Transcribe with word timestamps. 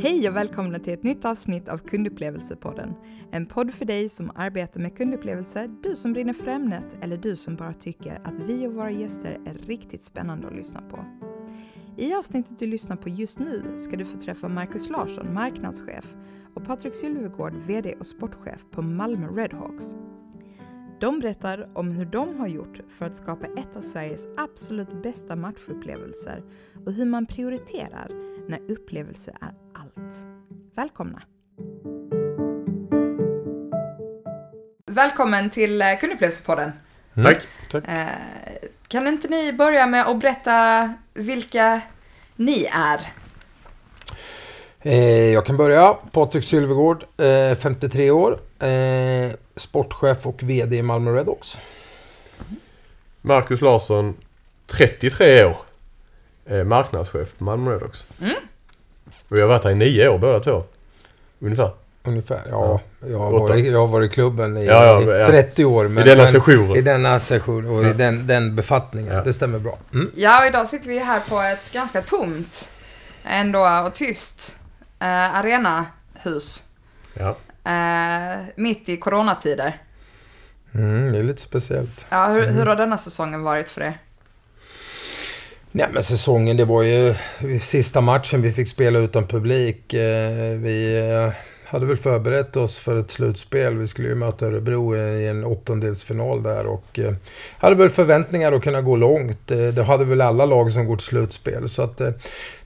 Hej 0.00 0.28
och 0.28 0.36
välkomna 0.36 0.78
till 0.78 0.92
ett 0.92 1.02
nytt 1.02 1.24
avsnitt 1.24 1.68
av 1.68 1.78
Kundupplevelsepodden. 1.78 2.94
En 3.30 3.46
podd 3.46 3.74
för 3.74 3.84
dig 3.84 4.08
som 4.08 4.30
arbetar 4.34 4.80
med 4.80 4.96
kundupplevelser, 4.96 5.70
du 5.82 5.96
som 5.96 6.12
brinner 6.12 6.32
för 6.32 6.46
ämnet 6.46 6.96
eller 7.00 7.16
du 7.16 7.36
som 7.36 7.56
bara 7.56 7.74
tycker 7.74 8.20
att 8.24 8.34
vi 8.46 8.66
och 8.66 8.72
våra 8.72 8.90
gäster 8.90 9.38
är 9.46 9.54
riktigt 9.54 10.04
spännande 10.04 10.46
att 10.46 10.56
lyssna 10.56 10.82
på. 10.90 11.04
I 11.96 12.14
avsnittet 12.14 12.58
du 12.58 12.66
lyssnar 12.66 12.96
på 12.96 13.08
just 13.08 13.38
nu 13.38 13.78
ska 13.78 13.96
du 13.96 14.04
få 14.04 14.18
träffa 14.18 14.48
Marcus 14.48 14.88
Larsson, 14.88 15.34
marknadschef, 15.34 16.14
och 16.54 16.64
Patrik 16.64 16.94
Sylvegård, 16.94 17.54
VD 17.66 17.94
och 18.00 18.06
sportchef 18.06 18.64
på 18.70 18.82
Malmö 18.82 19.26
Redhawks. 19.26 19.94
De 21.00 21.20
berättar 21.20 21.70
om 21.74 21.90
hur 21.90 22.06
de 22.06 22.38
har 22.38 22.48
gjort 22.48 22.80
för 22.88 23.06
att 23.06 23.16
skapa 23.16 23.46
ett 23.46 23.76
av 23.76 23.80
Sveriges 23.80 24.28
absolut 24.36 25.02
bästa 25.02 25.36
matchupplevelser 25.36 26.44
och 26.86 26.92
hur 26.92 27.06
man 27.06 27.26
prioriterar 27.26 28.08
när 28.48 28.72
upplevelse 28.72 29.36
är 29.40 29.67
allt. 29.98 30.26
Välkomna! 30.74 31.22
Välkommen 34.86 35.50
till 35.50 35.82
eh, 35.82 35.98
Kundupplevelsepodden. 36.00 36.72
Mm. 37.14 37.34
Tack. 37.34 37.46
Tack. 37.70 37.88
Eh, 37.88 38.08
kan 38.88 39.06
inte 39.06 39.28
ni 39.28 39.52
börja 39.52 39.86
med 39.86 40.06
att 40.06 40.20
berätta 40.20 40.94
vilka 41.14 41.80
ni 42.36 42.64
är? 42.64 43.00
Eh, 44.80 45.32
jag 45.32 45.46
kan 45.46 45.56
börja. 45.56 45.92
Patrik 46.12 46.44
Sylvegård, 46.44 47.04
53 47.62 48.10
år. 48.10 48.38
Sportchef 49.56 50.26
och 50.26 50.42
VD 50.42 50.76
i 50.76 50.82
Malmö 50.82 51.12
Redhawks. 51.12 51.60
Marcus 53.20 53.60
Larsson, 53.60 54.16
33 54.66 55.44
år. 55.44 55.56
Marknadschef 56.64 57.34
på 57.38 57.44
Malmö 57.44 57.70
Redhawks. 57.70 58.06
Mm. 58.20 58.34
Vi 59.28 59.40
har 59.40 59.48
varit 59.48 59.64
här 59.64 59.70
i 59.70 59.74
nio 59.74 60.08
år 60.08 60.18
båda 60.18 60.40
två. 60.40 60.64
Ungefär. 61.40 61.70
Ungefär, 62.04 62.42
ja. 62.50 62.80
Jag 63.06 63.18
har, 63.18 63.30
varit, 63.30 63.66
jag 63.66 63.78
har 63.78 63.86
varit 63.86 64.10
i 64.10 64.14
klubben 64.14 64.56
i, 64.56 64.66
ja, 64.66 65.02
ja, 65.02 65.26
30 65.26 65.64
år. 65.64 65.88
Men, 65.88 66.04
I 66.04 66.06
denna 66.06 66.26
session. 66.26 66.76
I 66.76 66.80
denna 66.80 67.18
session 67.18 67.66
och 67.66 67.84
i 67.84 67.92
den, 67.92 68.26
den 68.26 68.56
befattningen. 68.56 69.24
Det 69.24 69.32
stämmer 69.32 69.58
bra. 69.58 69.78
Mm. 69.94 70.10
Ja, 70.14 70.40
och 70.40 70.46
idag 70.46 70.68
sitter 70.68 70.88
vi 70.88 70.98
här 70.98 71.20
på 71.28 71.40
ett 71.40 71.72
ganska 71.72 72.02
tomt 72.02 72.70
ändå 73.24 73.82
och 73.86 73.94
tyst 73.94 74.56
eh, 75.00 75.36
arenahus. 75.36 76.64
Ja. 77.14 77.36
Eh, 77.72 78.38
mitt 78.56 78.88
i 78.88 78.96
coronatider. 78.96 79.82
Mm, 80.74 81.12
det 81.12 81.18
är 81.18 81.22
lite 81.22 81.42
speciellt. 81.42 82.06
Ja, 82.10 82.26
hur, 82.26 82.46
hur 82.46 82.66
har 82.66 82.76
denna 82.76 82.98
säsongen 82.98 83.42
varit 83.42 83.68
för 83.68 83.80
er? 83.80 83.98
Nej 85.72 85.86
men 85.92 86.02
säsongen, 86.02 86.56
det 86.56 86.64
var 86.64 86.82
ju 86.82 87.14
sista 87.60 88.00
matchen 88.00 88.42
vi 88.42 88.52
fick 88.52 88.68
spela 88.68 88.98
utan 88.98 89.26
publik. 89.26 89.94
Eh, 89.94 90.58
vi 90.58 91.08
eh, 91.10 91.32
hade 91.64 91.86
väl 91.86 91.96
förberett 91.96 92.56
oss 92.56 92.78
för 92.78 92.96
ett 92.96 93.10
slutspel. 93.10 93.76
Vi 93.76 93.86
skulle 93.86 94.08
ju 94.08 94.14
möta 94.14 94.46
Örebro 94.46 94.96
i 94.96 95.26
en 95.26 95.44
åttondelsfinal 95.44 96.42
där 96.42 96.66
och 96.66 96.98
eh, 96.98 97.14
hade 97.58 97.76
väl 97.76 97.90
förväntningar 97.90 98.52
att 98.52 98.62
kunna 98.62 98.82
gå 98.82 98.96
långt. 98.96 99.46
Det 99.46 99.82
hade 99.82 100.04
väl 100.04 100.20
alla 100.20 100.46
lag 100.46 100.72
som 100.72 100.86
går 100.86 100.96
till 100.96 101.06
slutspel. 101.06 101.68
Så 101.68 101.82
att 101.82 102.00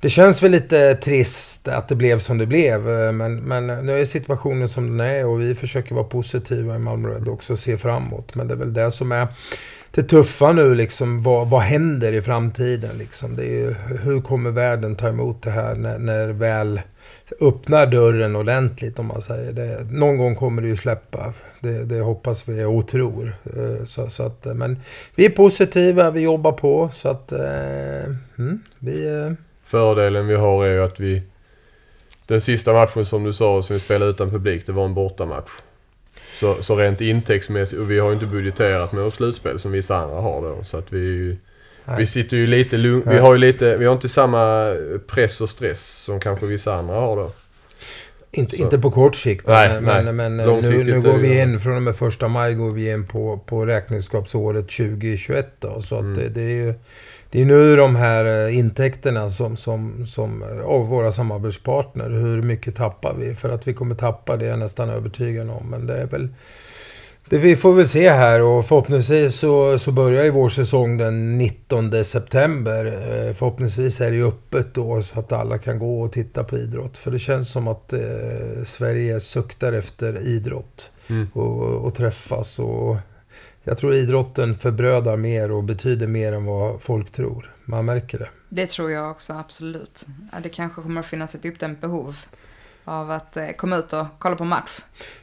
det 0.01 0.11
känns 0.11 0.43
väl 0.43 0.51
lite 0.51 0.95
trist 0.95 1.69
att 1.69 1.89
det 1.89 1.95
blev 1.95 2.19
som 2.19 2.39
det 2.39 2.47
blev. 2.47 2.81
Men, 3.15 3.37
men 3.37 3.67
nu 3.67 4.01
är 4.01 4.05
situationen 4.05 4.69
som 4.69 4.99
den 4.99 5.07
är 5.07 5.27
och 5.27 5.41
vi 5.41 5.55
försöker 5.55 5.95
vara 5.95 6.05
positiva 6.05 6.75
i 6.75 6.79
Malmö 6.79 7.09
Red 7.09 7.29
också 7.29 7.53
och 7.53 7.59
se 7.59 7.77
framåt. 7.77 8.35
Men 8.35 8.49
det 8.49 8.55
är 8.55 8.59
väl 8.59 8.75
det 8.75 8.91
som 8.91 9.13
är 9.13 9.29
det 9.95 10.03
tuffa 10.03 10.53
nu 10.53 10.75
liksom, 10.75 11.23
vad, 11.23 11.51
vad 11.51 11.61
händer 11.61 12.13
i 12.13 12.23
framtiden 12.23 12.99
liksom? 12.99 13.37
Det 13.37 13.43
är 13.43 13.59
ju, 13.59 13.75
hur 14.03 14.21
kommer 14.21 14.51
världen 14.51 14.97
ta 14.97 15.09
emot 15.09 15.43
det 15.43 15.51
här 15.51 15.75
när, 15.75 15.99
när 15.99 16.29
väl 16.29 16.81
öppnar 17.41 17.87
dörren 17.87 18.37
ordentligt 18.37 18.99
om 18.99 19.07
man 19.07 19.23
säger 19.23 19.53
det. 19.53 19.87
Någon 19.91 20.17
gång 20.17 20.37
kommer 20.37 20.63
det 20.63 20.69
ju 20.69 20.77
släppa. 20.77 21.35
Det, 21.61 21.85
det 21.85 22.01
hoppas 22.01 22.49
vi 22.49 22.65
och 22.65 22.89
tror. 22.89 23.37
Eh, 23.57 23.85
så, 23.85 24.11
så 24.11 24.23
att, 24.23 24.47
eh, 24.47 24.55
men 24.55 24.81
vi 25.15 25.25
är 25.25 25.31
positiva, 25.31 26.11
vi 26.11 26.21
jobbar 26.21 26.53
på 26.53 26.89
så 26.93 27.09
att... 27.09 27.33
Eh, 27.33 28.05
mm, 28.39 28.63
vi. 28.79 29.35
Fördelen 29.67 30.27
vi 30.27 30.35
har 30.35 30.65
är 30.65 30.73
ju 30.73 30.83
att 30.83 31.01
vi... 31.01 31.23
Den 32.27 32.41
sista 32.41 32.73
matchen 32.73 33.07
som 33.07 33.25
du 33.25 33.33
sa 33.33 33.63
som 33.63 33.75
vi 33.75 33.81
spelade 33.81 34.11
utan 34.11 34.31
publik, 34.31 34.67
det 34.67 34.73
var 34.73 34.85
en 34.85 34.95
bortamatch. 34.95 35.51
Så, 36.41 36.63
så 36.63 36.77
rent 36.77 37.01
intäktsmässigt, 37.01 37.81
och 37.81 37.91
vi 37.91 37.99
har 37.99 38.09
ju 38.09 38.15
inte 38.15 38.27
budgeterat 38.27 38.93
med 38.93 39.05
vårt 39.05 39.15
slutspel 39.15 39.59
som 39.59 39.73
vissa 39.73 39.97
andra 39.97 40.21
har 40.21 40.43
då. 40.43 40.65
Så 40.65 40.77
att 40.77 40.93
vi... 40.93 41.37
Vi 41.99 42.07
sitter 42.07 42.37
ju 42.37 42.47
lite 42.47 42.77
lugnt. 42.77 43.07
Vi 43.07 43.19
har 43.19 43.33
ju 43.33 43.39
lite, 43.39 43.77
vi 43.77 43.85
har 43.85 43.93
inte 43.93 44.09
samma 44.09 44.75
press 45.07 45.41
och 45.41 45.51
stress 45.51 45.81
som 45.81 46.21
kanske 46.21 46.47
vissa 46.47 46.75
andra 46.75 46.95
har 46.95 47.17
då. 47.17 47.33
Inte, 48.35 48.57
inte 48.57 48.79
på 48.79 48.91
kort 48.91 49.17
sikt. 49.17 49.47
Nej, 49.47 49.81
men, 49.81 50.05
nej. 50.05 50.15
men 50.15 50.37
nu, 50.37 50.85
nu 50.85 51.01
går 51.01 51.19
vi 51.19 51.41
in, 51.41 51.61
från 51.61 51.77
och 51.77 51.83
med 51.83 51.97
första 51.97 52.29
maj 52.29 52.55
går 52.55 52.71
vi 52.71 52.91
in 52.91 53.07
på, 53.07 53.39
på 53.47 53.67
räkenskapsåret 53.67 54.69
2021 54.69 55.47
då. 55.59 55.81
Så 55.81 55.99
mm. 55.99 56.13
att 56.13 56.19
det, 56.19 56.29
det 56.29 56.43
är 56.43 56.67
ju... 56.67 56.75
Det 57.33 57.41
är 57.41 57.45
nu 57.45 57.77
de 57.77 57.97
här 57.97 58.47
eh, 58.47 58.59
intäkterna 58.59 59.29
som, 59.29 59.57
som, 59.57 60.07
som 60.07 60.43
eh, 60.43 60.65
av 60.65 60.89
våra 60.89 61.13
samarbetspartner, 61.13 62.11
hur 62.11 62.43
mycket 62.43 62.77
tappar 62.77 63.15
vi? 63.15 63.35
För 63.35 63.49
att 63.49 63.69
vi 63.69 63.75
kommer 63.75 63.95
tappa 63.95 64.37
det 64.37 64.47
är 64.47 64.51
jag 64.51 64.59
nästan 64.59 64.91
övertygad 64.91 65.51
om. 65.51 65.67
Men 65.71 65.87
det 65.87 65.97
är 65.97 66.07
väl... 66.07 66.29
Det 67.29 67.39
vi 67.39 67.57
får 67.57 67.73
väl 67.73 67.89
se 67.89 68.11
här 68.11 68.43
och 68.43 68.67
förhoppningsvis 68.67 69.37
så, 69.37 69.79
så 69.79 69.93
börjar 69.93 70.25
ju 70.25 70.31
vår 70.31 70.49
säsong 70.49 70.97
den 70.97 71.39
19 71.39 72.05
september. 72.05 72.87
Eh, 72.87 73.33
förhoppningsvis 73.33 74.01
är 74.01 74.11
det 74.11 74.23
öppet 74.23 74.75
då 74.75 75.03
så 75.03 75.21
att 75.21 75.33
alla 75.33 75.59
kan 75.59 75.79
gå 75.79 76.01
och 76.03 76.13
titta 76.13 76.45
på 76.45 76.59
idrott. 76.59 76.99
För 76.99 77.11
det 77.11 77.19
känns 77.19 77.53
som 77.53 77.69
att 77.69 77.93
eh, 77.93 78.01
Sverige 78.65 79.21
suktar 79.21 79.73
efter 79.73 80.27
idrott 80.27 80.93
mm. 81.09 81.27
och, 81.33 81.63
och 81.63 81.95
träffas. 81.95 82.59
Och 82.59 82.97
jag 83.65 83.79
tror 83.79 83.95
idrotten 83.95 84.55
förbrödar 84.55 85.17
mer 85.17 85.51
och 85.51 85.65
betyder 85.65 86.07
mer 86.07 86.33
än 86.33 86.45
vad 86.45 86.83
folk 86.83 87.11
tror. 87.11 87.55
Man 87.65 87.85
märker 87.85 88.19
det. 88.19 88.29
Det 88.49 88.67
tror 88.67 88.91
jag 88.91 89.11
också, 89.11 89.33
absolut. 89.33 90.07
Det 90.43 90.49
kanske 90.49 90.83
kommer 90.83 91.01
att 91.01 91.07
finnas 91.07 91.35
ett 91.35 91.45
uppdämt 91.45 91.81
behov 91.81 92.17
av 92.85 93.11
att 93.11 93.37
eh, 93.37 93.51
komma 93.51 93.77
ut 93.77 93.93
och 93.93 94.07
kolla 94.19 94.37
på 94.37 94.45
match. 94.45 94.81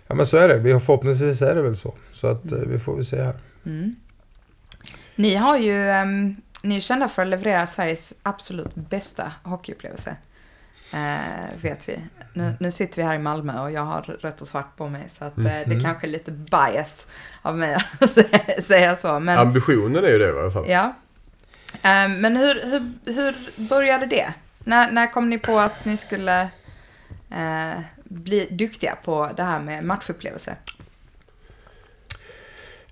Ja, 0.08 0.16
men 0.16 0.28
så 0.28 0.38
är 0.38 0.48
det. 0.50 0.80
förhoppningsvis 0.80 1.42
är 1.42 1.56
det 1.56 1.62
väl 1.62 1.76
så. 1.76 1.94
Så 2.12 2.28
att 2.28 2.52
mm. 2.52 2.72
vi 2.72 2.80
får 2.80 2.96
väl 2.96 3.06
se 3.06 3.22
här. 3.22 3.40
Mm. 3.66 3.96
Ni 5.16 5.36
har 5.36 5.58
ju, 5.58 5.90
um, 5.90 6.36
ni 6.64 6.76
är 6.76 6.80
kända 6.80 7.10
för 7.10 7.22
att 7.22 7.28
leverera 7.28 7.68
Sveriges 7.68 8.14
absolut 8.24 8.76
bästa 8.76 9.32
hockeyupplevelse. 9.44 10.16
Uh, 10.94 11.62
vet 11.62 11.90
vi. 11.90 12.00
Nu, 12.40 12.54
nu, 12.60 12.72
sitter 12.72 12.96
vi 12.96 13.04
här 13.04 13.16
i 13.16 13.20
Malmö 13.20 13.62
och 13.62 13.72
jag 13.72 13.82
har 13.82 14.02
rött 14.02 14.42
och 14.42 14.48
svart 14.48 14.78
på 14.78 14.90
mig 14.90 15.04
så 15.08 15.26
att 15.26 15.38
mm. 15.38 15.48
uh, 15.48 15.54
det 15.68 15.74
mm. 15.74 15.84
kanske 15.84 16.08
är 16.08 16.12
lite 16.12 16.32
bias 16.32 17.08
av 17.42 17.58
mig 17.58 17.78
att 18.00 18.10
säga 18.64 18.96
så. 18.96 19.20
Men, 19.20 19.40
Ambitionen 19.40 20.04
är 20.04 20.10
ju 20.10 20.18
det 20.18 20.28
i 20.28 20.40
alla 20.40 20.52
fall. 20.52 20.66
Ja. 20.68 20.94
Uh, 21.74 22.18
men 22.18 22.38
hur, 22.38 22.62
hur, 22.64 23.14
hur 23.14 23.36
började 23.70 24.06
det? 24.06 24.34
När, 24.64 24.92
när 24.92 25.08
kom 25.08 25.30
ni 25.30 25.38
på 25.38 25.60
att 25.60 25.86
ni 25.86 25.98
skulle 25.98 26.42
eh, 27.30 27.80
bli 28.04 28.48
duktiga 28.52 28.96
på 29.04 29.30
det 29.36 29.44
här 29.44 29.60
med 29.60 29.84
matchupplevelse? 29.84 30.56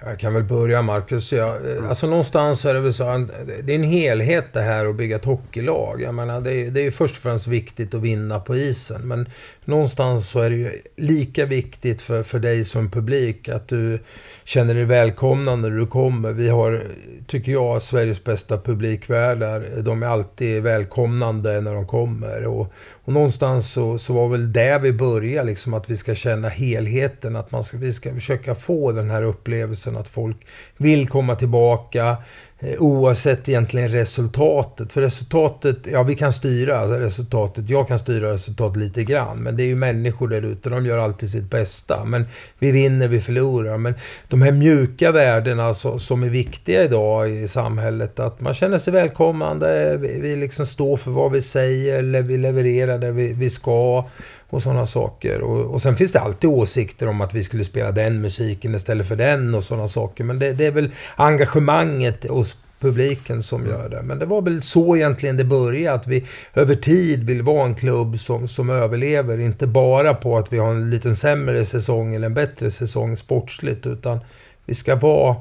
Jag 0.06 0.20
kan 0.20 0.34
väl 0.34 0.44
börja 0.44 0.82
Marcus. 0.82 1.34
Ja, 1.34 1.58
eh, 1.68 1.90
alltså 1.90 2.08
någonstans 2.08 2.66
är 2.66 2.74
det 2.74 2.80
väl 2.80 2.94
så 2.94 3.28
det 3.64 3.72
är 3.72 3.76
en 3.76 3.84
helhet 3.84 4.54
det 4.54 4.62
här 4.62 4.86
att 4.86 4.96
bygga 4.96 5.16
ett 5.16 5.26
hockeylag. 5.26 6.02
Jag 6.02 6.16
menar, 6.16 6.42
det 6.42 6.54
är, 6.54 6.72
det 6.72 6.82
är 6.82 6.92
först 6.92 7.16
och 7.16 7.22
främst 7.22 7.48
viktigt 7.48 7.94
att 7.94 8.02
vinna 8.02 8.40
på 8.40 8.56
isen. 8.56 9.08
Men 9.08 9.30
någonstans 9.68 10.30
så 10.30 10.40
är 10.40 10.50
det 10.50 10.56
ju 10.56 10.72
lika 10.96 11.46
viktigt 11.46 12.02
för, 12.02 12.24
för 12.24 12.40
dig 12.40 12.64
som 12.64 12.92
publik 12.92 13.50
att 13.50 13.68
du 13.68 14.00
känner 14.44 14.74
dig 14.74 14.86
välkomnad 14.86 15.60
när 15.60 15.70
du 15.70 15.88
kommer. 15.88 16.34
Vi 16.34 16.50
har, 16.50 16.84
tycker 17.28 17.52
jag, 17.52 17.82
Sveriges 17.82 18.24
bästa 18.24 18.58
publikvärdar. 18.58 19.82
De 19.82 20.04
är 20.04 20.08
alltid 20.08 20.64
välkomnande 20.64 21.62
när 21.62 21.74
de 21.74 21.88
kommer. 21.88 22.46
Och, 22.46 22.74
och 23.06 23.14
någonstans 23.14 23.72
så, 23.72 23.98
så 23.98 24.14
var 24.14 24.30
väl 24.30 24.54
det 24.54 24.80
vi 24.80 24.94
började, 24.94 25.48
liksom, 25.48 25.74
att 25.74 25.90
vi 25.90 25.98
ska 25.98 26.16
känna 26.16 26.50
helheten. 26.50 27.36
Att 27.36 27.52
man 27.52 27.64
ska, 27.64 27.78
vi 27.78 27.94
ska 27.94 28.14
försöka 28.14 28.56
få 28.56 28.92
den 28.92 29.10
här 29.10 29.24
upplevelsen 29.24 29.98
att 29.98 30.08
folk 30.08 30.38
vill 30.78 31.10
komma 31.10 31.36
tillbaka. 31.36 32.18
Eh, 32.60 32.82
oavsett 32.82 33.50
egentligen 33.50 33.90
resultatet. 33.90 34.94
För 34.94 35.02
resultatet, 35.02 35.78
ja 35.92 36.04
vi 36.04 36.16
kan 36.16 36.34
styra 36.34 36.80
alltså 36.80 36.96
resultatet. 36.96 37.70
Jag 37.70 37.88
kan 37.88 38.00
styra 38.00 38.34
resultatet 38.34 38.78
lite 38.78 39.04
grann. 39.04 39.38
Men 39.38 39.58
det 39.58 39.64
är 39.64 39.68
ju 39.68 39.76
människor 39.76 40.28
där 40.28 40.42
ute. 40.42 40.70
De 40.70 40.86
gör 40.86 40.98
alltid 40.98 41.30
sitt 41.30 41.50
bästa. 41.50 42.06
Men 42.06 42.26
vi 42.60 42.72
vinner, 42.72 43.08
vi 43.08 43.22
förlorar. 43.22 43.78
Men 43.78 43.94
de 44.28 44.42
här 44.42 44.52
mjuka 44.52 45.12
värdena 45.12 45.66
alltså, 45.66 46.00
som 46.00 46.24
är 46.24 46.30
viktiga 46.30 46.84
idag 46.84 47.30
i 47.32 47.48
samhället. 47.48 48.20
Att 48.20 48.42
man 48.42 48.54
känner 48.54 48.78
sig 48.78 48.94
välkommande, 48.94 49.98
Vi, 49.98 50.22
vi 50.22 50.36
liksom 50.36 50.66
står 50.66 50.98
för 50.98 51.12
vad 51.12 51.32
vi 51.32 51.42
säger. 51.42 52.22
Vi 52.22 52.38
levererar 52.38 52.98
det 52.98 53.12
vi, 53.12 53.34
vi 53.34 53.50
ska 53.50 54.06
och 54.50 54.62
sådana 54.62 54.86
saker. 54.86 55.42
Och, 55.42 55.74
och 55.74 55.82
sen 55.82 55.96
finns 55.96 56.12
det 56.12 56.20
alltid 56.20 56.50
åsikter 56.50 57.08
om 57.08 57.22
att 57.22 57.34
vi 57.34 57.44
skulle 57.44 57.66
spela 57.66 57.92
den 57.92 58.22
musiken 58.22 58.76
istället 58.76 59.08
för 59.08 59.16
den 59.16 59.56
och 59.56 59.64
sådana 59.64 59.88
saker. 59.88 60.24
Men 60.24 60.40
det, 60.40 60.54
det 60.54 60.66
är 60.66 60.72
väl 60.72 60.92
engagemanget 61.16 62.30
hos 62.30 62.56
publiken 62.80 63.44
som 63.44 63.66
gör 63.66 63.90
det. 63.90 64.02
Men 64.02 64.20
det 64.20 64.26
var 64.26 64.42
väl 64.42 64.62
så 64.62 64.96
egentligen 64.96 65.38
det 65.38 65.44
började, 65.44 65.96
att 65.96 66.08
vi 66.08 66.26
över 66.54 66.76
tid 66.76 67.24
vill 67.24 67.42
vara 67.42 67.66
en 67.66 67.76
klubb 67.76 68.20
som, 68.20 68.48
som 68.48 68.70
överlever. 68.70 69.40
Inte 69.40 69.68
bara 69.68 70.14
på 70.14 70.38
att 70.38 70.54
vi 70.54 70.58
har 70.58 70.72
en 70.72 70.90
liten 70.90 71.16
sämre 71.16 71.66
säsong 71.66 72.16
eller 72.16 72.26
en 72.26 72.34
bättre 72.34 72.72
säsong 72.72 73.18
sportsligt, 73.18 73.86
utan 73.86 74.20
vi 74.66 74.74
ska 74.74 74.96
vara 74.96 75.36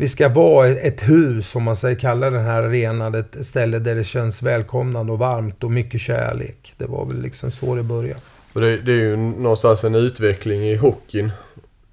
vi 0.00 0.08
ska 0.08 0.28
vara 0.28 0.68
ett 0.68 1.08
hus, 1.08 1.56
om 1.56 1.62
man 1.62 1.76
säger 1.76 1.96
kalla 1.96 2.30
den 2.30 2.44
här 2.44 2.62
arenan, 2.62 3.14
ett 3.14 3.46
ställe 3.46 3.78
där 3.78 3.94
det 3.94 4.04
känns 4.04 4.42
välkomnande 4.42 5.12
och 5.12 5.18
varmt 5.18 5.64
och 5.64 5.70
mycket 5.70 6.00
kärlek. 6.00 6.74
Det 6.76 6.86
var 6.86 7.06
väl 7.06 7.22
liksom 7.22 7.50
så 7.50 7.74
det 7.74 7.82
började. 7.82 8.20
Och 8.52 8.60
det, 8.60 8.76
det 8.76 8.92
är 8.92 8.96
ju 8.96 9.16
någonstans 9.16 9.84
en 9.84 9.94
utveckling 9.94 10.60
i 10.60 10.76
hockeyn. 10.76 11.24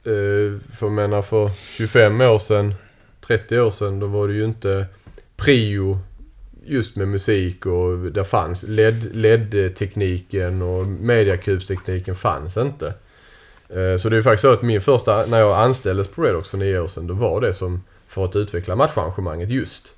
Eh, 0.03 0.59
för 0.75 0.85
jag 0.85 0.91
menar 0.91 1.21
för 1.21 1.51
25 1.77 2.21
år 2.21 2.37
sedan, 2.37 2.73
30 3.27 3.59
år 3.59 3.71
sedan, 3.71 3.99
då 3.99 4.07
var 4.07 4.27
det 4.27 4.33
ju 4.33 4.45
inte 4.45 4.85
prio 5.37 5.99
just 6.65 6.95
med 6.95 7.07
musik 7.07 7.65
och 7.65 7.97
det 7.97 8.25
fanns 8.25 8.63
LED, 8.63 9.15
LED-tekniken 9.15 10.61
och 10.61 10.87
mediakubstekniken 10.87 12.15
fanns 12.15 12.57
inte. 12.57 12.93
Eh, 13.69 13.97
så 13.97 14.09
det 14.09 14.17
är 14.17 14.21
faktiskt 14.21 14.41
så 14.41 14.53
att 14.53 14.61
min 14.61 14.81
första, 14.81 15.25
när 15.25 15.39
jag 15.39 15.59
anställdes 15.59 16.07
på 16.07 16.23
Redox 16.23 16.49
för 16.49 16.57
nio 16.57 16.79
år 16.79 16.87
sedan, 16.87 17.07
då 17.07 17.13
var 17.13 17.41
det 17.41 17.53
som 17.53 17.81
för 18.15 18.25
att 18.25 18.35
utveckla 18.35 18.75
matcharrangemanget 18.75 19.49
just. 19.49 19.93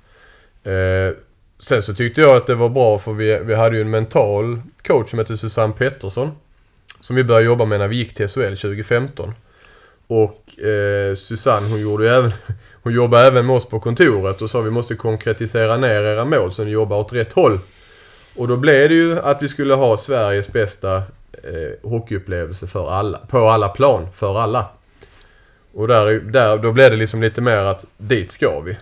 Eh, 0.64 1.16
sen 1.58 1.82
så 1.82 1.94
tyckte 1.94 2.20
jag 2.20 2.36
att 2.36 2.46
det 2.46 2.54
var 2.54 2.68
bra 2.68 2.98
för 2.98 3.12
vi, 3.12 3.40
vi 3.44 3.54
hade 3.54 3.76
ju 3.76 3.82
en 3.82 3.90
mental 3.90 4.60
coach 4.86 5.10
som 5.10 5.18
hette 5.18 5.36
Susanne 5.36 5.72
Pettersson. 5.72 6.30
Som 7.00 7.16
vi 7.16 7.24
började 7.24 7.46
jobba 7.46 7.64
med 7.64 7.80
när 7.80 7.88
vi 7.88 7.96
gick 7.96 8.14
till 8.14 8.28
SHL 8.28 8.40
2015. 8.40 9.34
Och 10.06 10.64
eh, 10.64 11.14
Susanne 11.14 11.68
hon 11.68 11.80
gjorde 11.80 12.16
även 12.16 12.32
hon 12.82 12.92
jobbade 12.92 13.26
även 13.26 13.46
med 13.46 13.56
oss 13.56 13.66
på 13.66 13.80
kontoret 13.80 14.42
och 14.42 14.50
sa 14.50 14.60
vi 14.60 14.70
måste 14.70 14.94
konkretisera 14.94 15.76
ner 15.76 16.02
era 16.02 16.24
mål 16.24 16.52
så 16.52 16.64
ni 16.64 16.70
jobbar 16.70 16.98
åt 16.98 17.12
rätt 17.12 17.32
håll. 17.32 17.58
Och 18.36 18.48
då 18.48 18.56
blev 18.56 18.88
det 18.88 18.94
ju 18.94 19.18
att 19.18 19.42
vi 19.42 19.48
skulle 19.48 19.74
ha 19.74 19.96
Sveriges 19.96 20.52
bästa 20.52 20.96
eh, 20.96 21.90
hockeyupplevelse 21.90 22.66
för 22.66 22.90
alla, 22.90 23.18
på 23.18 23.48
alla 23.48 23.68
plan, 23.68 24.08
för 24.16 24.38
alla. 24.38 24.66
Och 25.78 25.88
där, 25.88 26.20
där, 26.20 26.58
då 26.58 26.72
blev 26.72 26.90
det 26.90 26.96
liksom 26.96 27.22
lite 27.22 27.40
mer 27.40 27.56
att 27.56 27.84
dit 27.96 28.30
ska 28.30 28.60
vi. 28.60 28.76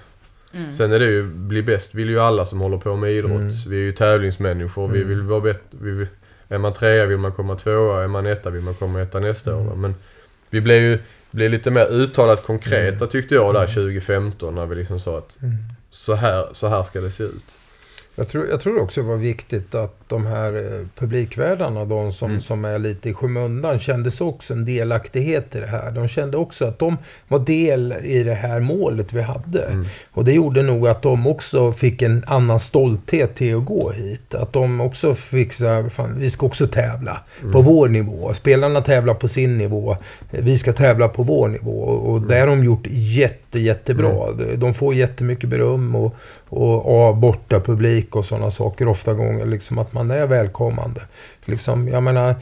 Mm. 0.53 0.73
Sen 0.73 0.93
är 0.93 0.99
det 0.99 1.05
ju, 1.05 1.25
bli 1.25 1.63
bäst 1.63 1.95
vill 1.95 2.09
ju 2.09 2.21
alla 2.21 2.47
som 2.47 2.61
håller 2.61 2.79
på 2.79 2.97
med 2.97 3.13
idrott. 3.13 3.31
Mm. 3.31 3.51
Vi 3.69 3.77
är 3.77 3.81
ju 3.81 3.93
tävlingsmänniskor. 3.93 4.85
Mm. 4.85 4.97
Vi 4.97 5.05
vill 5.05 5.23
vara 5.23 5.41
bättre. 5.41 6.07
Är 6.49 6.59
man 6.59 6.73
trea 6.73 7.07
vill 7.07 7.19
man 7.19 7.33
komma 7.33 7.55
tvåa. 7.55 8.03
Är 8.03 8.09
man 8.09 8.27
etta 8.27 8.51
vill 8.51 8.63
man 8.63 8.75
komma 8.75 9.03
etta 9.03 9.21
nästa 9.21 9.57
år. 9.57 9.61
Mm. 9.61 9.81
Men 9.81 9.95
vi 10.51 10.61
blev 10.61 10.83
ju 10.83 10.99
blev 11.31 11.51
lite 11.51 11.71
mer 11.71 11.87
uttalat 11.87 12.43
konkreta 12.43 12.97
mm. 12.97 13.09
tyckte 13.09 13.35
jag 13.35 13.55
där 13.55 13.67
2015 13.67 14.55
när 14.55 14.67
vi 14.67 14.75
liksom 14.75 15.01
sa 15.01 15.19
att 15.19 15.43
mm. 15.43 15.55
så, 15.91 16.15
här, 16.15 16.49
så 16.53 16.69
här 16.69 16.83
ska 16.83 17.01
det 17.01 17.11
se 17.11 17.25
ut. 17.25 17.57
Jag 18.19 18.29
tror, 18.29 18.49
jag 18.49 18.61
tror 18.61 18.81
också 18.81 19.03
det 19.03 19.09
var 19.09 19.17
viktigt 19.17 19.75
att 19.75 20.09
de 20.09 20.27
här 20.27 20.57
eh, 20.57 20.87
publikvärdarna, 20.99 21.85
de 21.85 22.13
som, 22.13 22.31
mm. 22.31 22.41
som 22.41 22.65
är 22.65 22.79
lite 22.79 23.11
i 23.11 23.15
skymundan, 23.15 23.79
kändes 23.79 24.21
också 24.21 24.55
en 24.55 24.65
delaktighet 24.65 25.55
i 25.55 25.61
det 25.61 25.67
här. 25.67 25.91
De 25.91 26.09
kände 26.09 26.37
också 26.37 26.65
att 26.65 26.79
de 26.79 26.97
var 27.29 27.39
del 27.39 27.95
i 28.03 28.23
det 28.23 28.35
här 28.35 28.61
målet 28.61 29.13
vi 29.13 29.21
hade. 29.21 29.63
Mm. 29.63 29.87
Och 30.13 30.25
det 30.25 30.33
gjorde 30.33 30.63
nog 30.63 30.89
att 30.89 31.03
de 31.03 31.27
också 31.27 31.73
fick 31.73 32.03
en 32.03 32.25
annan 32.27 32.61
stolthet 32.61 33.35
till 33.35 33.57
att 33.57 33.65
gå 33.65 33.91
hit. 33.91 34.35
Att 34.35 34.53
de 34.53 34.81
också 34.81 35.15
fick 35.15 35.53
så 35.53 35.67
här, 35.67 35.89
fan, 35.89 36.19
vi 36.19 36.31
ska 36.31 36.47
också 36.47 36.67
tävla 36.67 37.21
mm. 37.41 37.53
på 37.53 37.63
vår 37.63 37.89
nivå. 37.89 38.35
Spelarna 38.35 38.81
tävlar 38.81 39.15
på 39.15 39.29
sin 39.29 39.59
nivå. 39.59 39.97
Vi 40.31 40.59
ska 40.59 40.73
tävla 40.73 41.09
på 41.09 41.23
vår 41.23 41.49
nivå. 41.49 41.81
Och 41.81 42.17
mm. 42.17 42.29
det 42.29 42.39
har 42.39 42.47
de 42.47 42.65
gjort 42.65 42.87
jätte, 42.91 43.61
jättebra. 43.61 44.29
Mm. 44.29 44.61
De 44.61 44.75
får 44.75 44.95
jättemycket 44.95 45.51
beröm 45.51 45.95
och, 45.95 46.15
och, 46.49 47.09
och 47.09 47.17
borta 47.17 47.61
publik 47.61 48.17
och 48.17 48.25
sådana 48.25 48.51
saker 48.51 48.89
ofta 48.89 49.15
gånger. 49.15 49.47
Liksom 49.47 49.79
att 49.79 49.93
man 49.93 50.11
är 50.11 50.27
välkommande. 50.27 51.01
Liksom, 51.45 51.89
jag 51.89 52.03
menar, 52.03 52.35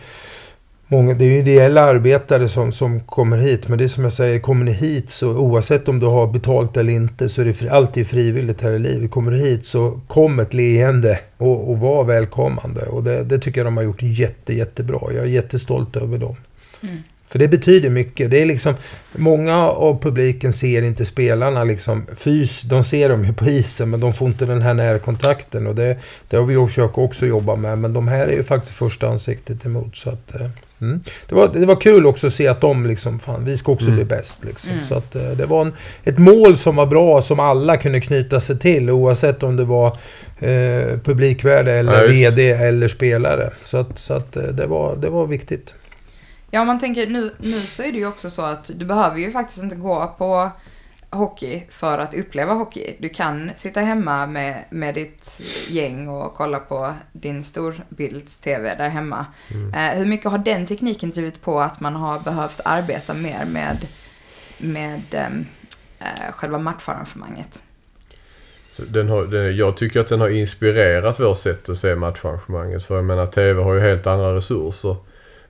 många, 0.86 1.14
det 1.14 1.24
är 1.24 1.28
ju 1.28 1.38
ideella 1.38 1.80
arbetare 1.80 2.48
som, 2.48 2.72
som 2.72 3.00
kommer 3.00 3.38
hit. 3.38 3.68
Men 3.68 3.78
det 3.78 3.84
är 3.84 3.88
som 3.88 4.04
jag 4.04 4.12
säger, 4.12 4.38
kommer 4.38 4.64
ni 4.64 4.72
hit 4.72 5.10
så 5.10 5.36
oavsett 5.36 5.88
om 5.88 5.98
du 5.98 6.06
har 6.06 6.26
betalt 6.26 6.76
eller 6.76 6.92
inte 6.92 7.28
så 7.28 7.40
är 7.40 7.44
det 7.44 7.70
alltid 7.70 8.06
frivilligt 8.06 8.60
här 8.60 8.72
i 8.72 8.78
livet. 8.78 9.10
Kommer 9.10 9.30
du 9.30 9.38
hit 9.38 9.66
så 9.66 10.00
kom 10.08 10.40
ett 10.40 10.54
leende 10.54 11.20
och, 11.36 11.70
och 11.70 11.78
var 11.78 12.04
välkommande. 12.04 12.82
Och 12.82 13.04
det, 13.04 13.24
det, 13.24 13.38
tycker 13.38 13.60
jag 13.60 13.66
de 13.66 13.76
har 13.76 13.84
gjort 13.84 14.02
jätte, 14.02 14.54
jättebra. 14.54 15.00
Jag 15.02 15.24
är 15.24 15.28
jättestolt 15.28 15.96
över 15.96 16.18
dem. 16.18 16.36
Mm. 16.82 17.02
För 17.34 17.38
det 17.38 17.48
betyder 17.48 17.90
mycket. 17.90 18.31
Det 18.31 18.42
är 18.42 18.46
liksom, 18.46 18.75
många 19.12 19.56
av 19.56 20.02
publiken 20.02 20.52
ser 20.52 20.82
inte 20.82 21.04
spelarna 21.04 21.64
liksom 21.64 22.06
fys. 22.16 22.62
De 22.62 22.84
ser 22.84 23.08
dem 23.08 23.25
ju 23.25 23.32
på 23.32 23.44
isen 23.44 23.90
men 23.90 24.00
de 24.00 24.12
får 24.12 24.28
inte 24.28 24.46
den 24.46 24.62
här 24.62 24.75
närkontakten. 24.75 25.66
Och 25.66 25.75
det, 25.75 25.96
det 26.28 26.36
har 26.36 26.44
vi 26.44 26.66
försökt 26.66 26.98
också 26.98 27.26
jobba 27.26 27.56
med. 27.56 27.78
Men 27.78 27.92
de 27.92 28.08
här 28.08 28.26
är 28.26 28.32
ju 28.32 28.42
faktiskt 28.42 28.76
första 28.76 29.08
ansiktet 29.08 29.66
emot. 29.66 29.96
Så 29.96 30.10
att, 30.10 30.34
eh, 30.34 30.46
mm. 30.81 31.00
det, 31.28 31.34
var, 31.34 31.50
det 31.52 31.66
var 31.66 31.81
kul 31.81 32.06
också 32.06 32.26
att 32.26 32.32
se 32.32 32.48
att 32.48 32.60
de 32.60 32.86
liksom, 32.86 33.19
fan 33.19 33.44
vi 33.44 33.56
ska 33.56 33.72
också 33.72 33.87
mm. 33.87 33.96
bli 33.96 34.04
bäst. 34.04 34.44
Liksom. 34.44 34.72
Mm. 34.72 34.84
Så 34.84 34.94
att, 34.94 35.16
eh, 35.16 35.30
det 35.30 35.46
var 35.46 35.62
en, 35.62 35.72
ett 36.04 36.19
mål 36.19 36.56
som 36.56 36.76
var 36.76 36.87
bra, 36.87 37.22
som 37.22 37.40
alla 37.40 37.76
kunde 37.76 38.00
knyta 38.00 38.40
sig 38.40 38.58
till. 38.58 38.90
Oavsett 38.90 39.42
om 39.42 39.56
det 39.56 39.64
var 39.64 39.87
eh, 40.38 40.98
publikvärde 41.04 41.72
eller 41.72 42.02
ja, 42.02 42.08
VD 42.08 42.50
eller 42.50 42.88
spelare. 42.88 43.50
Så 43.62 43.76
att, 43.76 43.98
så 43.98 44.14
att 44.14 44.37
eh, 44.37 44.42
det, 44.42 44.66
var, 44.66 44.96
det 44.96 45.10
var 45.10 45.26
viktigt. 45.26 45.75
Ja, 46.54 46.60
om 46.60 46.66
man 46.66 46.78
tänker 46.78 47.06
nu, 47.06 47.30
nu 47.38 47.60
så 47.60 47.82
är 47.82 47.92
det 47.92 47.98
ju 47.98 48.06
också 48.06 48.30
så 48.30 48.42
att 48.42 48.70
du 48.74 48.84
behöver 48.84 49.18
ju 49.18 49.30
faktiskt 49.30 49.62
inte 49.62 49.76
gå 49.76 50.14
på 50.18 50.50
hockey 51.10 51.62
för 51.70 51.98
att 51.98 52.14
uppleva 52.14 52.52
hockey. 52.52 52.96
Du 52.98 53.08
kan 53.08 53.50
sitta 53.56 53.80
hemma 53.80 54.26
med, 54.26 54.64
med 54.70 54.94
ditt 54.94 55.40
gäng 55.68 56.08
och 56.08 56.34
kolla 56.34 56.58
på 56.58 56.94
din 57.12 57.44
storbilds-tv 57.44 58.74
där 58.76 58.88
hemma. 58.88 59.26
Mm. 59.50 59.74
Eh, 59.74 59.98
hur 59.98 60.06
mycket 60.06 60.30
har 60.30 60.38
den 60.38 60.66
tekniken 60.66 61.10
drivit 61.10 61.42
på 61.42 61.60
att 61.60 61.80
man 61.80 61.96
har 61.96 62.20
behövt 62.20 62.60
arbeta 62.64 63.14
mer 63.14 63.44
med, 63.44 63.86
med 64.58 65.02
ehm, 65.10 65.46
eh, 65.98 66.32
själva 66.32 66.58
matcharrangemanget? 66.58 67.62
Den 68.88 69.08
har, 69.08 69.26
den, 69.26 69.56
jag 69.56 69.76
tycker 69.76 70.00
att 70.00 70.08
den 70.08 70.20
har 70.20 70.28
inspirerat 70.28 71.20
vårt 71.20 71.38
sätt 71.38 71.68
att 71.68 71.78
se 71.78 71.94
matcharrangemanget. 71.94 72.84
För 72.84 72.96
jag 72.96 73.04
menar, 73.04 73.26
TV 73.26 73.62
har 73.62 73.74
ju 73.74 73.80
helt 73.80 74.06
andra 74.06 74.36
resurser. 74.36 74.96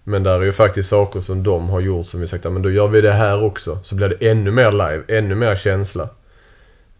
Men 0.05 0.23
där 0.23 0.41
är 0.41 0.45
ju 0.45 0.53
faktiskt 0.53 0.89
saker 0.89 1.21
som 1.21 1.43
de 1.43 1.69
har 1.69 1.81
gjort 1.81 2.07
som 2.07 2.21
vi 2.21 2.29
sagt, 2.29 2.45
men 2.45 2.63
då 2.63 2.71
gör 2.71 2.89
vi 2.89 3.01
det 3.01 3.13
här 3.13 3.45
också. 3.45 3.79
Så 3.85 3.95
blir 3.95 4.09
det 4.09 4.31
ännu 4.31 4.51
mer 4.51 4.73
live, 4.73 5.03
ännu 5.09 5.35
mer 5.35 5.57
känsla. 5.57 6.09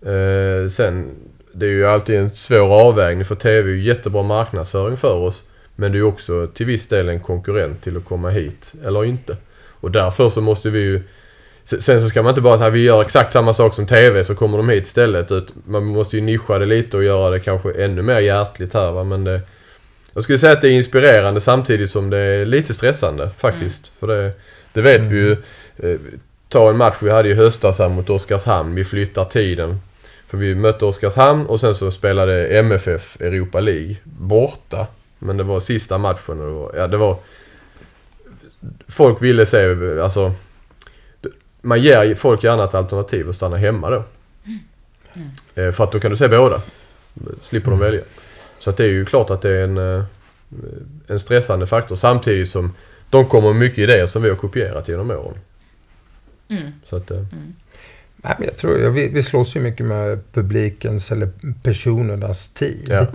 Eh, 0.03 0.69
sen, 0.71 1.11
det 1.53 1.67
är 1.67 1.71
ju 1.71 1.87
alltid 1.87 2.17
en 2.17 2.31
svår 2.31 2.89
avvägning 2.89 3.25
för 3.25 3.35
TV 3.35 3.71
är 3.71 3.75
ju 3.75 3.83
jättebra 3.83 4.23
marknadsföring 4.23 4.97
för 4.97 5.15
oss. 5.15 5.45
Men 5.77 5.93
det 5.93 5.97
är 5.97 6.01
ju 6.01 6.05
också 6.05 6.47
till 6.47 6.67
viss 6.67 6.89
del 6.89 7.09
en 7.09 7.21
konkurrent 7.21 7.83
till 7.83 7.97
att 7.97 8.05
komma 8.05 8.31
hit, 8.31 8.73
eller 8.85 9.05
inte. 9.05 9.37
Och 9.81 9.91
därför 9.91 10.31
så 10.31 10.41
måste 10.41 10.71
vi 10.71 10.79
ju... 10.79 11.03
Sen 11.65 12.03
så 12.03 12.09
ska 12.09 12.23
man 12.23 12.31
inte 12.31 12.41
bara 12.41 12.57
säga 12.57 12.69
att 12.69 12.75
vi 12.75 12.85
gör 12.85 13.03
exakt 13.03 13.33
samma 13.33 13.55
sak 13.55 13.75
som 13.75 13.87
TV 13.87 14.25
så 14.25 14.35
kommer 14.35 14.57
de 14.57 14.69
hit 14.69 14.87
istället. 14.87 15.31
Man 15.67 15.85
måste 15.85 16.17
ju 16.17 16.23
nischa 16.23 16.59
det 16.59 16.67
lite 16.67 16.97
och 16.97 17.05
göra 17.05 17.31
det 17.31 17.41
kanske 17.41 17.73
ännu 17.85 18.03
mer 18.03 18.21
hjärtligt 18.21 18.75
här 18.75 18.93
va. 18.93 19.05
Men 19.05 19.25
det, 19.25 19.41
jag 20.15 20.25
skulle 20.25 20.39
säga 20.39 20.53
att 20.53 20.61
det 20.61 20.69
är 20.69 20.73
inspirerande 20.73 21.41
samtidigt 21.41 21.91
som 21.91 22.11
det 22.11 22.19
är 22.19 22.45
lite 22.45 22.75
stressande 22.75 23.31
faktiskt. 23.39 23.87
Mm. 23.87 23.95
För 23.99 24.07
det, 24.07 24.33
det 24.73 24.83
vet 24.83 25.01
mm. 25.01 25.11
vi 25.11 25.17
ju. 25.17 25.33
Eh, 25.77 26.01
ta 26.49 26.71
en 26.71 26.77
match 26.77 26.97
vi 27.01 27.11
hade 27.11 27.29
i 27.29 27.35
höstas 27.35 27.79
här 27.79 27.89
mot 27.89 28.11
Oskarshamn. 28.11 28.75
Vi 28.75 28.85
flyttar 28.85 29.25
tiden. 29.25 29.81
För 30.27 30.39
vi 30.39 30.55
mötte 30.55 30.85
Oskarshamn 30.85 31.47
och 31.47 31.61
sen 31.61 31.75
så 31.75 31.91
spelade 31.91 32.47
MFF 32.47 33.21
Europa 33.21 33.61
League 33.61 33.97
borta. 34.05 34.87
Men 35.19 35.37
det 35.37 35.43
var 35.43 35.61
sista 35.61 35.99
matchen 35.99 36.41
och 36.41 36.47
det 36.47 36.53
var, 36.53 36.73
ja, 36.77 36.87
det 36.87 36.97
var... 36.97 37.17
Folk 38.89 39.23
ville 39.23 39.47
se, 39.47 39.67
alltså... 40.03 40.33
Man 41.61 41.83
ger 41.83 42.15
folk 42.15 42.45
gärna 42.45 42.65
ett 42.65 42.75
alternativ 42.75 43.29
att 43.29 43.37
stanna 43.37 43.57
hemma 43.57 43.91
då. 43.91 44.05
Mm. 44.45 44.59
Mm. 45.55 45.73
För 45.73 45.85
att 45.85 45.93
då 45.93 46.01
kan 46.01 46.11
du 46.11 46.17
se 46.17 46.29
båda. 46.29 46.63
Slipper 47.41 47.71
de 47.71 47.81
välja. 47.81 48.01
Så 48.59 48.71
att 48.71 48.77
det 48.77 48.85
är 48.85 48.89
ju 48.89 49.05
klart 49.05 49.31
att 49.31 49.43
det 49.43 49.51
är 49.51 49.65
en, 49.65 49.79
eh, 49.79 50.05
en 51.07 51.21
stressande 51.21 51.67
faktor 51.67 51.97
samtidigt 51.97 52.51
som 52.51 52.75
de 53.11 53.27
kommer 53.27 53.49
med 53.49 53.61
mycket 53.61 53.79
idéer 53.79 54.07
som 54.07 54.23
vi 54.23 54.29
har 54.29 54.37
kopierat 54.37 54.89
genom 54.89 55.11
åren. 55.11 55.39
Mm. 56.49 56.73
Så 56.85 56.97
att, 56.97 57.11
eh, 57.11 57.17
mm. 57.17 57.55
Nej, 58.17 58.35
men 58.39 58.49
jag 58.49 58.57
tror, 58.57 58.89
vi, 58.89 59.09
vi 59.09 59.23
slåss 59.23 59.57
ju 59.57 59.61
mycket 59.61 59.87
med 59.87 60.33
publikens 60.33 61.13
eller 61.13 61.29
personernas 61.63 62.49
tid. 62.49 62.87
Ja. 62.89 63.07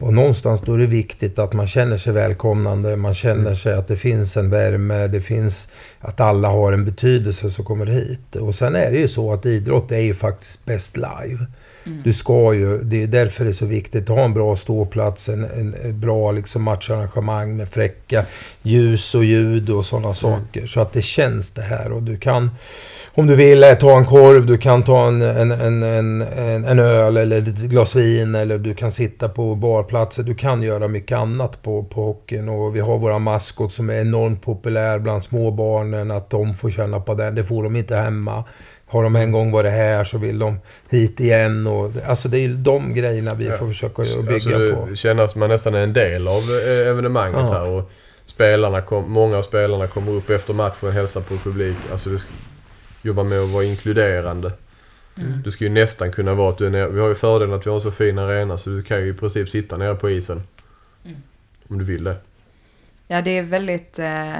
Och 0.00 0.14
någonstans 0.14 0.60
då 0.60 0.74
är 0.74 0.78
det 0.78 0.86
viktigt 0.86 1.38
att 1.38 1.52
man 1.52 1.66
känner 1.66 1.96
sig 1.96 2.12
välkomnande, 2.12 2.96
man 2.96 3.14
känner 3.14 3.40
mm. 3.40 3.56
sig 3.56 3.74
att 3.74 3.88
det 3.88 3.96
finns 3.96 4.36
en 4.36 4.50
värme, 4.50 5.06
det 5.06 5.20
finns 5.20 5.68
att 6.00 6.20
alla 6.20 6.48
har 6.48 6.72
en 6.72 6.84
betydelse 6.84 7.50
som 7.50 7.64
kommer 7.64 7.86
hit. 7.86 8.36
Och 8.36 8.54
sen 8.54 8.74
är 8.74 8.92
det 8.92 8.98
ju 8.98 9.08
så 9.08 9.32
att 9.32 9.46
idrott 9.46 9.92
är 9.92 10.00
ju 10.00 10.14
faktiskt 10.14 10.64
bäst 10.64 10.96
live. 10.96 11.46
Mm. 11.88 12.02
Du 12.04 12.12
ska 12.12 12.54
ju, 12.54 12.78
det 12.78 13.02
är 13.02 13.06
därför 13.06 13.44
det 13.44 13.50
är 13.50 13.52
så 13.52 13.66
viktigt 13.66 14.10
att 14.10 14.16
ha 14.16 14.24
en 14.24 14.34
bra 14.34 14.56
ståplats, 14.56 15.28
en, 15.28 15.44
en, 15.44 16.00
bra 16.00 16.32
liksom 16.32 16.62
matcharrangemang 16.62 17.56
med 17.56 17.68
fräcka 17.68 18.24
ljus 18.62 19.14
och 19.14 19.24
ljud 19.24 19.70
och 19.70 19.84
sådana 19.84 20.06
mm. 20.06 20.14
saker. 20.14 20.66
Så 20.66 20.80
att 20.80 20.92
det 20.92 21.02
känns 21.02 21.50
det 21.50 21.62
här 21.62 21.92
och 21.92 22.02
du 22.02 22.16
kan... 22.16 22.50
om 23.14 23.26
du 23.26 23.34
vill 23.34 23.64
eh, 23.64 23.74
ta 23.74 23.98
en 23.98 24.04
korv, 24.04 24.46
du 24.46 24.58
kan 24.58 24.82
ta 24.82 25.08
en, 25.08 25.22
en, 25.22 25.52
en, 25.52 25.82
en, 25.82 26.22
en 26.64 26.78
öl 26.78 27.16
eller 27.16 27.38
ett 27.38 27.58
glas 27.58 27.94
vin 27.94 28.34
eller 28.34 28.58
du 28.58 28.74
kan 28.74 28.90
sitta 28.90 29.28
på 29.28 29.54
barplatser. 29.54 30.22
Du 30.22 30.34
kan 30.34 30.62
göra 30.62 30.88
mycket 30.88 31.18
annat 31.18 31.62
på, 31.62 31.84
på 31.84 32.04
hockeyn 32.04 32.48
och 32.48 32.76
vi 32.76 32.80
har 32.80 32.98
våra 32.98 33.18
maskot 33.18 33.72
som 33.72 33.90
är 33.90 34.00
enormt 34.00 34.42
populär 34.42 34.98
bland 34.98 35.24
småbarnen. 35.24 36.10
Att 36.10 36.30
de 36.30 36.54
får 36.54 36.70
känna 36.70 37.00
på 37.00 37.14
den, 37.14 37.34
det 37.34 37.44
får 37.44 37.62
de 37.62 37.76
inte 37.76 37.96
hemma. 37.96 38.44
Har 38.90 39.02
de 39.02 39.16
en 39.16 39.32
gång 39.32 39.50
varit 39.50 39.72
här 39.72 40.04
så 40.04 40.18
vill 40.18 40.38
de 40.38 40.58
hit 40.90 41.20
igen. 41.20 41.66
Och, 41.66 41.92
alltså 42.06 42.28
det 42.28 42.38
är 42.38 42.48
de 42.48 42.94
grejerna 42.94 43.34
vi 43.34 43.50
får 43.50 43.66
försöka 43.66 44.02
att 44.02 44.08
bygga 44.08 44.34
alltså, 44.34 44.76
på. 44.76 44.86
Det 44.90 44.96
känns 44.96 45.32
som 45.32 45.40
man 45.40 45.48
nästan 45.48 45.74
är 45.74 45.82
en 45.82 45.92
del 45.92 46.28
av 46.28 46.42
eh, 46.42 46.88
evenemanget 46.88 47.40
Ja. 47.40 47.52
här. 47.52 47.66
Och 47.66 47.90
spelarna 48.26 48.80
kom, 48.80 49.12
många 49.12 49.38
av 49.38 49.42
spelarna 49.42 49.86
kommer 49.86 50.12
upp 50.12 50.30
efter 50.30 50.54
matchen 50.54 50.88
och 50.88 50.94
hälsar 50.94 51.20
på 51.20 51.36
publik. 51.36 51.76
Alltså 51.92 52.10
du 52.10 52.18
ska 52.18 52.30
jobba 53.02 53.22
med 53.22 53.40
att 53.40 53.48
vara 53.48 53.64
inkluderande. 53.64 54.52
Mm. 55.18 55.42
Du 55.44 55.50
ska 55.50 55.64
ju 55.64 55.70
nästan 55.70 56.12
kunna 56.12 56.34
vara 56.34 56.50
att 56.50 56.58
du 56.58 56.66
är 56.66 56.70
nere, 56.70 56.88
Vi 56.88 57.00
har 57.00 57.08
ju 57.08 57.14
fördelen 57.14 57.54
att 57.54 57.66
vi 57.66 57.70
har 57.70 57.76
en 57.76 57.82
så 57.82 57.90
fin 57.90 58.18
arena 58.18 58.58
så 58.58 58.70
du 58.70 58.82
kan 58.82 59.00
ju 59.00 59.08
i 59.08 59.14
princip 59.14 59.48
sitta 59.48 59.76
nere 59.76 59.94
på 59.94 60.10
isen. 60.10 60.42
Mm. 61.04 61.16
Om 61.68 61.78
du 61.78 61.84
vill 61.84 62.04
det. 62.04 62.16
Ja, 63.06 63.22
det 63.22 63.38
är 63.38 63.42
väldigt... 63.42 63.98
Eh, 63.98 64.38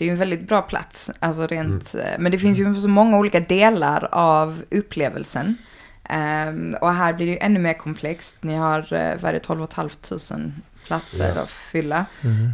det 0.00 0.04
är 0.04 0.06
ju 0.06 0.12
en 0.12 0.18
väldigt 0.18 0.48
bra 0.48 0.62
plats. 0.62 1.10
Alltså 1.18 1.46
rent, 1.46 1.94
Mm. 1.94 2.06
eh, 2.06 2.12
Men 2.18 2.32
det 2.32 2.38
finns 2.38 2.58
ju 2.58 2.74
så 2.80 2.88
många 2.88 3.18
olika 3.18 3.40
delar 3.40 4.08
av 4.12 4.62
upplevelsen. 4.70 5.56
Ehm, 6.08 6.76
och 6.80 6.92
här 6.92 7.12
blir 7.12 7.26
det 7.26 7.32
ju 7.32 7.38
ännu 7.40 7.58
mer 7.60 7.72
komplext. 7.72 8.42
Ni 8.44 8.54
har, 8.54 8.86
vad 9.16 9.28
är 9.28 9.32
det, 9.32 9.38
12 9.38 9.66
500 9.74 10.52
platser 10.86 11.32
Ja. 11.36 11.42
att 11.42 11.50
fylla. 11.50 12.04
Mm. 12.24 12.52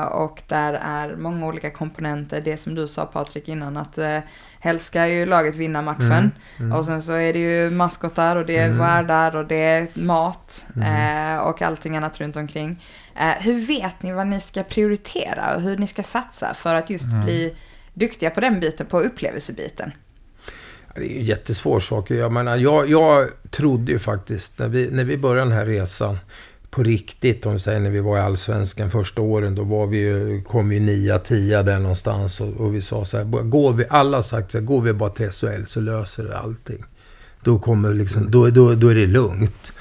Eh, 0.00 0.02
och 0.06 0.42
där 0.48 0.72
är 0.72 1.16
många 1.16 1.46
olika 1.46 1.70
komponenter. 1.70 2.40
Det 2.40 2.56
som 2.56 2.74
du 2.74 2.86
sa 2.88 3.04
Patrik 3.06 3.48
innan 3.48 3.76
att 3.76 3.98
eh, 3.98 4.18
helst 4.60 4.86
ska 4.86 5.06
ju 5.06 5.26
laget 5.26 5.56
vinna 5.56 5.82
matchen. 5.82 6.10
Mm, 6.12 6.30
mm. 6.58 6.72
Och 6.72 6.84
sen 6.84 7.02
så 7.02 7.12
är 7.12 7.32
det 7.32 7.38
ju 7.38 7.70
maskotar 7.70 8.36
och 8.36 8.46
det 8.46 8.56
är 8.58 8.66
Mm. 8.66 8.78
värdar 8.78 9.36
och 9.36 9.46
det 9.46 9.64
är 9.64 9.86
mat 9.94 10.66
Mm. 10.76 11.36
eh, 11.36 11.38
och 11.38 11.62
allting 11.62 11.96
annat 11.96 12.20
runt 12.20 12.36
omkring. 12.36 12.82
Eh, 13.20 13.42
hur 13.44 13.66
vet 13.66 14.02
ni 14.02 14.12
vad 14.12 14.26
ni 14.26 14.40
ska 14.40 14.62
prioritera 14.62 15.56
och 15.56 15.62
hur 15.62 15.76
ni 15.76 15.86
ska 15.86 16.02
satsa 16.02 16.54
för 16.54 16.74
att 16.74 16.90
just 16.90 17.12
Mm. 17.12 17.24
bli 17.24 17.54
duktiga 17.94 18.30
på 18.30 18.40
den 18.40 18.60
biten, 18.60 18.86
på 18.86 19.00
upplevelsebiten? 19.00 19.92
Det 20.94 21.00
är 21.00 21.08
ju 21.08 21.18
en 21.18 21.24
jättesvår 21.24 21.80
sak. 21.80 22.10
Jag, 22.10 22.32
menar, 22.32 22.56
jag, 22.56 22.90
jag 22.90 23.28
trodde 23.50 23.92
ju 23.92 23.98
faktiskt, 23.98 24.58
när 24.58 24.68
vi, 24.68 24.90
när 24.90 25.04
vi 25.04 25.16
började 25.16 25.50
den 25.50 25.58
här 25.58 25.66
resan, 25.66 26.18
på 26.70 26.82
riktigt, 26.82 27.46
om 27.46 27.52
vi 27.52 27.58
säger 27.58 27.80
när 27.80 27.90
vi 27.90 28.00
var 28.00 28.16
i 28.18 28.20
Allsvenskan 28.20 28.90
första 28.90 29.22
åren, 29.22 29.54
då 29.54 29.62
var 29.62 29.86
vi 29.86 29.98
ju, 29.98 30.42
kom 30.42 30.68
vi 30.68 30.80
nia, 30.80 31.18
tia 31.18 31.62
där 31.62 31.78
någonstans 31.78 32.40
och, 32.40 32.48
och 32.48 32.74
vi 32.74 32.80
sa 32.80 33.04
så 33.04 33.16
här, 33.16 33.24
går 33.24 33.72
vi, 33.72 33.84
alla 33.90 34.16
har 34.16 34.22
sagt 34.22 34.52
så 34.52 34.58
här, 34.58 34.64
går 34.64 34.80
vi 34.80 34.92
bara 34.92 35.10
till 35.10 35.30
SHL 35.30 35.64
så 35.66 35.80
löser 35.80 36.24
det 36.24 36.38
allting. 36.38 36.84
Då 37.42 37.58
kommer 37.58 37.94
liksom, 37.94 38.30
då, 38.30 38.50
då, 38.50 38.74
då 38.74 38.88
är 38.88 38.94
det 38.94 39.06
lugnt. 39.06 39.72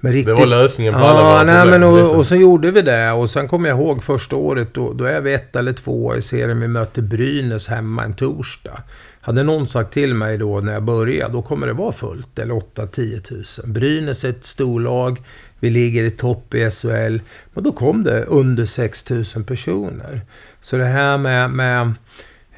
Men 0.00 0.12
Det 0.12 0.18
riktigt, 0.18 0.38
var 0.38 0.46
lösningen 0.46 0.94
på 0.94 1.00
alla 1.00 1.38
Ja, 1.38 1.44
nej, 1.44 1.66
men 1.66 1.82
och, 1.82 2.16
och 2.16 2.26
så 2.26 2.36
gjorde 2.36 2.70
vi 2.70 2.82
det. 2.82 3.10
Och 3.10 3.30
sen 3.30 3.48
kommer 3.48 3.68
jag 3.68 3.78
ihåg 3.78 4.04
första 4.04 4.36
året, 4.36 4.74
då, 4.74 4.92
då 4.92 5.04
är 5.04 5.20
vi 5.20 5.34
ett 5.34 5.56
eller 5.56 5.72
två 5.72 6.16
i 6.16 6.22
serien. 6.22 6.60
Vi 6.60 6.68
möter 6.68 7.02
Brynäs 7.02 7.68
hemma 7.68 8.04
en 8.04 8.14
torsdag. 8.14 8.82
Hade 9.20 9.42
någon 9.42 9.68
sagt 9.68 9.92
till 9.92 10.14
mig 10.14 10.38
då 10.38 10.60
när 10.60 10.72
jag 10.72 10.82
började, 10.82 11.32
då 11.32 11.42
kommer 11.42 11.66
det 11.66 11.72
vara 11.72 11.92
fullt. 11.92 12.38
Eller 12.38 12.54
8-10 12.54 13.20
tusen. 13.20 13.72
Brynäs 13.72 14.24
är 14.24 14.30
ett 14.30 14.44
storlag. 14.44 15.20
Vi 15.60 15.70
ligger 15.70 16.02
i 16.04 16.10
topp 16.10 16.54
i 16.54 16.70
SHL. 16.70 17.18
Men 17.54 17.64
då 17.64 17.72
kom 17.72 18.04
det 18.04 18.24
under 18.24 18.64
6 18.64 19.02
tusen 19.02 19.44
personer. 19.44 20.20
Så 20.60 20.76
det 20.76 20.84
här 20.84 21.18
med... 21.18 21.50
med 21.50 21.92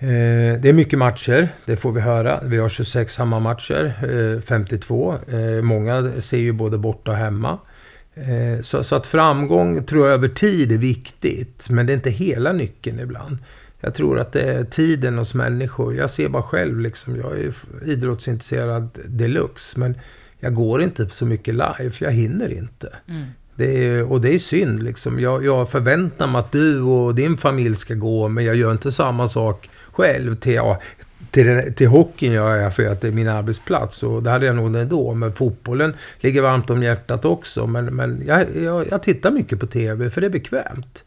Eh, 0.03 0.61
det 0.61 0.69
är 0.69 0.73
mycket 0.73 0.99
matcher, 0.99 1.49
det 1.67 1.77
får 1.77 1.93
vi 1.93 2.01
höra. 2.01 2.41
Vi 2.45 2.59
har 2.59 2.69
26 2.69 3.19
hemmamatcher, 3.19 3.95
eh, 4.37 4.41
52. 4.41 5.19
Eh, 5.29 5.63
många 5.63 6.13
ser 6.21 6.39
ju 6.39 6.53
både 6.53 6.79
borta 6.79 7.11
och 7.11 7.17
hemma. 7.17 7.59
Så, 8.63 8.97
att 8.97 9.07
framgång 9.07 9.85
tror 9.85 10.07
jag 10.07 10.15
över 10.15 10.29
tid 10.29 10.73
är 10.73 10.79
viktigt, 10.79 11.71
men 11.71 11.87
det 11.87 11.93
är 11.93 11.95
inte 11.95 12.11
hela 12.11 12.53
nyckeln 12.53 13.01
ibland. 13.01 13.39
Jag 13.81 13.95
tror 13.95 14.19
att 14.19 14.33
det 14.33 14.43
är 14.43 14.65
tiden 14.65 15.19
hos 15.19 15.35
människor. 15.35 15.95
Jag 15.95 16.11
ser 16.11 16.29
bara 16.29 16.43
själv, 16.43 16.81
liksom, 16.81 17.17
jag 17.17 17.39
är 17.39 17.53
idrottsintresserad 17.87 18.99
deluxe, 19.05 19.81
men 19.81 19.95
jag 20.41 20.55
går 20.55 20.83
inte 20.83 21.09
så 21.09 21.27
mycket 21.27 21.55
live, 21.55 21.91
för 21.91 22.05
jag 22.05 22.13
hinner 22.13 22.53
inte. 22.53 22.97
Mm. 23.09 23.25
Det 23.63 23.87
är, 23.87 24.13
och 24.13 24.21
det 24.21 24.35
är 24.35 24.39
synd 24.39 24.83
liksom. 24.83 25.21
Jag, 25.21 25.45
jag 25.45 25.71
förväntar 25.71 26.27
mig 26.27 26.39
att 26.39 26.53
du 26.53 26.81
och 26.81 27.15
din 27.15 27.37
familj 27.37 27.75
ska 27.75 27.95
gå, 27.95 28.29
men 28.29 28.45
jag 28.45 28.57
gör 28.57 28.73
inte 28.73 28.93
samma 28.93 29.29
sak 29.29 29.71
själv 29.93 30.35
till, 30.35 30.55
ja, 30.55 30.81
till, 31.31 31.75
till 31.77 31.89
hockeyn 31.89 32.33
gör 32.33 32.57
jag 32.57 32.75
för 32.75 32.89
att 32.89 33.01
det 33.01 33.09
är 33.09 33.13
min 33.13 33.29
arbetsplats 33.29 34.03
och 34.03 34.23
det 34.23 34.31
hade 34.31 34.47
jag 34.47 34.57
nog 34.57 34.77
ändå. 34.77 35.15
Men 35.15 35.33
fotbollen 35.33 35.95
ligger 36.21 36.43
varmt 36.43 36.71
om 36.71 36.83
hjärtat 36.83 37.25
också. 37.25 37.67
Men, 37.67 37.85
men 37.85 38.23
jag, 38.27 38.47
jag, 38.63 38.87
jag 38.91 39.03
tittar 39.03 39.31
mycket 39.31 39.61
på 39.61 39.67
TV 39.67 40.11
för 40.11 40.21
det 40.21 40.27
är 40.27 40.31
bekvämt. 40.31 41.05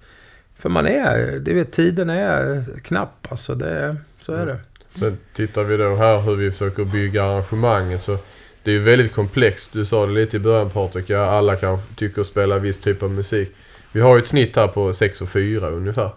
För 0.55 0.69
man 0.69 0.85
är, 0.85 1.39
det 1.39 1.53
vet, 1.53 1.71
tiden 1.71 2.09
är 2.09 2.63
knapp 2.83 3.27
alltså. 3.29 3.55
Det, 3.55 3.95
så 4.19 4.33
är 4.33 4.45
det. 4.45 4.51
Mm. 4.51 4.65
Sen 4.95 5.17
tittar 5.33 5.63
vi 5.63 5.77
då 5.77 5.95
här 5.95 6.21
hur 6.21 6.35
vi 6.35 6.51
försöker 6.51 6.85
bygga 6.85 7.23
arrangemanget 7.23 8.01
så 8.01 8.11
alltså, 8.11 8.27
det 8.65 8.71
är 8.71 8.73
ju 8.73 8.79
väldigt 8.79 9.13
komplext. 9.13 9.73
Du 9.73 9.85
sa 9.85 10.05
det 10.05 10.11
lite 10.11 10.37
i 10.37 10.39
början 10.39 10.69
Patrik, 10.69 11.09
ja, 11.09 11.25
alla 11.25 11.55
kanske 11.55 11.95
tycker 11.95 12.21
att 12.21 12.27
spela 12.27 12.57
viss 12.57 12.79
typ 12.79 13.03
av 13.03 13.11
musik. 13.11 13.51
Vi 13.91 14.01
har 14.01 14.15
ju 14.15 14.21
ett 14.21 14.27
snitt 14.27 14.55
här 14.55 14.67
på 14.67 14.93
6 14.93 15.21
och 15.21 15.29
4 15.29 15.69
ungefär. 15.69 16.09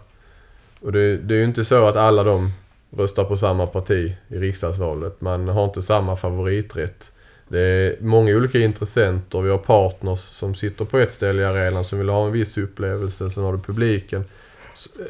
Och 0.81 0.91
det, 0.91 1.17
det 1.17 1.33
är 1.33 1.37
ju 1.37 1.43
inte 1.43 1.65
så 1.65 1.85
att 1.85 1.95
alla 1.95 2.23
de 2.23 2.51
röstar 2.97 3.23
på 3.23 3.37
samma 3.37 3.65
parti 3.65 4.13
i 4.27 4.37
riksdagsvalet. 4.37 5.21
Man 5.21 5.47
har 5.47 5.65
inte 5.65 5.81
samma 5.81 6.15
favoriträtt. 6.15 7.11
Det 7.47 7.59
är 7.59 7.95
många 8.01 8.35
olika 8.35 8.59
intressenter. 8.59 9.41
Vi 9.41 9.49
har 9.49 9.57
partners 9.57 10.19
som 10.19 10.55
sitter 10.55 10.85
på 10.85 10.97
ett 10.97 11.11
ställe 11.11 11.41
i 11.41 11.45
arenan 11.45 11.83
som 11.83 11.99
vill 11.99 12.09
ha 12.09 12.25
en 12.25 12.31
viss 12.31 12.57
upplevelse. 12.57 13.29
Sen 13.29 13.43
har 13.43 13.53
du 13.53 13.59
publiken. 13.59 14.25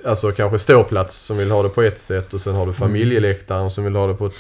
Alltså 0.06 0.32
kanske 0.32 0.60
ståplats 0.60 1.16
som 1.16 1.38
vill 1.38 1.52
ha 1.52 1.64
det 1.64 1.70
på 1.70 1.82
ett 1.82 2.00
sätt 2.00 2.34
och 2.34 2.42
sen 2.42 2.56
har 2.56 2.66
du 2.66 2.74
familjeläktaren 2.74 3.72
som 3.72 3.84
vill 3.84 3.96
ha 3.96 4.08
det 4.08 4.14
på 4.14 4.26
ett... 4.26 4.34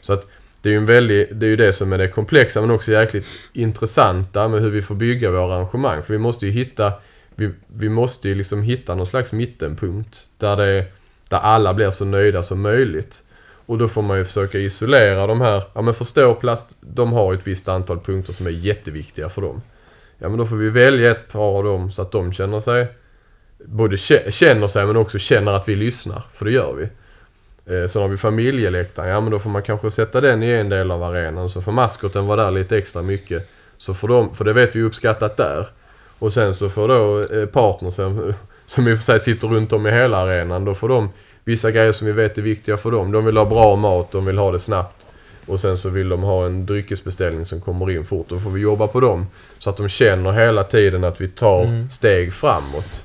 Så 0.00 0.12
att 0.12 0.26
det 0.62 0.68
är 0.68 0.72
ju 0.72 0.78
en 0.78 0.86
väldig, 0.86 1.36
det 1.36 1.46
är 1.46 1.50
ju 1.50 1.56
det 1.56 1.72
som 1.72 1.92
är 1.92 1.98
det 1.98 2.08
komplexa 2.08 2.60
men 2.60 2.70
också 2.70 2.92
jäkligt 2.92 3.26
intressanta 3.52 4.48
med 4.48 4.60
hur 4.60 4.70
vi 4.70 4.82
får 4.82 4.94
bygga 4.94 5.30
våra 5.30 5.54
arrangemang. 5.54 6.02
För 6.02 6.12
vi 6.12 6.18
måste 6.18 6.46
ju 6.46 6.52
hitta, 6.52 6.92
vi, 7.34 7.50
vi 7.66 7.88
måste 7.88 8.28
ju 8.28 8.34
liksom 8.34 8.62
hitta 8.62 8.94
någon 8.94 9.06
slags 9.06 9.32
mittenpunkt 9.32 10.28
där 10.38 10.56
det, 10.56 10.84
där 11.28 11.38
alla 11.38 11.74
blir 11.74 11.90
så 11.90 12.04
nöjda 12.04 12.42
som 12.42 12.60
möjligt. 12.60 13.22
Och 13.66 13.78
då 13.78 13.88
får 13.88 14.02
man 14.02 14.18
ju 14.18 14.24
försöka 14.24 14.58
isolera 14.58 15.26
de 15.26 15.40
här, 15.40 15.62
ja 15.74 15.82
men 15.82 15.94
förståplast, 15.94 16.76
de 16.80 17.12
har 17.12 17.32
ju 17.32 17.38
ett 17.38 17.46
visst 17.46 17.68
antal 17.68 18.00
punkter 18.00 18.32
som 18.32 18.46
är 18.46 18.50
jätteviktiga 18.50 19.28
för 19.28 19.42
dem. 19.42 19.62
Ja 20.18 20.28
men 20.28 20.38
då 20.38 20.46
får 20.46 20.56
vi 20.56 20.70
välja 20.70 21.10
ett 21.10 21.32
par 21.32 21.58
av 21.58 21.64
dem 21.64 21.92
så 21.92 22.02
att 22.02 22.12
de 22.12 22.32
känner 22.32 22.60
sig, 22.60 22.86
både 23.64 23.96
känner 23.98 24.66
sig 24.66 24.86
men 24.86 24.96
också 24.96 25.18
känner 25.18 25.52
att 25.52 25.68
vi 25.68 25.76
lyssnar, 25.76 26.22
för 26.34 26.44
det 26.44 26.50
gör 26.50 26.74
vi. 26.74 26.88
Eh, 27.66 27.86
Sen 27.88 28.02
har 28.02 28.08
vi 28.08 28.16
familjeläktaren, 28.16 29.08
ja 29.08 29.20
men 29.20 29.30
då 29.30 29.38
får 29.38 29.50
man 29.50 29.62
kanske 29.62 29.90
sätta 29.90 30.20
den 30.20 30.42
i 30.42 30.50
en 30.50 30.68
del 30.68 30.90
av 30.90 31.02
arenan 31.02 31.50
så 31.50 31.62
får 31.62 31.72
maskoten 31.72 32.26
vara 32.26 32.44
där 32.44 32.50
lite 32.50 32.78
extra 32.78 33.02
mycket. 33.02 33.48
Så 33.78 33.94
får 33.94 34.08
de, 34.08 34.34
för 34.34 34.44
det 34.44 34.52
vet 34.52 34.76
vi 34.76 34.82
uppskattat 34.82 35.36
där. 35.36 35.66
Och 36.18 36.32
sen 36.32 36.54
så 36.54 36.70
får 36.70 36.88
då 36.88 37.20
eh, 37.40 37.46
partnersen, 37.46 38.34
som 38.66 38.88
i 38.88 38.92
och 38.92 38.96
för 38.96 39.04
sig 39.04 39.20
sitter 39.20 39.48
runt 39.48 39.72
om 39.72 39.86
i 39.86 39.90
hela 39.90 40.16
arenan, 40.16 40.64
då 40.64 40.74
får 40.74 40.88
de 40.88 41.10
vissa 41.44 41.70
grejer 41.70 41.92
som 41.92 42.06
vi 42.06 42.12
vet 42.12 42.38
är 42.38 42.42
viktiga 42.42 42.76
för 42.76 42.90
dem. 42.90 43.12
De 43.12 43.24
vill 43.24 43.36
ha 43.36 43.44
bra 43.44 43.76
mat, 43.76 44.12
de 44.12 44.24
vill 44.26 44.38
ha 44.38 44.52
det 44.52 44.58
snabbt. 44.58 45.06
Och 45.46 45.60
sen 45.60 45.78
så 45.78 45.88
vill 45.88 46.08
de 46.08 46.22
ha 46.22 46.46
en 46.46 46.66
dryckesbeställning 46.66 47.46
som 47.46 47.60
kommer 47.60 47.90
in 47.90 48.06
fort. 48.06 48.26
Då 48.28 48.38
får 48.38 48.50
vi 48.50 48.60
jobba 48.60 48.86
på 48.86 49.00
dem. 49.00 49.26
Så 49.58 49.70
att 49.70 49.76
de 49.76 49.88
känner 49.88 50.32
hela 50.32 50.64
tiden 50.64 51.04
att 51.04 51.20
vi 51.20 51.28
tar 51.28 51.64
Mm. 51.64 51.90
steg 51.90 52.32
framåt. 52.32 53.04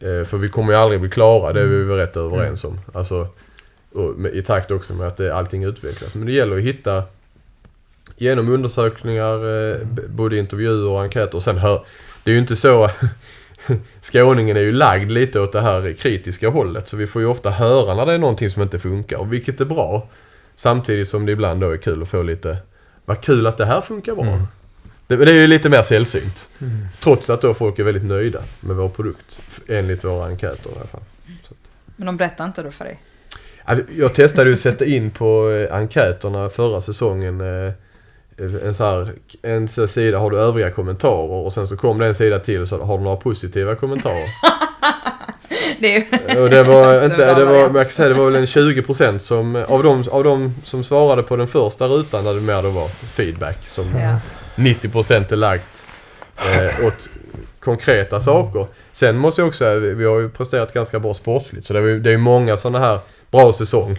Eh, 0.00 0.24
för 0.26 0.36
vi 0.36 0.48
kommer 0.48 0.72
ju 0.72 0.78
aldrig 0.78 1.00
bli 1.00 1.10
klara, 1.10 1.52
det 1.52 1.60
är 1.60 1.64
vi 1.66 1.82
väl 1.84 1.96
rätt 1.96 2.16
överens 2.16 2.64
om. 2.64 2.80
Alltså, 2.94 3.26
och 3.92 4.14
med, 4.18 4.34
I 4.34 4.42
takt 4.42 4.70
också 4.70 4.94
med 4.94 5.06
att 5.08 5.16
det, 5.16 5.34
allting 5.36 5.64
utvecklas. 5.64 6.14
Men 6.14 6.26
det 6.26 6.32
gäller 6.32 6.56
att 6.56 6.62
hitta 6.62 7.02
genom 8.16 8.48
undersökningar, 8.48 9.34
eh, 9.34 9.76
b- 9.86 10.02
både 10.08 10.36
intervjuer 10.38 10.88
och 10.88 11.00
enkäter. 11.02 11.34
Och 11.36 11.42
sen 11.42 11.58
hör, 11.58 11.82
det 12.24 12.30
är 12.30 12.32
ju 12.34 12.40
inte 12.40 12.56
så... 12.56 12.90
Skåningen 14.02 14.56
är 14.56 14.60
ju 14.60 14.72
lagd 14.72 15.10
lite 15.10 15.40
åt 15.40 15.52
det 15.52 15.60
här 15.60 15.92
kritiska 15.92 16.48
hållet. 16.48 16.88
Så 16.88 16.96
vi 16.96 17.06
får 17.06 17.22
ju 17.22 17.28
ofta 17.28 17.50
höra 17.50 17.94
när 17.94 18.06
det 18.06 18.12
är 18.12 18.18
någonting 18.18 18.50
som 18.50 18.62
inte 18.62 18.78
funkar. 18.78 19.16
Och 19.16 19.32
vilket 19.32 19.60
är 19.60 19.64
bra. 19.64 20.08
Samtidigt 20.54 21.08
som 21.08 21.26
det 21.26 21.32
ibland 21.32 21.60
då 21.60 21.70
är 21.70 21.76
kul 21.76 22.02
att 22.02 22.08
få 22.08 22.22
lite... 22.22 22.56
Vad 23.04 23.20
kul 23.20 23.46
att 23.46 23.56
det 23.56 23.66
här 23.66 23.80
funkar 23.80 24.14
bra. 24.14 24.24
Mm. 24.24 24.42
Det, 25.06 25.16
det 25.16 25.30
är 25.30 25.34
ju 25.34 25.46
lite 25.46 25.68
mer 25.68 25.82
sällsynt. 25.82 26.48
Mm. 26.60 26.86
Trots 27.00 27.30
att 27.30 27.40
då 27.42 27.54
folk 27.54 27.78
är 27.78 27.84
väldigt 27.84 28.04
nöjda 28.04 28.40
med 28.60 28.76
vår 28.76 28.88
produkt. 28.88 29.40
Enligt 29.68 30.04
våra 30.04 30.26
enkäter 30.26 30.70
i 30.70 30.74
alla 30.76 30.86
fall. 30.86 31.00
Men 31.96 32.06
de 32.06 32.16
berättar 32.16 32.44
inte 32.44 32.62
då 32.62 32.70
för 32.70 32.84
dig? 32.84 33.00
Ja, 33.66 33.76
Jag 33.96 34.14
testade 34.14 34.50
ju 34.50 34.54
att 34.54 34.60
sätta 34.60 34.84
in 34.84 35.10
på 35.10 35.50
eh, 35.50 35.76
enkäterna 35.76 36.48
förra 36.48 36.80
säsongen 36.80 37.40
eh, 37.40 37.72
en 38.64 38.74
så 38.74 38.84
här, 38.84 39.12
en 39.42 39.68
så 39.68 39.86
sida, 39.86 40.18
har 40.18 40.30
du 40.30 40.38
övriga 40.38 40.70
kommentarer? 40.70 41.46
Och 41.46 41.52
sen 41.52 41.68
så 41.68 41.76
kom 41.76 41.98
det 41.98 42.06
en 42.06 42.14
sida 42.14 42.38
till 42.38 42.66
så 42.66 42.84
har 42.84 42.98
du 42.98 43.04
några 43.04 43.16
positiva 43.16 43.74
kommentarer. 43.74 44.26
det 45.80 46.06
Och 46.40 46.50
det 46.50 46.62
var 46.62 46.98
Så 46.98 47.04
inte, 47.04 47.34
det 47.34 47.44
var, 47.44 47.54
jag 47.54 47.72
kan 47.74 47.90
säga 47.90 48.08
det 48.08 48.14
var 48.14 48.24
väl 48.30 48.36
en 48.36 48.46
20% 48.46 49.18
som, 49.18 49.56
av 49.68 49.82
de, 49.82 50.04
av 50.10 50.24
de 50.24 50.54
som 50.64 50.84
svarade 50.84 51.22
på 51.22 51.36
den 51.36 51.48
första 51.48 51.86
rutan 51.86 52.24
där 52.24 52.34
det 52.34 52.40
mer 52.40 52.62
då 52.62 52.70
var 52.70 52.88
feedback 52.88 53.58
som 53.66 53.84
Ja. 53.98 54.16
90% 54.54 55.32
är 55.32 55.36
lagt 55.36 55.84
eh, 56.36 56.86
åt 56.86 57.08
konkreta 57.60 58.20
saker. 58.20 58.66
Sen 58.92 59.16
måste 59.16 59.40
jag 59.40 59.48
också 59.48 59.58
säga, 59.58 59.78
vi 59.78 60.04
har 60.04 60.18
ju 60.18 60.28
presterat 60.28 60.74
ganska 60.74 60.98
bra 60.98 61.14
sportsligt 61.14 61.66
så 61.66 61.72
det 61.72 61.78
är 61.80 62.08
ju 62.08 62.18
många 62.18 62.56
sådana 62.56 62.78
här 62.78 62.98
bra 63.30 63.52
säsong, 63.52 63.98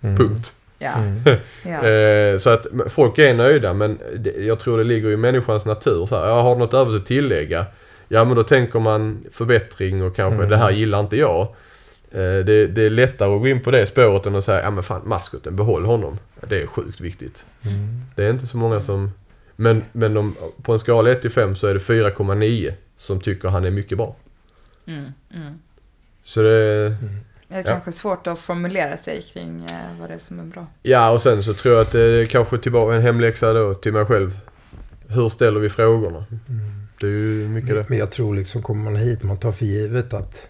Mm. 0.00 0.16
punkt. 0.16 0.52
Ja. 0.78 0.92
Mm. 0.94 1.22
Eh, 2.34 2.38
så 2.38 2.50
att 2.50 2.66
folk 2.88 3.18
är 3.18 3.34
nöjda 3.34 3.74
men 3.74 3.98
jag 4.38 4.58
tror 4.60 4.78
det 4.78 4.84
ligger 4.84 5.10
i 5.10 5.16
människans 5.16 5.64
natur. 5.64 6.06
Så 6.06 6.18
här, 6.18 6.26
jag 6.26 6.42
har 6.42 6.56
något 6.56 6.74
övrigt 6.74 7.02
att 7.02 7.06
tillägga. 7.08 7.66
Ja 8.08 8.24
men 8.24 8.36
då 8.36 8.42
tänker 8.42 8.78
man 8.80 9.24
förbättring 9.32 10.02
och 10.02 10.16
kanske 10.16 10.36
Mm. 10.36 10.48
det 10.50 10.56
här 10.56 10.70
gillar 10.70 11.00
inte 11.00 11.16
jag. 11.16 11.40
Eh, 12.12 12.18
det, 12.20 12.66
det 12.66 12.82
är 12.82 12.90
lättare 12.90 13.34
att 13.34 13.40
gå 13.40 13.48
in 13.48 13.60
på 13.62 13.70
det 13.70 13.86
spåret 13.86 14.26
än 14.26 14.34
att 14.34 14.44
säga 14.44 14.62
ja 14.62 14.70
men 14.70 14.82
fan 14.82 15.02
maskoten 15.04 15.56
behåll 15.56 15.84
honom. 15.84 16.18
Det 16.48 16.62
är 16.62 16.66
sjukt 16.66 17.00
viktigt. 17.00 17.44
Mm. 17.62 18.00
Det 18.14 18.24
är 18.24 18.30
inte 18.30 18.46
så 18.46 18.56
många 18.56 18.80
som... 18.80 19.10
Men, 19.56 19.84
men 19.92 20.14
de, 20.14 20.36
på 20.62 20.72
en 20.72 20.78
skala 20.78 21.10
1 21.10 21.20
till 21.20 21.30
5 21.30 21.56
så 21.56 21.66
är 21.66 21.74
det 21.74 21.80
4,9 21.80 22.72
som 22.96 23.20
tycker 23.20 23.48
han 23.48 23.64
är 23.64 23.70
mycket 23.70 23.98
bra. 23.98 24.16
Mm, 24.86 25.04
mm. 25.34 25.54
Så 26.24 26.42
det... 26.42 26.94
Det 27.48 27.54
är 27.54 27.58
Ja. 27.58 27.64
kanske 27.64 27.92
svårt 27.92 28.26
att 28.26 28.38
formulera 28.38 28.96
sig 28.96 29.22
kring 29.22 29.64
eh, 29.70 30.00
vad 30.00 30.10
det 30.10 30.14
är 30.14 30.18
som 30.18 30.40
är 30.40 30.44
bra. 30.44 30.66
Ja 30.82 31.10
och 31.10 31.22
sen 31.22 31.42
så 31.42 31.54
tror 31.54 31.74
jag 31.74 31.82
att 31.82 31.92
det 31.92 32.00
är 32.00 32.26
kanske 32.26 32.58
tillbaka 32.58 32.94
en 32.94 33.02
hemläxa 33.02 33.52
då 33.52 33.74
till 33.74 33.92
mig 33.92 34.04
själv. 34.04 34.38
Hur 35.08 35.28
ställer 35.28 35.60
vi 35.60 35.70
frågorna? 35.70 36.24
Mm. 36.48 36.60
Det 37.00 37.06
är 37.06 37.10
ju 37.10 37.48
mycket 37.48 37.74
det. 37.74 37.84
Men 37.88 37.98
jag 37.98 38.10
tror 38.10 38.34
liksom, 38.34 38.62
kommer 38.62 38.84
man 38.84 38.96
hit, 38.96 39.22
man 39.22 39.38
tar 39.38 39.52
för 39.52 39.64
givet 39.64 40.14
att, 40.14 40.48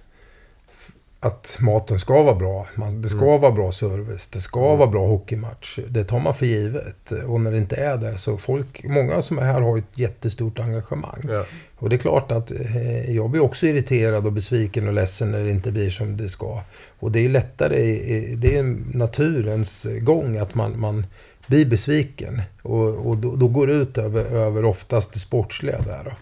att 1.20 1.56
maten 1.60 1.98
ska 2.00 2.22
vara 2.22 2.34
bra. 2.34 2.68
Man, 2.74 3.02
det 3.02 3.08
ska 3.08 3.24
Mm. 3.28 3.40
vara 3.40 3.52
bra 3.52 3.72
service. 3.72 4.26
Det 4.26 4.40
ska 4.40 4.66
Mm. 4.66 4.78
vara 4.78 4.88
bra 4.90 5.06
hockeymatch. 5.06 5.78
Det 5.88 6.04
tar 6.04 6.20
man 6.20 6.34
för 6.34 6.46
givet. 6.46 7.10
Och 7.26 7.40
när 7.40 7.50
det 7.52 7.58
inte 7.58 7.76
är 7.76 7.96
det 7.96 8.18
så 8.18 8.36
folk, 8.36 8.84
många 8.84 9.22
som 9.22 9.38
är 9.38 9.42
här 9.42 9.60
har 9.60 9.78
ett 9.78 9.84
jättestort 9.94 10.58
engagemang. 10.58 11.24
Ja. 11.28 11.44
Och 11.80 11.88
det 11.90 11.96
är 11.96 11.98
klart 11.98 12.32
att 12.32 12.50
eh, 12.50 13.10
jag 13.16 13.30
blir 13.30 13.42
också 13.42 13.66
irriterad 13.66 14.26
och 14.26 14.32
besviken 14.32 14.86
och 14.88 14.92
ledsen 14.94 15.30
när 15.30 15.40
det 15.44 15.50
inte 15.50 15.72
blir 15.72 15.90
som 15.90 16.16
det 16.16 16.28
ska. 16.28 16.62
Och 16.98 17.12
det 17.12 17.24
är 17.24 17.28
lättare, 17.28 17.80
i- 17.80 18.14
i- 18.16 18.34
det 18.34 18.56
är 18.56 18.62
naturens 18.96 19.86
gång 20.00 20.36
att 20.36 20.54
man, 20.54 20.80
man 20.80 21.06
blir 21.46 21.66
besviken. 21.66 22.42
Och, 22.62 23.06
och 23.08 23.16
då, 23.16 23.36
då 23.36 23.48
går 23.48 23.66
det 23.66 23.72
ut 23.72 23.98
över, 23.98 24.24
över 24.24 24.64
oftast 24.64 25.12
det 25.12 25.18
sportsliga 25.18 25.78
där. 25.86 26.14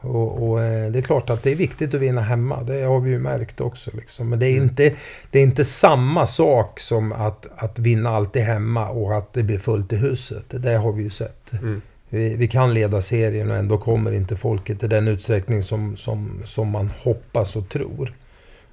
Och, 0.00 0.48
och 0.48 0.62
eh, 0.62 0.90
det 0.90 0.98
är 0.98 1.02
klart 1.02 1.30
att 1.30 1.42
det 1.42 1.50
är 1.50 1.54
viktigt 1.54 1.94
att 1.94 2.00
vinna 2.00 2.20
hemma. 2.20 2.62
Det 2.62 2.82
har 2.82 3.00
vi 3.00 3.10
ju 3.10 3.18
märkt 3.18 3.60
också. 3.60 3.90
Liksom. 3.94 4.28
Men 4.28 4.38
det 4.38 4.46
är, 4.46 4.50
Mm. 4.52 4.62
inte, 4.62 4.94
det 5.30 5.38
är 5.38 5.42
inte 5.42 5.64
samma 5.64 6.26
sak 6.26 6.80
som 6.80 7.12
att, 7.12 7.46
att 7.56 7.78
vinna 7.78 8.10
alltid 8.10 8.42
hemma 8.42 8.88
och 8.88 9.16
att 9.16 9.32
det 9.32 9.42
blir 9.42 9.58
fullt 9.58 9.92
i 9.92 9.96
huset. 9.96 10.44
Det 10.48 10.76
har 10.76 10.92
vi 10.92 11.02
ju 11.02 11.10
sett. 11.10 11.52
Mm. 11.52 11.82
Vi, 12.10 12.36
vi 12.36 12.48
kan 12.48 12.74
leda 12.74 13.02
serien 13.02 13.50
och 13.50 13.56
ändå 13.56 13.78
kommer 13.78 14.12
inte 14.12 14.36
folket 14.36 14.82
i 14.82 14.86
den 14.88 15.08
utsträckning 15.08 15.62
som, 15.62 15.96
som, 15.96 16.42
som 16.44 16.68
man 16.68 16.90
hoppas 16.98 17.56
och 17.56 17.68
tror. 17.68 18.12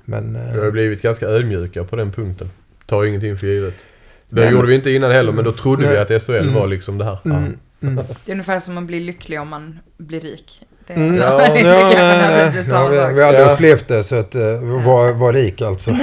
Men... 0.06 0.36
eh, 0.36 0.54
Vi 0.54 0.60
har 0.60 0.72
blivit 0.72 1.02
ganska 1.02 1.26
ödmjuka 1.26 1.84
på 1.84 1.96
den 1.96 2.12
punkten. 2.12 2.50
Tar 2.86 3.06
ingenting 3.06 3.38
för 3.38 3.48
givet. 3.48 3.86
Det 4.30 4.42
Nej, 4.42 4.50
gjorde 4.52 4.58
men- 4.64 4.70
vi 4.70 4.76
inte 4.76 4.92
innan 4.92 5.12
heller 5.12 5.32
men 5.32 5.46
då 5.46 5.52
trodde 5.52 5.84
vi 5.84 5.90
Nej. 5.90 5.98
att 6.16 6.24
SHL 6.24 6.32
Mm. 6.36 6.54
var 6.54 6.68
liksom 6.68 6.98
det 6.98 7.06
här. 7.06 7.18
Mm, 7.26 7.58
mm. 7.82 7.96
Det 7.96 8.32
är 8.32 8.32
ungefär 8.32 8.60
som 8.60 8.74
man 8.76 8.88
blir 8.88 9.00
lycklig 9.00 9.42
om 9.42 9.48
man 9.48 9.80
blir 9.98 10.20
rik. 10.20 10.62
Det 10.88 10.94
är 10.94 10.98
Mm, 10.98 11.10
alltså- 11.10 11.24
ja, 11.28 11.54
ja, 11.56 11.98
nej, 11.98 12.52
nej, 12.54 12.64
ja, 12.70 12.88
vi, 12.88 12.96
vi 13.14 13.22
har 13.22 13.28
aldrig 13.28 13.46
Ja. 13.48 13.54
upplevt 13.54 13.88
det, 13.88 14.04
så 14.04 14.16
att 14.16 14.36
uh, 14.36 14.42
var, 14.86 15.12
var 15.12 15.34
rik 15.34 15.62
alltså. 15.62 15.92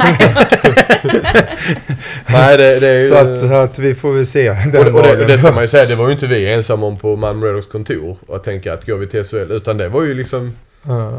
Nej 2.29 2.57
det, 2.57 2.81
det 2.81 2.89
är 2.89 2.95
ju... 2.95 3.01
så, 3.01 3.15
att, 3.15 3.39
så 3.39 3.53
att 3.53 3.79
vi 3.79 3.95
får 3.95 4.13
väl 4.13 4.27
se 4.27 4.53
den 4.73 4.77
och, 4.95 5.01
och 5.01 5.03
det, 5.03 5.25
det 5.27 5.39
ska 5.39 5.53
man 5.53 5.63
ju 5.63 5.69
säga, 5.69 5.85
det 5.87 5.95
var 5.95 6.07
ju 6.07 6.13
inte 6.13 6.27
vi 6.27 6.53
ensamma 6.53 6.87
om 6.87 6.99
på 6.99 7.17
Malmö 7.17 7.47
Redhawks 7.47 7.67
kontor 7.67 8.17
och 8.27 8.45
tänka 8.45 8.73
att 8.75 8.87
går 8.87 8.97
vi 8.97 9.07
till 9.07 9.25
SHL. 9.25 9.53
Utan 9.53 9.77
det 9.77 9.89
var 9.89 10.03
ju 10.03 10.15
liksom 10.15 10.53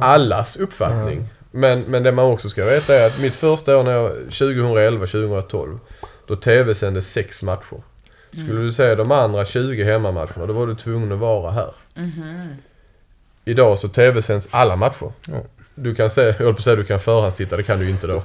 allas 0.01 0.55
uppfattning. 0.55 1.27
Men, 1.51 1.82
men 1.82 2.03
det 2.03 2.12
man 2.12 2.25
också 2.25 2.50
ska 2.50 2.65
veta 2.65 2.96
är 2.96 3.05
att 3.05 3.20
mitt 3.22 3.36
första 3.36 3.77
år 3.77 3.84
när 3.84 3.91
jag, 3.91 4.12
2011-2012, 4.30 5.78
då 6.28 6.36
tv-sändes 6.36 7.12
sex 7.12 7.43
matcher. 7.43 7.78
Skulle 8.32 8.62
du 8.62 8.71
säga 8.73 8.95
de 8.95 9.12
andra 9.12 9.45
20 9.45 9.84
hemmamatcherna, 9.84 10.45
då 10.47 10.54
var 10.54 10.67
du 10.67 10.76
tvungen 10.76 11.12
att 11.12 11.19
vara 11.19 11.52
här. 11.52 11.71
Mhm. 11.95 12.47
Idag 13.45 13.79
så 13.79 13.88
tv-sänds 13.88 14.47
alla 14.51 14.75
matcher. 14.75 15.12
Ja. 15.27 15.43
Du 15.75 15.95
kan 15.95 16.10
se, 16.10 16.21
jag 16.21 16.34
höll 16.34 16.53
på 16.53 16.58
att 16.58 16.63
säga 16.63 16.75
du 16.75 16.84
kan 16.84 16.99
förhandstitta, 16.99 17.58
det 17.58 17.63
kan 17.63 17.79
du 17.79 17.86
ju 17.86 17.91
inte 17.91 18.08
då. 18.08 18.13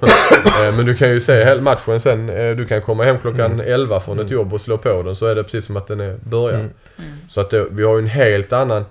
Eh, 0.62 0.76
Men 0.76 0.86
du 0.86 0.94
kan 0.96 1.10
ju 1.10 1.20
se 1.20 1.44
hela 1.44 1.62
matchen 1.62 2.00
sen. 2.00 2.28
eh, 2.30 2.56
Du 2.56 2.66
kan 2.66 2.82
komma 2.82 3.04
hem 3.04 3.18
klockan 3.18 3.52
Mm. 3.52 3.72
11 3.72 4.00
från 4.00 4.18
ett 4.18 4.30
jobb 4.30 4.52
och 4.54 4.60
slå 4.60 4.78
på 4.78 5.02
den 5.02 5.16
så 5.16 5.26
är 5.26 5.34
det 5.34 5.42
precis 5.44 5.64
som 5.64 5.76
att 5.76 5.86
den 5.86 6.00
är 6.00 6.16
början. 6.24 6.60
Mm. 6.60 6.72
Mm. 6.98 7.10
Så 7.30 7.40
att 7.40 7.50
det, 7.50 7.66
vi 7.70 7.84
har 7.84 7.94
ju 7.96 7.98
en 8.02 8.06
helt 8.08 8.52
annan... 8.52 8.84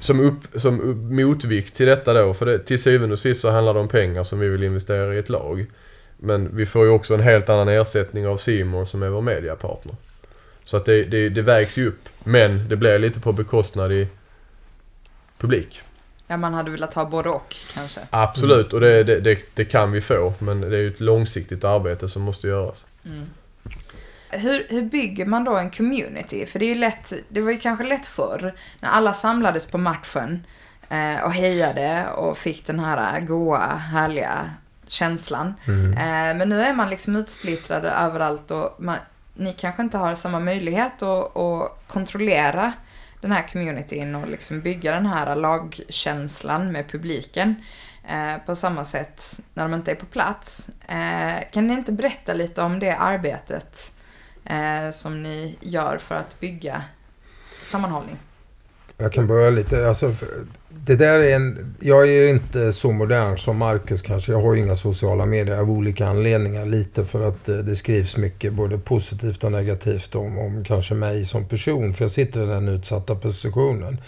Som, 0.00 0.20
upp, 0.20 0.60
som 0.60 0.80
upp, 0.80 0.96
motvikt 0.96 1.76
till 1.76 1.86
detta 1.86 2.14
då, 2.14 2.34
för 2.34 2.46
det, 2.46 2.58
till 2.58 2.82
syvende 2.82 3.12
och 3.12 3.18
sist 3.18 3.40
så 3.40 3.50
handlar 3.50 3.74
det 3.74 3.80
om 3.80 3.88
pengar 3.88 4.24
som 4.24 4.38
vi 4.38 4.48
vill 4.48 4.62
investera 4.62 5.14
i 5.14 5.18
ett 5.18 5.28
lag. 5.28 5.66
Men 6.16 6.56
vi 6.56 6.66
får 6.66 6.84
ju 6.84 6.90
också 6.90 7.14
en 7.14 7.20
helt 7.20 7.48
annan 7.48 7.68
ersättning 7.68 8.26
av 8.26 8.36
Simor 8.36 8.84
som 8.84 9.02
är 9.02 9.08
vår 9.08 9.20
mediapartner. 9.20 9.94
Så 10.64 10.76
att 10.76 10.84
det, 10.84 11.04
det, 11.04 11.28
det 11.28 11.42
vägs 11.42 11.76
ju 11.78 11.88
upp. 11.88 12.00
Men 12.24 12.68
det 12.68 12.76
blir 12.76 12.98
lite 12.98 13.20
på 13.20 13.32
bekostnad 13.32 13.92
i 13.92 14.06
publik. 15.38 15.82
Ja, 16.26 16.36
man 16.36 16.54
hade 16.54 16.70
velat 16.70 16.94
ha 16.94 17.04
både 17.04 17.28
och 17.28 17.56
kanske. 17.74 18.00
Absolut, 18.10 18.72
och 18.72 18.80
det, 18.80 19.04
det, 19.04 19.20
det, 19.20 19.38
det 19.54 19.64
kan 19.64 19.92
vi 19.92 20.00
få. 20.00 20.34
Men 20.38 20.60
det 20.60 20.76
är 20.76 20.80
ju 20.80 20.88
ett 20.88 21.00
långsiktigt 21.00 21.64
arbete 21.64 22.08
som 22.08 22.22
måste 22.22 22.46
göras. 22.46 22.86
Mm. 23.04 23.26
Hur, 24.30 24.66
hur 24.68 24.82
bygger 24.82 25.26
man 25.26 25.44
då 25.44 25.56
en 25.56 25.70
community? 25.70 26.46
För 26.46 26.58
det 26.58 26.64
är 26.64 26.74
ju 26.74 26.74
lätt, 26.74 27.12
det 27.28 27.40
var 27.40 27.50
ju 27.50 27.58
kanske 27.58 27.84
lätt 27.84 28.06
förr 28.06 28.54
när 28.80 28.88
alla 28.88 29.14
samlades 29.14 29.70
på 29.70 29.78
matchen 29.78 30.44
eh, 30.88 31.24
och 31.24 31.32
hejade 31.32 32.06
och 32.16 32.38
fick 32.38 32.66
den 32.66 32.80
här 32.80 33.20
goa, 33.20 33.74
härliga 33.74 34.50
känslan. 34.86 35.54
Mm. 35.66 35.92
Eh, 35.92 36.38
men 36.38 36.48
nu 36.48 36.62
är 36.62 36.74
man 36.74 36.90
liksom 36.90 37.16
utsplittrade 37.16 37.90
överallt 37.90 38.50
och 38.50 38.76
man, 38.78 38.96
ni 39.34 39.52
kanske 39.52 39.82
inte 39.82 39.98
har 39.98 40.14
samma 40.14 40.40
möjlighet 40.40 41.02
att, 41.02 41.36
att 41.36 41.84
kontrollera 41.86 42.72
den 43.20 43.32
här 43.32 43.48
communityn 43.52 44.14
och 44.14 44.28
liksom 44.28 44.60
bygga 44.60 44.92
den 44.92 45.06
här 45.06 45.36
lagkänslan 45.36 46.72
med 46.72 46.88
publiken 46.88 47.54
eh, 48.08 48.46
på 48.46 48.56
samma 48.56 48.84
sätt 48.84 49.40
när 49.54 49.62
de 49.68 49.74
inte 49.74 49.90
är 49.90 49.94
på 49.94 50.06
plats. 50.06 50.70
Eh, 50.88 51.50
kan 51.52 51.66
ni 51.66 51.74
inte 51.74 51.92
berätta 51.92 52.34
lite 52.34 52.62
om 52.62 52.78
det 52.78 52.96
arbetet 52.96 53.92
eh, 54.44 54.90
som 54.92 55.22
ni 55.22 55.56
gör 55.60 55.98
för 55.98 56.14
att 56.14 56.40
bygga 56.40 56.82
sammanhållning? 57.62 58.16
Jag 58.96 59.12
kan 59.12 59.26
börja 59.26 59.50
lite. 59.50 59.88
Alltså, 59.88 60.12
för- 60.12 60.46
det 60.68 60.96
där 60.96 61.18
är 61.18 61.36
en, 61.36 61.76
jag 61.80 62.02
är 62.02 62.12
ju 62.12 62.28
inte 62.28 62.72
så 62.72 62.92
modern 62.92 63.38
som 63.38 63.56
Marcus 63.56 64.02
kanske. 64.02 64.32
Jag 64.32 64.42
har 64.42 64.54
ju 64.54 64.60
inga 64.60 64.76
sociala 64.76 65.26
medier 65.26 65.58
av 65.58 65.70
olika 65.70 66.06
anledningar. 66.06 66.66
Lite 66.66 67.04
för 67.04 67.28
att 67.28 67.48
eh, 67.48 67.56
det 67.56 67.76
skrivs 67.76 68.16
mycket 68.16 68.52
både 68.52 68.78
positivt 68.78 69.44
och 69.44 69.52
negativt 69.52 70.14
om, 70.14 70.38
om 70.38 70.64
kanske 70.64 70.94
mig 70.94 71.24
som 71.24 71.48
person. 71.48 71.94
För 71.94 72.04
jag 72.04 72.10
sitter 72.10 72.44
i 72.44 72.46
den 72.46 72.68
utsatta 72.68 73.14
positionen. 73.14 74.00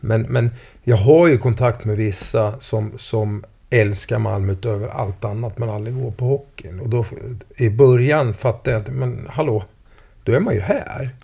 Men, 0.00 0.22
men 0.22 0.50
jag 0.84 0.96
har 0.96 1.28
ju 1.28 1.38
kontakt 1.38 1.84
med 1.84 1.96
vissa 1.96 2.60
som, 2.60 2.92
som 2.96 3.44
älskar 3.70 4.18
Malmö 4.18 4.52
utöver 4.52 4.88
allt 4.88 5.24
annat 5.24 5.58
men 5.58 5.70
aldrig 5.70 6.02
går 6.02 6.10
på 6.10 6.24
hockeyn. 6.24 6.80
Och 6.80 6.88
då 6.88 7.04
i 7.56 7.70
början 7.70 8.34
fattade 8.34 8.70
jag 8.70 8.80
inte, 8.80 8.92
men 8.92 9.26
hallå, 9.30 9.64
då 10.24 10.32
är 10.32 10.40
man 10.40 10.54
ju 10.54 10.60
här. 10.60 11.14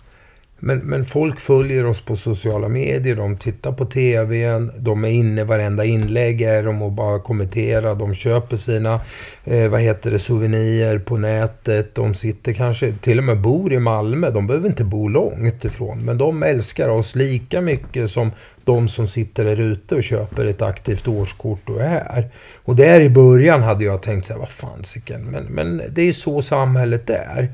Men, 0.65 0.77
men 0.77 1.05
folk 1.05 1.39
följer 1.39 1.85
oss 1.85 2.01
på 2.01 2.15
sociala 2.15 2.69
medier, 2.69 3.15
de 3.15 3.37
tittar 3.37 3.71
på 3.71 3.85
TVn, 3.85 4.71
de 4.77 5.05
är 5.05 5.09
inne 5.09 5.43
varenda 5.43 5.85
inlägg 5.85 6.41
är 6.41 6.63
de 6.63 6.81
och 6.81 6.91
bara 6.91 7.19
kommenterar, 7.19 7.95
de 7.95 8.13
köper 8.13 8.57
sina, 8.57 9.01
eh, 9.43 9.67
vad 9.67 9.81
heter 9.81 10.11
det, 10.11 10.19
souvenirer 10.19 10.99
på 10.99 11.17
nätet, 11.17 11.95
de 11.95 12.13
sitter 12.13 12.53
kanske, 12.53 12.93
till 12.93 13.17
och 13.17 13.23
med 13.23 13.41
bor 13.41 13.73
i 13.73 13.79
Malmö, 13.79 14.29
de 14.29 14.47
behöver 14.47 14.69
inte 14.69 14.83
bo 14.83 15.07
långt 15.07 15.65
ifrån, 15.65 16.05
men 16.05 16.17
de 16.17 16.43
älskar 16.43 16.89
oss 16.89 17.15
lika 17.15 17.61
mycket 17.61 18.09
som 18.09 18.31
de 18.65 18.87
som 18.87 19.07
sitter 19.07 19.45
där 19.45 19.59
ute 19.59 19.95
och 19.95 20.03
köper 20.03 20.45
ett 20.45 20.61
aktivt 20.61 21.07
årskort 21.07 21.69
och 21.69 21.81
är 21.81 21.87
här. 21.87 22.29
Och 22.65 22.75
där 22.75 23.01
i 23.01 23.09
början 23.09 23.63
hade 23.63 23.83
jag 23.83 24.01
tänkt 24.01 24.25
så 24.25 24.33
här, 24.33 24.39
vad 24.39 24.49
fasiken, 24.49 25.23
men, 25.23 25.43
men 25.43 25.81
det 25.89 26.01
är 26.01 26.05
ju 26.05 26.13
så 26.13 26.41
samhället 26.41 27.09
är. 27.09 27.49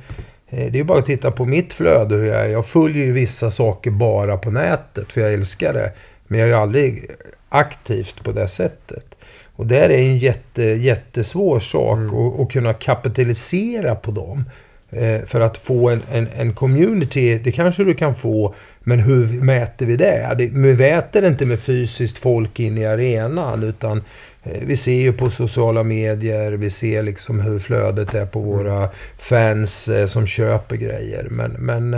Eh, 0.50 0.72
Det 0.72 0.80
är 0.80 0.84
bara 0.84 1.00
att 1.00 1.06
titta 1.06 1.32
på 1.32 1.46
mitt 1.46 1.74
flöde 1.74 2.16
hur 2.16 2.26
jag 2.26 2.46
är. 2.46 2.50
Jag 2.50 2.66
följer 2.66 3.06
ju 3.06 3.12
vissa 3.12 3.52
saker 3.52 3.92
bara 3.92 4.38
på 4.38 4.52
nätet 4.52 5.12
för 5.12 5.22
jag 5.22 5.34
älskar 5.34 5.74
det. 5.74 5.92
Men 6.28 6.40
jag 6.40 6.50
är 6.50 6.54
ju 6.54 6.58
aldrig 6.60 7.12
aktivt 7.50 8.24
på 8.24 8.32
det 8.32 8.48
sättet. 8.48 9.18
Och 9.56 9.66
det 9.66 9.78
är 9.78 9.90
en 9.90 10.18
jätte, 10.18 10.64
jättesvår 10.64 11.60
sak 11.60 11.98
Mm. 11.98 12.16
att, 12.16 12.40
att 12.40 12.52
kunna 12.52 12.74
kapitalisera 12.74 13.96
på 13.96 14.12
dem. 14.12 14.44
Eh, 14.92 15.26
för 15.26 15.40
att 15.40 15.58
få 15.58 15.90
en, 15.90 16.02
en, 16.12 16.28
en, 16.36 16.54
community, 16.54 17.40
det 17.44 17.52
kanske 17.52 17.84
du 17.84 17.94
kan 17.94 18.16
få, 18.16 18.56
men 18.80 19.00
hur 19.00 19.44
mäter 19.44 19.86
vi 19.86 19.96
det? 19.96 20.36
det 20.38 20.46
vi 20.46 20.74
mäter 20.74 21.28
inte 21.28 21.46
med 21.46 21.60
fysiskt 21.60 22.20
folk 22.20 22.60
in 22.60 22.78
i 22.78 22.86
arenan, 22.86 23.64
utan 23.64 24.04
vi 24.44 24.78
ser 24.78 25.02
ju 25.02 25.14
på 25.14 25.30
sociala 25.30 25.84
medier, 25.84 26.52
vi 26.52 26.70
ser 26.70 27.04
liksom 27.04 27.40
hur 27.40 27.60
flödet 27.60 28.14
är 28.14 28.26
på 28.26 28.40
våra 28.40 28.90
fans 29.18 29.90
eh, 29.90 30.06
som 30.06 30.28
köper 30.28 30.76
grejer. 30.76 31.28
Men, 31.30 31.52
men 31.52 31.94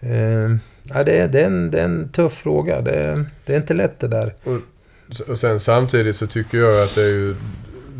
eh, 0.00 0.58
ja, 0.82 1.04
det, 1.04 1.18
är, 1.18 1.28
det, 1.28 1.40
är 1.40 1.46
en, 1.46 1.70
det 1.70 1.80
är 1.80 1.84
en 1.84 2.08
tuff 2.08 2.32
fråga. 2.32 2.80
Det, 2.80 3.24
det 3.46 3.52
är 3.52 3.56
inte 3.56 3.74
lätt 3.74 4.00
det 4.00 4.08
där. 4.08 4.34
Och, 4.44 4.60
och 5.28 5.38
sen 5.38 5.60
samtidigt 5.60 6.16
så 6.16 6.26
tycker 6.26 6.58
jag 6.58 6.82
att 6.82 6.94
det 6.94 7.02
är 7.02 7.08
ju 7.08 7.34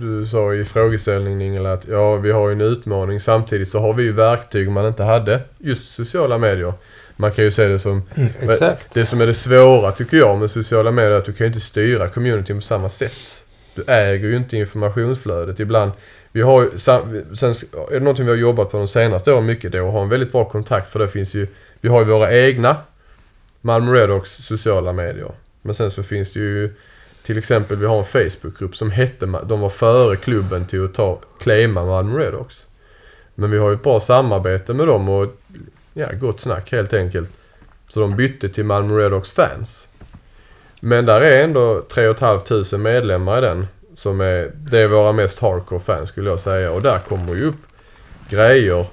du 0.00 0.26
sa 0.26 0.54
i 0.54 0.64
frågeställningen 0.64 1.40
Ingela 1.40 1.72
att 1.72 1.88
ja, 1.88 2.16
vi 2.16 2.30
har 2.30 2.48
ju 2.48 2.54
en 2.54 2.60
utmaning. 2.60 3.20
Samtidigt 3.20 3.68
så 3.68 3.80
har 3.80 3.94
vi 3.94 4.02
ju 4.02 4.12
verktyg 4.12 4.70
man 4.70 4.86
inte 4.86 5.02
hade. 5.02 5.40
Just 5.58 5.92
sociala 5.92 6.38
medier. 6.38 6.72
Man 7.16 7.32
kan 7.32 7.44
ju 7.44 7.50
se 7.50 7.66
det 7.66 7.78
som... 7.78 8.02
Mm. 8.14 8.28
Det 8.92 9.06
som 9.06 9.20
är 9.20 9.26
det 9.26 9.34
svåra 9.34 9.92
tycker 9.92 10.16
jag 10.16 10.38
med 10.38 10.50
sociala 10.50 10.90
medier 10.90 11.10
är 11.10 11.18
att 11.18 11.24
du 11.24 11.32
kan 11.32 11.44
ju 11.44 11.48
inte 11.48 11.60
styra 11.60 12.08
communityn 12.08 12.56
på 12.56 12.66
samma 12.66 12.88
sätt. 12.88 13.44
Du 13.78 13.92
äger 13.92 14.28
ju 14.28 14.36
inte 14.36 14.56
informationsflödet. 14.56 15.60
Ibland... 15.60 15.92
Vi 16.32 16.42
har 16.42 16.62
ju, 16.62 16.78
sen 16.78 17.00
är 17.10 17.92
det 17.92 18.00
någonting 18.00 18.24
vi 18.24 18.30
har 18.30 18.38
jobbat 18.38 18.70
på 18.70 18.76
de 18.76 18.88
senaste 18.88 19.32
åren 19.32 19.46
mycket 19.46 19.72
då 19.72 19.86
och 19.86 19.92
har 19.92 20.02
en 20.02 20.08
väldigt 20.08 20.32
bra 20.32 20.44
kontakt 20.44 20.92
för 20.92 20.98
det 20.98 21.08
finns 21.08 21.34
ju... 21.34 21.46
Vi 21.80 21.88
har 21.88 22.00
ju 22.00 22.06
våra 22.06 22.32
egna 22.32 22.76
Malmö 23.60 23.92
Redhawks 23.92 24.30
sociala 24.30 24.92
medier. 24.92 25.32
Men 25.62 25.74
sen 25.74 25.90
så 25.90 26.02
finns 26.02 26.32
det 26.32 26.40
ju 26.40 26.74
till 27.22 27.38
exempel, 27.38 27.76
vi 27.76 27.86
har 27.86 27.98
en 27.98 28.04
Facebookgrupp 28.04 28.76
som 28.76 28.90
hette, 28.90 29.26
de 29.26 29.60
var 29.60 29.68
före 29.68 30.16
klubben 30.16 30.66
till 30.66 30.84
att 30.84 30.94
ta, 30.94 31.18
claima 31.40 31.84
Malmö 31.84 32.18
Redhawks. 32.18 32.66
Men 33.34 33.50
vi 33.50 33.58
har 33.58 33.68
ju 33.68 33.74
ett 33.74 33.82
bra 33.82 34.00
samarbete 34.00 34.74
med 34.74 34.86
dem 34.86 35.08
och 35.08 35.26
ja, 35.94 36.08
gott 36.20 36.40
snack 36.40 36.72
helt 36.72 36.92
enkelt. 36.92 37.30
Så 37.88 38.00
de 38.00 38.16
bytte 38.16 38.48
till 38.48 38.64
Malmö 38.64 38.98
Redhawks 38.98 39.30
fans. 39.30 39.87
Men 40.80 41.06
där 41.06 41.20
är 41.20 41.44
ändå 41.44 41.82
3 41.82 42.14
500 42.14 42.78
medlemmar 42.78 43.38
i 43.38 43.40
den. 43.40 43.66
Som 43.96 44.20
är, 44.20 44.50
det 44.54 44.78
är 44.78 44.88
våra 44.88 45.12
mest 45.12 45.38
hardcore 45.38 45.80
fans 45.80 46.08
skulle 46.08 46.30
jag 46.30 46.40
säga. 46.40 46.72
Och 46.72 46.82
där 46.82 46.98
kommer 46.98 47.34
ju 47.34 47.44
upp 47.44 47.62
grejer. 48.30 48.86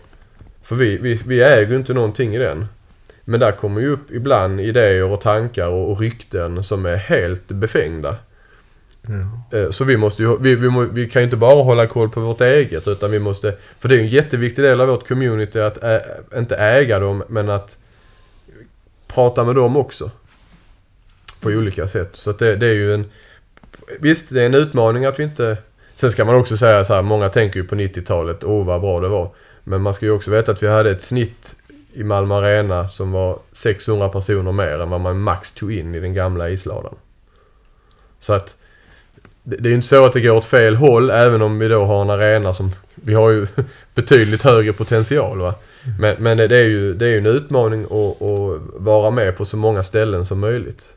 För 0.63 0.75
vi, 0.75 0.97
vi, 0.97 1.21
vi 1.25 1.43
äger 1.43 1.71
ju 1.71 1.77
inte 1.77 1.93
någonting 1.93 2.35
i 2.35 2.37
den. 2.37 2.65
Men 3.23 3.39
där 3.39 3.51
kommer 3.51 3.81
ju 3.81 3.89
upp 3.89 4.11
ibland 4.11 4.61
idéer 4.61 5.03
och 5.03 5.21
tankar 5.21 5.67
och, 5.67 5.91
och 5.91 5.99
rykten 5.99 6.63
som 6.63 6.85
är 6.85 6.95
helt 6.95 7.47
befängda. 7.47 8.15
Mm. 9.07 9.71
Så 9.71 9.83
vi 9.83 9.97
måste 9.97 10.23
ju, 10.23 10.37
vi, 10.37 10.55
vi, 10.55 10.69
vi, 10.91 11.09
kan 11.09 11.21
ju 11.21 11.23
inte 11.23 11.37
bara 11.37 11.63
hålla 11.63 11.87
koll 11.87 12.09
på 12.09 12.19
vårt 12.19 12.41
eget 12.41 12.87
utan 12.87 13.11
vi 13.11 13.19
måste, 13.19 13.53
för 13.79 13.89
det 13.89 13.95
är 13.95 13.97
ju 13.97 14.03
en 14.03 14.09
jätteviktig 14.09 14.63
del 14.63 14.81
av 14.81 14.87
vårt 14.87 15.07
community 15.07 15.59
att 15.59 15.83
ä, 15.83 16.01
inte 16.35 16.55
äga 16.55 16.99
dem 16.99 17.23
men 17.27 17.49
att 17.49 17.77
prata 19.07 19.43
med 19.43 19.55
dem 19.55 19.77
också. 19.77 20.11
På 21.45 21.57
olika 21.57 21.87
sätt. 21.87 22.09
Så 22.13 22.29
att 22.29 22.39
det, 22.39 22.55
det 22.55 22.67
är 22.67 22.73
ju 22.73 22.93
en, 22.93 23.05
visst 23.99 24.29
det 24.29 24.41
är 24.41 24.45
en 24.45 24.53
utmaning 24.53 25.05
att 25.05 25.19
vi 25.19 25.23
inte, 25.23 25.57
sen 25.95 26.11
ska 26.11 26.25
man 26.25 26.35
också 26.35 26.57
säga 26.57 26.85
så 26.85 26.93
här, 26.93 27.01
många 27.01 27.29
tänker 27.29 27.59
ju 27.59 27.67
på 27.67 27.75
90-talet, 27.75 28.43
åh 28.43 28.61
oh, 28.61 28.65
vad 28.65 28.81
bra 28.81 28.99
det 28.99 29.07
var. 29.07 29.31
Men 29.63 29.81
man 29.81 29.93
ska 29.93 30.05
ju 30.05 30.11
också 30.11 30.31
veta 30.31 30.51
att 30.51 30.63
vi 30.63 30.67
hade 30.67 30.91
ett 30.91 31.01
snitt 31.01 31.55
i 31.93 32.03
Malmö 32.03 32.35
Arena 32.35 32.87
som 32.87 33.11
var 33.11 33.39
600 33.51 34.09
personer 34.09 34.51
mer 34.51 34.79
än 34.79 34.89
vad 34.89 35.01
man 35.01 35.19
max 35.19 35.51
tog 35.51 35.73
in 35.73 35.95
i 35.95 35.99
den 35.99 36.13
gamla 36.13 36.49
isladan. 36.49 36.95
Så 38.19 38.33
att 38.33 38.55
det, 39.43 39.67
är 39.67 39.69
ju 39.69 39.75
inte 39.75 39.87
så 39.87 40.05
att 40.05 40.13
det 40.13 40.21
går 40.21 40.35
åt 40.35 40.45
fel 40.45 40.75
håll 40.75 41.09
även 41.09 41.41
om 41.41 41.59
vi 41.59 41.67
då 41.67 41.85
har 41.85 42.01
en 42.01 42.09
arena 42.09 42.53
som 42.53 42.71
vi 42.95 43.13
har 43.13 43.29
ju 43.29 43.47
betydligt 43.95 44.41
högre 44.41 44.73
potential 44.73 45.37
va. 45.37 45.55
Men, 45.99 46.15
men 46.19 46.37
det 46.37 46.55
är 46.55 46.63
ju 46.63 46.93
det 46.93 47.07
är 47.07 47.17
en 47.17 47.25
utmaning 47.25 47.83
att, 47.83 48.21
att 48.21 48.61
vara 48.73 49.11
med 49.11 49.37
på 49.37 49.45
så 49.45 49.57
många 49.57 49.83
ställen 49.83 50.25
som 50.25 50.39
möjligt. 50.39 50.87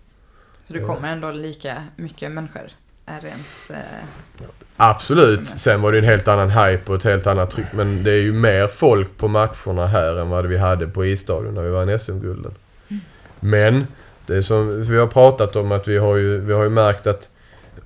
Så 0.69 0.75
det 0.75 0.81
kommer 0.81 1.13
ändå 1.13 1.31
lika 1.31 1.83
mycket 1.97 2.31
människor? 2.31 2.71
Är 3.07 3.21
rent, 3.21 3.71
eh, 3.71 4.49
Absolut. 4.77 5.49
Sen 5.49 5.83
var 5.83 5.93
det 5.93 5.99
en 5.99 6.05
helt 6.05 6.29
annan 6.29 6.51
hype 6.51 6.93
och 6.93 6.99
ett 6.99 7.05
helt 7.05 7.27
annat 7.27 7.51
tryck. 7.51 7.67
Men 7.73 8.05
det 8.05 8.11
är 8.11 8.21
ju 8.21 8.33
mer 8.33 8.67
folk 8.67 9.17
på 9.17 9.29
matcherna 9.29 9.87
här 9.87 10.17
än 10.17 10.29
vad 10.29 10.47
vi 10.47 10.59
hade 10.59 10.87
på 10.87 11.07
isstadion 11.07 11.55
när 11.55 11.63
vi 11.63 11.71
vann 11.71 11.99
SM-gulden. 11.99 12.55
Mm. 12.89 13.03
Men 13.41 13.87
det 14.27 14.43
som 14.43 14.83
vi 14.83 14.99
har 14.99 15.07
pratat 15.07 15.57
om 15.57 15.73
att 15.73 15.89
vi 15.89 15.99
har 15.99 16.17
ju, 16.17 16.41
vi 16.41 16.53
har 16.53 16.63
ju 16.63 16.71
märkt 16.71 17.07
att 17.07 17.29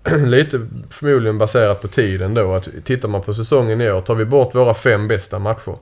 lite 0.27 0.67
förmodligen 0.91 1.39
baserat 1.39 1.81
på 1.83 1.89
tiden 1.89 2.35
då 2.35 2.55
att 2.55 2.69
tittar 2.85 3.09
man 3.09 3.23
på 3.23 3.35
säsongen 3.35 3.81
i 3.81 3.91
år 3.91 4.01
tar 4.01 4.15
vi 4.15 4.25
bort 4.25 4.55
våra 4.55 4.75
fem 4.75 5.09
bästa 5.09 5.39
matcher. 5.39 5.77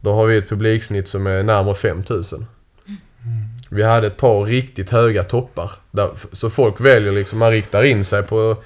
Då 0.00 0.14
har 0.14 0.26
vi 0.26 0.36
ett 0.36 0.48
publiksnitt 0.48 1.08
som 1.08 1.26
är 1.26 1.42
närmare 1.42 1.74
5000. 1.74 2.46
Mm. 3.70 3.76
Vi 3.76 3.82
hade 3.82 4.06
ett 4.06 4.16
par 4.16 4.44
riktigt 4.44 4.90
höga 4.90 5.24
toppar. 5.24 5.70
Där, 5.90 6.10
så 6.32 6.50
folk 6.50 6.80
väljer 6.80 7.12
liksom, 7.12 7.38
man 7.38 7.50
riktar 7.50 7.82
in 7.82 8.04
sig 8.04 8.22
på 8.22 8.56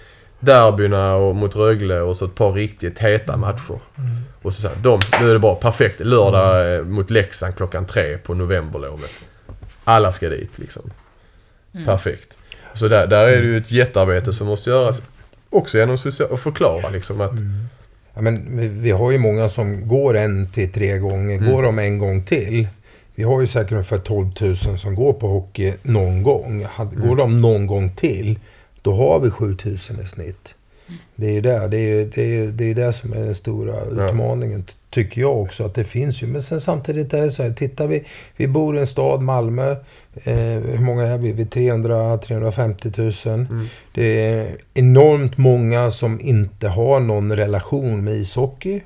derbyna 0.41 1.15
och 1.15 1.37
mot 1.37 1.57
Rögle 1.57 2.01
och 2.01 2.17
så 2.17 2.25
ett 2.25 2.35
par 2.35 2.53
riktigt 2.53 2.99
heta 2.99 3.37
matcher. 3.37 3.79
Mm. 3.99 4.11
Och 4.43 4.53
så, 4.53 4.69
här, 4.69 4.77
de, 4.83 5.01
nu 5.21 5.29
är 5.29 5.33
det 5.33 5.39
bra, 5.39 5.55
perfekt. 5.55 6.01
Lördag 6.01 6.75
mm. 6.75 6.93
mot 6.95 7.11
Leksand 7.11 7.57
klockan 7.57 7.87
tre 7.87 8.19
på 8.19 8.35
novemberlovet. 8.35 9.11
Alla 9.85 10.13
ska 10.13 10.29
dit 10.29 10.59
liksom. 10.59 10.83
Mm. 11.75 11.87
Perfekt. 11.87 12.39
Så 12.75 12.89
där, 12.89 13.07
där 13.07 13.29
är 13.29 13.43
det 13.43 13.47
ju 13.47 13.59
ett 13.59 13.73
jättearbete 13.73 14.33
som 14.33 14.47
måste 14.47 14.71
göras. 14.71 15.03
Också 15.51 15.79
genom 15.79 15.95
att 15.95 16.41
förklara 16.41 16.89
liksom 16.93 17.21
att... 17.21 17.31
Mm. 17.31 17.67
Ja, 18.15 18.21
men 18.21 18.59
vi, 18.59 18.69
vi, 18.69 18.91
har 18.91 19.11
ju 19.11 19.19
många 19.19 19.49
som 19.49 19.89
går 19.89 20.17
en 20.17 20.51
till 20.51 20.73
tre 20.73 20.99
gånger. 20.99 21.37
Mm. 21.37 21.53
Går 21.53 21.63
de 21.63 21.79
en 21.79 21.99
gång 21.99 22.25
till. 22.25 22.69
Vi 23.23 23.27
har 23.27 23.41
ju 23.41 23.47
säkert 23.47 23.73
ungefär 23.73 23.99
12 23.99 24.31
000 24.41 24.57
som 24.57 24.95
går 24.95 25.13
på 25.13 25.29
hockey 25.29 25.73
någon 25.83 26.23
gång. 26.23 26.67
Går 26.79 27.05
mm. 27.05 27.17
de 27.17 27.41
någon 27.41 27.67
gång 27.67 27.91
till 27.91 28.39
då 28.83 28.95
har 28.95 29.21
vi 29.21 29.31
7000 29.31 30.01
i 30.01 30.05
snitt. 30.05 30.55
Det 31.17 31.27
är 31.27 31.33
ju 31.33 31.41
det, 31.41 31.69
det, 31.69 31.77
är, 31.79 32.11
det, 32.15 32.37
är, 32.37 32.47
det, 32.47 32.71
är 32.71 32.75
det 32.75 32.93
som 32.93 33.13
är 33.13 33.25
den 33.25 33.35
stora 33.35 33.85
utmaningen. 33.85 34.65
Ja. 34.67 34.73
Tycker 34.91 35.21
jag 35.21 35.41
också 35.41 35.65
att 35.65 35.75
det 35.75 35.85
finns 35.85 36.23
ju. 36.23 36.27
Men 36.27 36.43
sen 36.43 36.61
samtidigt 36.61 37.15
är 37.15 37.23
det 37.23 37.31
så 37.31 37.43
här, 37.43 37.51
tittar 37.51 37.87
vi, 37.87 38.05
vi 38.37 38.49
bor 38.49 38.77
i 38.77 38.81
en 38.81 38.87
stad, 38.87 39.23
Malmö. 39.23 39.71
Eh, 40.25 40.35
hur 40.35 40.85
många 40.85 41.07
är 41.07 41.19
vi? 41.19 41.33
Vi 41.33 41.43
är 41.43 41.47
300-350 41.47 43.29
000. 43.29 43.47
Mm. 43.47 43.67
Det 43.95 44.23
är 44.23 44.57
enormt 44.75 45.39
många 45.39 45.91
som 45.91 46.21
inte 46.21 46.69
har 46.69 47.01
någon 47.01 47.37
relation 47.37 48.05
med 48.05 48.15
ishockey. 48.15 48.81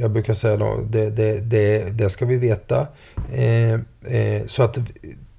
Jag 0.00 0.10
brukar 0.10 0.34
säga 0.34 0.56
då, 0.56 0.80
det, 0.90 1.10
det, 1.10 1.40
det, 1.40 1.98
det 1.98 2.10
ska 2.10 2.26
vi 2.26 2.36
veta. 2.36 2.86
Eh, 3.32 3.72
eh, 3.72 4.46
så 4.46 4.62
att 4.62 4.78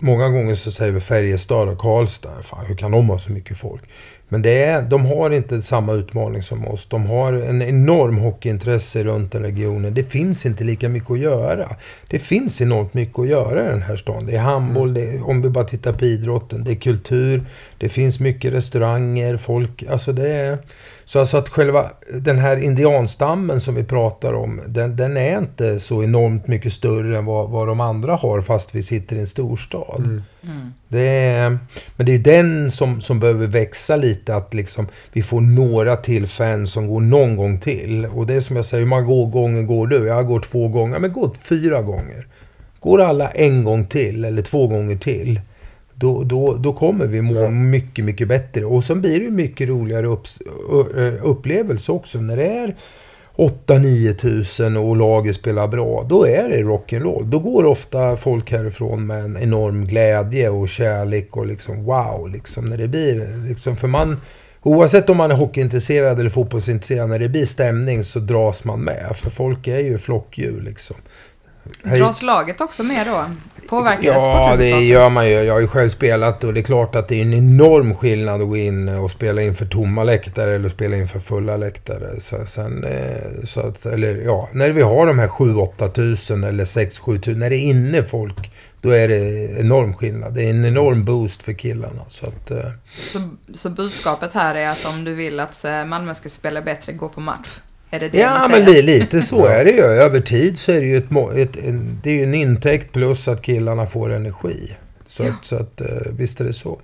Många 0.02 0.30
gånger 0.30 0.56
så 0.56 0.72
säger 0.72 0.91
vi 0.91 1.00
Färjestad 1.00 1.69
och 1.69 1.78
Karlstad. 1.78 2.41
Fan, 2.41 2.65
hur 2.65 2.76
kan 2.76 2.91
de 2.91 3.10
ha 3.10 3.19
så 3.19 3.32
mycket 3.32 3.58
folk? 3.58 3.82
Men 4.30 4.41
det 4.41 4.63
är, 4.63 4.82
de 4.82 5.06
har 5.06 5.30
inte 5.30 5.62
samma 5.62 5.93
utmaning 5.93 6.43
som 6.43 6.67
oss. 6.67 6.86
De 6.89 7.06
har 7.06 7.34
en 7.34 7.62
enorm 7.62 8.17
hockeyintresse 8.17 9.04
runt 9.04 9.32
den 9.32 9.41
regionen. 9.41 9.93
Det 9.93 10.04
finns 10.04 10.45
inte 10.45 10.63
lika 10.63 10.89
mycket 10.89 11.12
att 11.12 11.19
göra. 11.19 11.76
Det 12.10 12.19
finns 12.19 12.62
enormt 12.62 12.93
mycket 12.93 13.19
att 13.19 13.28
göra 13.28 13.65
i 13.65 13.69
den 13.69 13.82
här 13.82 13.95
stan. 13.95 14.26
Det 14.26 14.36
är 14.36 14.39
handboll, 14.39 14.93
det 14.93 15.02
är, 15.02 15.30
om 15.30 15.41
vi 15.41 15.50
bara 15.50 15.63
tittar 15.63 15.93
på 15.93 16.06
idrotten. 16.06 16.63
Det 16.63 16.72
är 16.72 16.76
kultur, 16.76 17.43
det 17.78 17.89
finns 17.89 18.19
mycket 18.19 18.54
restauranger, 18.54 19.38
folk. 19.38 19.84
Alltså 19.84 20.13
det 20.13 20.30
är... 20.30 20.58
Så 21.10 21.19
alltså 21.19 21.38
att 21.38 21.50
själva 21.50 21.89
den 22.22 22.39
här 22.39 22.58
indianstammen 22.58 23.62
som 23.62 23.76
vi 23.76 23.84
pratar 23.84 24.34
om, 24.34 24.62
den, 24.67 24.95
den 24.95 25.17
är 25.17 25.38
inte 25.38 25.80
så 25.80 26.04
enormt 26.04 26.48
mycket 26.48 26.74
större 26.74 27.17
än 27.17 27.26
vad, 27.26 27.50
vad 27.50 27.67
de 27.67 27.80
andra 27.80 28.15
har 28.15 28.41
fast 28.41 28.76
vi 28.76 28.84
sitter 28.84 29.15
i 29.15 29.19
en 29.19 29.28
storstad. 29.28 30.00
Mm. 30.00 30.24
Mm. 30.43 30.74
Det 30.88 31.08
är, 31.08 31.60
men 31.95 32.06
det 32.06 32.15
är 32.15 32.19
den 32.19 32.72
som, 32.72 33.02
som 33.02 33.19
behöver 33.19 33.48
växa 33.48 33.95
lite, 33.95 34.36
att 34.36 34.54
liksom 34.54 34.88
vi 35.13 35.24
får 35.24 35.41
några 35.41 35.95
till 35.95 36.28
fans 36.28 36.72
som 36.72 36.88
går 36.88 37.02
någon 37.02 37.36
gång 37.36 37.60
till. 37.60 38.06
Och 38.06 38.28
det 38.28 38.34
är 38.34 38.39
som 38.39 38.56
jag 38.56 38.65
säger, 38.65 38.84
hur 38.84 38.89
många 38.89 39.30
gånger 39.30 39.63
går 39.63 39.88
du? 39.88 40.08
Jag 40.08 40.28
går 40.28 40.39
två 40.39 40.67
gånger, 40.67 41.00
men 41.00 41.12
gå 41.12 41.34
fyra 41.50 41.82
gånger. 41.82 42.28
Går 42.80 43.02
alla 43.02 43.30
en 43.30 43.63
gång 43.63 43.88
till, 43.88 44.26
eller 44.26 44.41
två 44.41 44.67
gånger 44.67 44.98
till, 44.98 45.41
då, 46.00 46.24
då, 46.24 46.54
då 46.54 46.74
kommer 46.74 47.06
vi 47.06 47.22
må 47.22 47.42
ja. 47.42 47.50
mycket, 47.50 48.06
mycket 48.06 48.28
bättre. 48.28 48.66
Och 48.66 48.84
så 48.84 48.96
blir 48.96 49.20
det 49.20 49.30
mycket 49.30 49.70
roligare 49.70 50.08
upp, 50.08 50.28
upplevelse 51.22 51.92
också. 51.92 52.22
När 52.22 52.38
det 52.38 52.48
är 52.48 52.76
8-9 53.36 54.14
tusen 54.14 54.78
och 54.78 54.98
laget 54.98 55.36
spelar 55.36 55.68
bra, 55.68 56.06
då 56.10 56.28
är 56.28 56.50
det 56.50 56.58
rock'n'roll. 56.58 57.30
Då 57.30 57.40
går 57.40 57.66
ofta 57.66 58.18
folk 58.18 58.52
härifrån 58.52 59.08
med 59.08 59.24
en 59.24 59.38
enorm 59.38 59.88
glädje 59.88 60.50
och 60.50 60.70
kärlek 60.70 61.38
och 61.38 61.46
liksom 61.46 61.84
wow, 61.84 62.30
liksom 62.30 62.66
när 62.66 62.78
det 62.78 62.88
blir 62.88 63.48
liksom, 63.48 63.76
för 63.76 63.88
man 63.88 64.18
Oavsett 64.62 65.10
om 65.10 65.18
man 65.18 65.32
är 65.32 65.36
hockeyintresserad 65.36 66.20
eller 66.20 66.30
fotbollsintresserad, 66.30 67.10
när 67.10 67.20
det 67.20 67.30
blir 67.30 67.46
stämning 67.46 68.04
så 68.04 68.20
dras 68.20 68.64
man 68.64 68.82
med. 68.82 69.12
För 69.16 69.30
folk 69.30 69.68
är 69.68 69.80
ju 69.80 69.98
flockdjur 69.98 70.62
liksom. 70.62 70.96
Dras 71.84 72.22
laget 72.22 72.62
också 72.62 72.84
med 72.84 73.08
då? 73.08 73.26
Påverkar 73.69 74.02
det 74.02 74.08
Ja, 74.08 74.56
det 74.58 74.69
gör 74.69 75.10
man 75.10 75.30
ju. 75.30 75.34
Jag 75.34 75.54
har 75.54 75.60
ju 75.60 75.67
själv 75.67 75.89
spelat 75.89 76.43
och 76.43 76.54
det 76.54 76.60
är 76.60 76.63
klart 76.63 76.95
att 76.95 77.08
det 77.08 77.15
är 77.15 77.22
en 77.22 77.34
enorm 77.34 77.95
skillnad 77.95 78.41
att 78.41 78.48
gå 78.48 78.58
in 78.58 78.89
och 78.89 79.12
spela 79.12 79.41
inför 79.41 79.65
tomma 79.65 80.04
läktare 80.04 80.56
eller 80.56 80.69
spela 80.69 80.95
inför 80.98 81.19
fulla 81.19 81.58
läktare. 81.58 82.19
Så, 82.19 82.45
sen, 82.45 82.84
eh, 82.84 83.43
så 83.43 83.60
att, 83.60 83.86
eller 83.86 84.15
ja, 84.15 84.50
när 84.54 84.69
vi 84.69 84.82
har 84.82 85.08
de 85.08 85.19
här 85.19 85.28
7-8 85.28 85.88
tusen 85.91 86.43
eller 86.43 86.65
6-7 86.65 87.19
tusen, 87.19 87.39
när 87.39 87.50
det 87.50 87.56
är 87.56 87.63
inne 87.63 88.04
folk, 88.04 88.52
då 88.82 88.89
är 88.89 89.08
det 89.08 89.50
enorm 89.60 89.93
skillnad. 89.93 90.34
Det 90.34 90.43
är 90.43 90.50
en 90.50 90.65
enorm 90.65 91.06
boost 91.06 91.43
för 91.43 91.54
killarna. 91.54 92.02
Så 92.08 92.26
att, 92.26 92.52
eh, 92.52 92.72
Så, 93.06 93.30
så 93.54 93.69
budskapet 93.69 94.34
här 94.34 94.56
är 94.56 94.69
att 94.69 94.86
om 94.86 95.04
du 95.04 95.15
vill 95.15 95.39
att 95.39 95.65
eh, 95.65 95.86
Malmö 95.86 96.13
ska 96.13 96.30
spela 96.30 96.62
bättre, 96.62 96.93
gå 96.93 97.10
på 97.10 97.22
match? 97.22 97.50
Är 97.91 97.99
det 97.99 98.10
det 98.10 98.17
Ja, 98.17 98.47
men 98.52 98.63
li, 98.65 98.82
lite 98.82 99.21
så 99.21 99.45
är 99.45 99.65
det 99.65 99.71
ju. 99.71 99.82
Över 99.84 100.21
tid 100.21 100.60
så 100.60 100.71
är 100.71 100.82
det 100.82 100.88
ju 100.88 100.97
ett, 100.97 101.12
ett, 101.38 101.63
en, 101.63 101.99
det 102.04 102.19
är 102.19 102.23
en 102.23 102.34
intäkt 102.34 102.91
plus 102.91 103.28
att 103.28 103.41
killarna 103.41 103.86
får 103.86 104.12
energi. 104.12 104.75
Så, 105.08 105.23
Ja. 105.23 105.30
att, 105.34 105.45
så 105.45 105.56
att, 105.56 105.82
eh, 105.82 105.88
visst 106.12 106.41
är 106.41 106.45
det 106.45 106.54
så. 106.54 106.82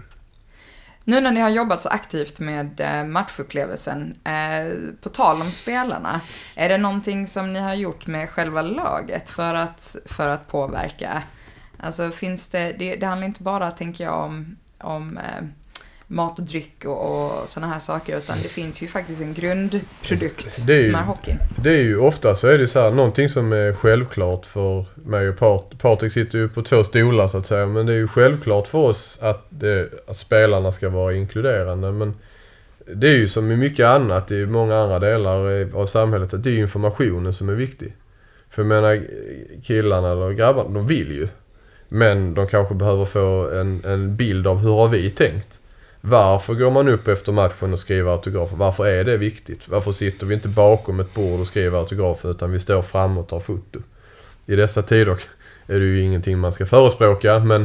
Nu 1.03 1.21
när 1.21 1.31
ni 1.31 1.39
har 1.39 1.49
jobbat 1.49 1.83
så 1.83 1.89
aktivt 1.89 2.39
med 2.39 2.79
eh, 2.79 3.03
matchupplevelsen, 3.05 4.15
eh, 4.23 4.73
på 5.01 5.09
tal 5.09 5.41
om 5.41 5.51
spelarna, 5.51 6.21
är 6.55 6.69
det 6.69 6.77
någonting 6.77 7.27
som 7.27 7.53
ni 7.53 7.59
har 7.59 7.73
gjort 7.73 8.07
med 8.07 8.29
själva 8.29 8.61
laget 8.61 9.29
för 9.29 9.53
att, 9.55 9.95
för 10.05 10.27
att 10.27 10.47
påverka? 10.47 11.23
Alltså 11.79 12.11
finns 12.11 12.47
det, 12.47 12.75
det, 12.79 12.95
det 12.95 13.05
handlar 13.05 13.27
inte 13.27 13.43
bara, 13.43 13.71
tänker 13.71 14.03
jag, 14.03 14.23
om, 14.23 14.57
om 14.81 15.17
eh, 15.17 15.45
mat 16.07 16.39
och 16.39 16.45
dryck 16.45 16.85
och, 16.85 17.25
och 17.41 17.49
sådana 17.49 17.73
här 17.73 17.79
saker, 17.79 18.17
utan 18.17 18.37
det 18.43 18.49
finns 18.49 18.83
ju 18.83 18.87
faktiskt 18.87 19.21
en 19.21 19.33
grundprodukt 19.33 20.65
Det 20.67 20.73
är 20.73 20.77
ju- 20.79 20.85
som 20.91 20.95
är 20.95 21.03
hockeyn. 21.03 21.37
Det 21.63 21.69
är 21.69 21.81
ju 21.83 21.97
ofta 21.99 22.35
så 22.35 22.47
är 22.47 22.57
det 22.57 22.67
så 22.67 22.79
här, 22.79 22.91
någonting 22.91 23.29
som 23.29 23.53
är 23.53 23.73
självklart 23.73 24.45
för 24.45 24.85
mig 24.95 25.29
och 25.29 25.35
Pat- 25.37 25.77
Patrik 25.79 26.13
sitter 26.13 26.37
ju 26.37 26.49
på 26.49 26.61
två 26.61 26.83
stolar 26.83 27.27
så 27.27 27.37
att 27.37 27.45
säga. 27.45 27.65
Men 27.65 27.85
det 27.85 27.93
är 27.93 27.97
ju 27.97 28.07
självklart 28.07 28.67
för 28.67 28.77
oss 28.77 29.17
att, 29.21 29.45
det, 29.49 29.89
att 30.07 30.17
spelarna 30.17 30.71
ska 30.71 30.89
vara 30.89 31.13
inkluderande. 31.13 31.91
Men 31.91 32.13
det 32.95 33.07
är 33.07 33.15
ju 33.17 33.27
som 33.27 33.51
i 33.51 33.55
mycket 33.55 33.85
annat 33.85 34.31
i 34.31 34.45
många 34.45 34.75
andra 34.77 34.99
delar 34.99 35.69
av 35.75 35.85
samhället 35.85 36.33
att 36.33 36.43
det 36.43 36.49
är 36.51 36.57
informationen 36.57 37.33
som 37.33 37.49
är 37.49 37.53
viktig. 37.53 37.93
För 38.49 38.61
jag 38.61 38.67
menar 38.69 39.01
killarna 39.63 40.11
eller 40.11 40.31
grabbarna, 40.33 40.69
de 40.69 40.87
vill 40.87 41.11
ju. 41.11 41.27
Men 41.89 42.33
de 42.33 42.47
kanske 42.47 42.75
behöver 42.75 43.05
få 43.05 43.49
en, 43.53 43.81
en 43.85 44.15
bild 44.15 44.47
av 44.47 44.57
hur 44.57 44.71
har 44.71 44.87
vi 44.87 45.09
tänkt. 45.09 45.59
Varför 46.07 46.53
går 46.53 46.71
man 46.71 46.87
upp 46.87 47.07
efter 47.07 47.31
matchen 47.31 47.73
och 47.73 47.79
skriver 47.79 48.11
autografer? 48.11 48.55
Varför 48.57 48.85
är 48.87 49.03
det 49.03 49.17
viktigt? 49.17 49.67
Varför 49.67 49.91
sitter 49.91 50.25
vi 50.25 50.33
inte 50.33 50.47
bakom 50.47 50.99
ett 50.99 51.13
bord 51.13 51.39
och 51.39 51.47
skriver 51.47 51.77
autografer 51.79 52.31
utan 52.31 52.51
vi 52.51 52.59
står 52.59 52.81
fram 52.81 53.17
och 53.17 53.27
tar 53.27 53.39
foto? 53.39 53.79
I 54.45 54.55
dessa 54.55 54.81
tider 54.81 55.17
är 55.67 55.79
det 55.79 55.85
ju 55.85 56.01
ingenting 56.01 56.39
man 56.39 56.51
ska 56.53 56.65
förespråka 56.65 57.39
men 57.39 57.61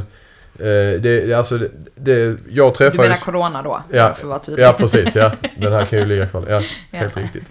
eh, 0.58 1.00
det, 1.00 1.32
alltså 1.34 1.58
det, 1.58 1.70
det, 1.94 2.36
jag 2.50 2.72
Du 2.72 2.76
träffar 2.76 3.02
ju... 3.02 3.08
menar 3.08 3.20
corona 3.20 3.62
då, 3.62 3.82
Ja, 3.92 4.14
för 4.14 4.22
att 4.22 4.28
vara 4.28 4.38
tydlig? 4.38 4.64
Ja, 4.64 4.72
precis. 4.78 5.14
Ja. 5.16 5.32
Den 5.56 5.72
här 5.72 5.84
kan 5.84 5.98
ju 5.98 6.04
ligga 6.04 6.26
kvar. 6.26 6.44
Ja, 6.48 6.62
Ja. 6.90 6.98
helt 6.98 7.16
riktigt. 7.16 7.44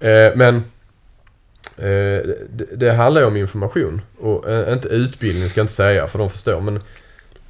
Eh, 0.00 0.30
men 0.34 0.56
eh, 1.76 2.28
det, 2.50 2.66
det 2.76 2.92
handlar 2.92 3.20
ju 3.20 3.26
om 3.26 3.36
information. 3.36 4.00
Och 4.18 4.44
inte 4.72 4.88
utbildning 4.88 5.48
ska 5.48 5.60
jag 5.60 5.64
inte 5.64 5.74
säga 5.74 6.06
för 6.06 6.18
de 6.18 6.30
förstår. 6.30 6.60
Men 6.60 6.80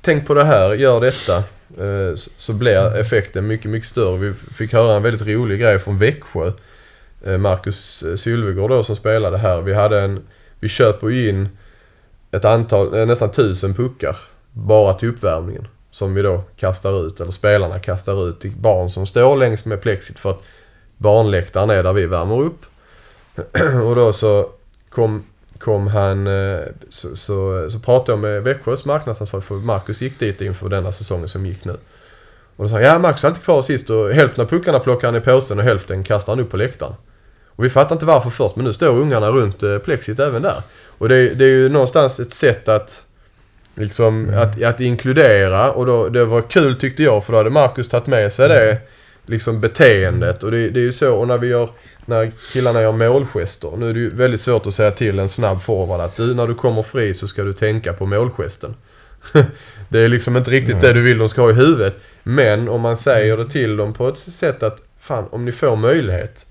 tänk 0.05 0.27
på 0.27 0.35
det 0.35 0.45
här, 0.45 0.73
gör 0.73 1.01
detta. 1.01 1.37
Eh, 1.79 2.17
så, 2.39 2.53
blir 2.53 2.97
effekten 2.97 3.47
mycket, 3.47 3.71
mycket 3.71 3.89
större. 3.89 4.19
Vi 4.19 4.33
fick 4.55 4.73
höra 4.73 4.97
en 4.97 5.03
väldigt 5.03 5.27
rolig 5.27 5.61
grej 5.61 5.79
från 5.79 5.99
Växjö. 5.99 6.53
Eh, 7.27 7.39
Marcus 7.39 8.03
eh, 8.03 8.17
Sylvegård 8.17 8.71
då 8.71 8.83
som 8.83 8.97
spelade 8.97 9.39
här. 9.39 9.61
Vi 9.61 9.75
hade 9.75 10.01
en... 10.01 10.27
Vi 10.61 10.69
köper 10.69 11.09
ju 11.09 11.29
in 11.29 11.49
ett 12.31 12.45
antal, 12.45 12.95
eh, 12.95 13.07
nästan 13.07 13.31
tusen 13.31 13.75
puckar 13.75 14.17
bara 14.53 14.95
till 14.95 15.09
uppvärmningen. 15.09 15.69
Som 15.91 16.15
vi 16.15 16.23
då 16.23 16.43
kastar 16.57 17.07
ut, 17.07 17.21
eller 17.21 17.33
spelarna 17.33 17.79
kastar 17.79 18.29
ut 18.29 18.41
till 18.41 18.51
barn 18.51 18.91
som 18.91 19.07
står 19.07 19.37
längs 19.37 19.65
med 19.65 19.81
plexit 19.83 20.19
för 20.19 20.31
att 20.31 20.43
barnläktaren 20.97 21.71
är 21.71 21.83
där 21.83 21.93
vi 21.93 22.07
värmer 22.07 22.41
upp. 22.41 22.67
och 23.85 23.95
då 23.95 24.13
så 24.13 24.51
kom, 24.89 25.25
kom 25.59 25.87
han, 25.87 26.27
eh, 26.27 26.61
så, 26.91 27.17
så, 27.17 27.69
så 27.71 27.79
pratade 27.79 28.13
jag 28.13 28.19
med 28.19 28.43
Växjös 28.43 28.85
marknadsansvarig 28.85 29.45
för 29.45 29.55
Marcus 29.55 30.01
gick 30.03 30.19
dit 30.19 30.41
inför 30.41 30.69
denna 30.69 30.93
säsongen 30.93 31.29
som 31.29 31.47
gick 31.47 31.65
nu. 31.65 31.77
Och 32.57 32.65
då 32.65 32.69
sa 32.69 32.75
han, 32.75 32.85
ja 32.85 32.99
Marcus 32.99 33.25
är 33.25 33.29
alltid 33.29 33.45
kvar 33.45 33.63
sist 33.63 33.91
och 33.91 34.11
hälften 34.11 34.45
av 34.45 34.49
puckarna 34.49 34.79
plockar 34.79 35.09
han 35.09 35.17
i 35.17 35.21
påsen 35.21 35.59
och 35.59 35.65
hälften 35.65 36.05
kastar 36.05 36.33
han 36.33 36.45
upp 36.45 36.51
på 36.51 36.57
läktaren. 36.57 36.95
Och 37.47 37.65
vi 37.65 37.71
fattar 37.71 37.95
inte 37.95 38.07
varför 38.07 38.31
först 38.31 38.57
men 38.57 38.65
nu 38.65 38.73
står 38.73 38.89
ungarna 38.89 39.29
runt 39.31 39.63
eh, 39.63 39.79
plexit 39.79 40.21
även 40.21 40.43
där. 40.43 40.63
Och 40.99 41.09
det, 41.09 41.35
det 41.35 41.45
är 41.45 41.49
ju 41.49 41.69
någonstans 41.69 42.21
ett 42.21 42.33
sätt 42.33 42.69
att 42.69 43.05
Liksom 43.77 44.35
att, 44.37 44.63
att 44.63 44.81
inkludera 44.81 45.73
och 45.73 45.87
då, 45.87 46.09
det 46.09 46.25
var 46.25 46.41
kul 46.41 46.75
tyckte 46.75 47.03
jag 47.03 47.25
för 47.25 47.33
då 47.33 47.39
hade 47.39 47.51
Marcus 47.51 47.89
tagit 47.89 48.07
med 48.07 48.33
sig 48.33 48.49
det 48.49 48.79
liksom 49.27 49.61
beteendet 49.61 50.43
och 50.43 50.51
det, 50.51 50.69
det 50.69 50.81
är 50.81 50.85
ju 50.85 50.93
så 50.93 51.17
och 51.17 51.29
när 51.29 51.39
vi 51.39 51.47
gör 51.49 51.69
när 52.07 52.33
killarna 52.53 52.83
gör 52.83 52.93
målgester. 52.93 53.73
Nu 53.77 53.91
är 53.91 53.95
det 53.95 54.01
ju 54.01 54.11
väldigt 54.11 54.41
svårt 54.41 54.67
att 54.67 54.75
säga 54.75 54.91
till 54.91 55.19
en 55.19 55.29
snabb 55.29 55.63
forward 55.63 56.01
att 56.01 56.17
du 56.17 56.35
när 56.35 56.47
du 56.47 56.55
kommer 56.55 56.83
fri 56.83 57.15
så 57.15 57.29
ska 57.29 57.43
du 57.43 57.53
tänka 57.53 57.93
på 57.93 58.07
målgesten. 58.07 58.75
det 59.89 59.99
är 59.99 60.09
liksom 60.09 60.37
inte 60.37 60.51
riktigt 60.51 60.81
det 60.81 60.93
du 60.93 61.03
vill 61.03 61.19
de 61.19 61.29
ska 61.29 61.43
ha 61.43 61.51
i 61.51 61.55
huvudet. 61.55 61.97
Men 62.23 62.69
om 62.69 62.81
man 62.81 62.97
säger 62.97 63.37
det 63.37 63.49
till 63.49 63.77
dem 63.77 63.95
på 63.95 64.09
ett 64.09 64.19
sätt 64.19 64.63
att 64.63 64.83
fan 65.01 65.25
om 65.31 65.45
ni 65.45 65.53
får 65.53 65.77
möjlighet 65.77 66.47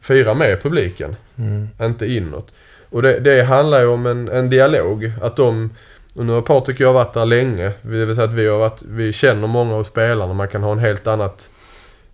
fira 0.00 0.34
med 0.34 0.62
publiken. 0.62 1.16
Mm. 1.38 1.68
Inte 1.80 2.06
inåt. 2.06 2.52
Och 2.90 3.02
det, 3.02 3.20
det 3.20 3.42
handlar 3.42 3.80
ju 3.80 3.86
om 3.86 4.06
en, 4.06 4.28
en 4.28 4.50
dialog. 4.50 5.12
Att 5.22 5.36
de, 5.36 5.70
och 6.14 6.26
nu 6.26 6.32
har 6.32 6.42
Patrik 6.42 6.76
och 6.76 6.80
jag 6.80 6.92
varit 6.92 7.14
där 7.14 7.26
länge. 7.26 7.72
Det 7.82 8.04
vill 8.04 8.14
säga 8.14 8.24
att 8.24 8.34
vi, 8.34 8.46
har 8.46 8.58
varit, 8.58 8.82
vi 8.82 9.12
känner 9.12 9.46
många 9.46 9.74
av 9.74 9.82
spelarna. 9.82 10.32
Man 10.32 10.48
kan 10.48 10.62
ha 10.62 10.72
en 10.72 10.78
helt 10.78 11.06
annat 11.06 11.50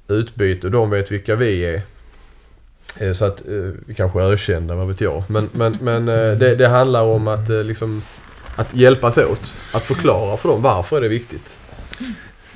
utbyte 0.09 0.67
och 0.67 0.71
de 0.71 0.91
vet 0.91 1.13
vilka 1.13 1.35
vi 1.35 1.65
är. 1.65 1.83
Eh, 3.01 3.13
Så 3.13 3.25
att 3.25 3.41
eh, 3.49 3.55
vi 3.87 3.95
kanske 3.95 4.23
är 4.23 4.33
ökända, 4.33 4.75
vad 4.75 4.89
vet 4.89 5.01
jag. 5.01 5.23
Men, 5.29 5.49
men, 5.53 5.79
men 5.81 6.09
eh, 6.09 6.39
det, 6.39 6.55
det 6.57 6.69
handlar 6.69 7.03
om 7.03 7.29
att 7.29 7.49
liksom 7.49 8.03
att 8.57 8.75
hjälpas 8.75 9.19
åt. 9.19 9.55
Att 9.75 9.83
förklara 9.83 10.37
för 10.37 10.49
dem 10.49 10.63
varför 10.63 10.97
är 10.97 11.01
det 11.01 11.09
viktigt. 11.09 11.59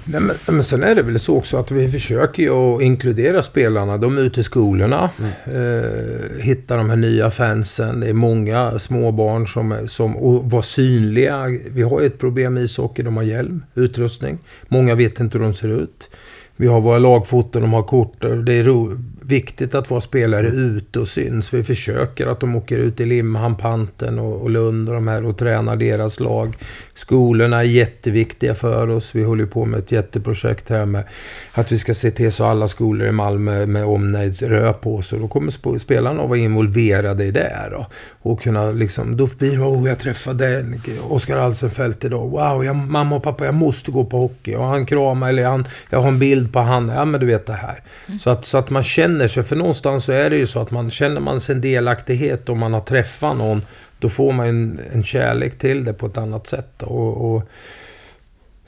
Nej, 0.05 0.21
men, 0.21 0.37
men 0.47 0.63
sen 0.63 0.83
är 0.83 0.95
det 0.95 1.03
väl 1.03 1.19
så 1.19 1.37
också 1.37 1.57
att 1.57 1.71
vi 1.71 1.89
försöker 1.89 2.43
ju 2.43 2.51
att 2.51 2.83
inkludera 2.83 3.43
spelarna. 3.43 3.97
De 3.97 4.19
är 4.19 4.23
ute 4.23 4.41
i 4.41 4.45
skolorna, 4.45 5.11
eh, 5.45 6.41
hittar 6.43 6.79
de 6.79 6.91
här 6.91 6.97
nya 6.97 7.31
fansen. 7.31 8.01
Det 8.01 8.09
är 8.09 8.13
många 8.13 8.79
småbarn 8.79 9.47
som, 9.47 9.79
som 9.87 10.17
och 10.17 10.51
var 10.51 10.63
synliga. 10.63 11.47
Vi 11.71 11.83
har 11.83 12.01
ju 12.01 12.07
ett 12.07 12.19
problem 12.19 12.55
med 12.55 12.63
ishockey, 12.63 13.03
de 13.03 13.17
har 13.17 13.25
hjälm, 13.25 13.63
utrustning. 13.75 14.39
Många 14.69 14.95
vet 14.95 15.21
inte 15.21 15.39
hur 15.39 15.45
de 15.45 15.55
ser 15.55 15.69
ut. 15.83 16.11
Vi 16.57 16.67
har 16.67 16.81
våra 16.81 16.99
lagfoton, 16.99 17.63
de 17.63 17.73
har 17.73 17.83
kort. 17.83 18.21
Det 18.47 18.53
är 18.55 18.65
ro, 18.65 18.99
viktigt 19.29 19.75
att 19.75 19.91
våra 19.91 20.01
spelare 20.01 20.49
ute 20.49 20.99
och 20.99 21.09
syns. 21.09 21.55
Vi 21.55 21.63
försöker 21.63 22.27
att 22.27 22.41
de 22.41 22.57
åker 22.57 22.79
ut 22.79 23.01
i 23.01 23.07
Limhamn, 23.07 23.57
Panten 23.57 24.19
och, 24.19 24.43
och 24.43 24.51
Lund 24.51 24.89
och 24.89 24.95
de 24.95 25.09
här 25.09 25.25
och 25.25 25.39
tränar 25.39 25.77
deras 25.77 26.21
lag. 26.21 26.57
Skolorna 26.95 27.59
är 27.59 27.63
jätteviktiga 27.63 28.55
för 28.55 28.89
oss. 28.89 29.15
Vi 29.15 29.23
håller 29.23 29.47
på 29.47 29.65
med 29.65 29.79
ett 29.79 29.93
jätteprojekt 29.93 30.71
här 30.71 30.87
med 30.87 31.05
att 31.53 31.73
vi 31.73 31.79
ska 31.79 31.95
se 31.95 32.11
till 32.11 32.33
så 32.33 32.45
alla 32.45 32.69
skolor 32.69 33.09
i 33.09 33.13
Malmö 33.13 33.67
med 33.67 33.85
omnejd 33.85 34.43
rör 34.43 34.73
på 34.73 35.03
sig. 35.03 35.19
Då 35.19 35.29
kommer 35.29 35.51
sp- 35.51 35.79
spelarna 35.79 36.23
att 36.23 36.29
vara 36.29 36.39
involverade 36.39 37.25
i 37.25 37.31
det. 37.31 37.69
Då. 37.71 37.87
Och 38.23 38.43
kunna 38.43 38.71
liksom, 38.71 39.17
då 39.17 39.29
blir 39.39 39.51
det, 39.51 39.59
oh, 39.59 39.89
jag 39.89 39.99
träffade 39.99 40.65
Oskar 41.09 41.37
Alsenfelt 41.37 42.05
idag. 42.05 42.31
Wow, 42.31 42.65
jag, 42.65 42.77
mamma 42.77 43.17
och 43.17 43.23
pappa, 43.23 43.45
jag 43.45 43.55
måste 43.55 43.91
gå 43.91 44.05
på 44.05 44.19
hockey. 44.19 44.55
Och 44.55 44.65
han 44.65 44.87
kramar, 44.87 45.29
eller 45.29 45.45
han, 45.45 45.67
jag 45.91 46.01
har 46.01 46.09
en 46.09 46.19
bild 46.19 46.53
på 46.53 46.59
han. 46.59 46.89
Ja, 46.89 47.05
men 47.05 47.21
du 47.21 47.27
vet 47.27 47.47
det 47.47 47.53
här. 47.53 47.83
Så, 48.19 48.31
att, 48.31 48.45
så 48.45 48.59
att 48.59 48.71
man 48.71 48.83
känner 48.83 49.18
sig, 49.27 49.43
för 49.43 49.57
någonstans 49.57 50.05
så 50.05 50.13
är 50.13 50.31
det 50.31 50.37
ju 50.37 50.47
så 50.47 50.61
att 50.61 50.71
man 50.71 50.91
känner 50.91 51.21
man 51.21 51.41
sin 51.41 51.61
delaktighet 51.61 52.49
och 52.49 52.57
man 52.57 52.75
har 52.75 52.81
träffat 52.81 53.37
någon. 53.37 53.63
Då 53.99 54.09
får 54.09 54.33
man 54.33 54.47
en, 54.47 54.81
en 54.93 55.05
kärlek 55.05 55.59
till 55.59 55.85
det 55.85 55.93
på 55.93 56.07
ett 56.07 56.19
annat 56.19 56.47
sätt. 56.47 56.83
Och, 56.83 57.35
och 57.35 57.43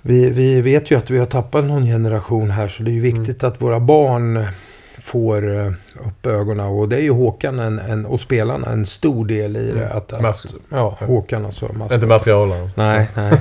vi, 0.02 0.30
vi 0.30 0.60
vet 0.60 0.90
ju 0.90 0.98
att 0.98 1.10
vi 1.10 1.18
har 1.18 1.26
tappat 1.26 1.64
någon 1.64 1.86
generation 1.86 2.50
här 2.50 2.68
så 2.68 2.82
det 2.82 2.90
är 2.90 2.92
ju 2.92 3.00
viktigt 3.00 3.44
att 3.44 3.62
våra 3.62 3.80
barn 3.80 4.46
får 5.00 5.58
eh, 5.58 5.72
upp 6.06 6.26
ögonen. 6.26 6.66
Och 6.66 6.88
det 6.88 6.96
är 6.96 7.00
ju 7.00 7.10
Håkan 7.10 7.58
en, 7.58 7.78
en, 7.78 8.06
och 8.06 8.20
spelarna 8.20 8.72
en 8.72 8.86
stor 8.86 9.26
del 9.26 9.56
i 9.56 9.72
det. 9.72 9.88
Att, 9.88 10.12
att, 10.12 10.22
Mask- 10.22 10.54
ja, 10.68 10.98
Håkan 11.00 11.46
alltså. 11.46 11.72
Mask. 11.72 11.94
Inte 11.94 12.06
materialaren. 12.06 12.70
Nej, 12.74 13.08
nej. 13.14 13.32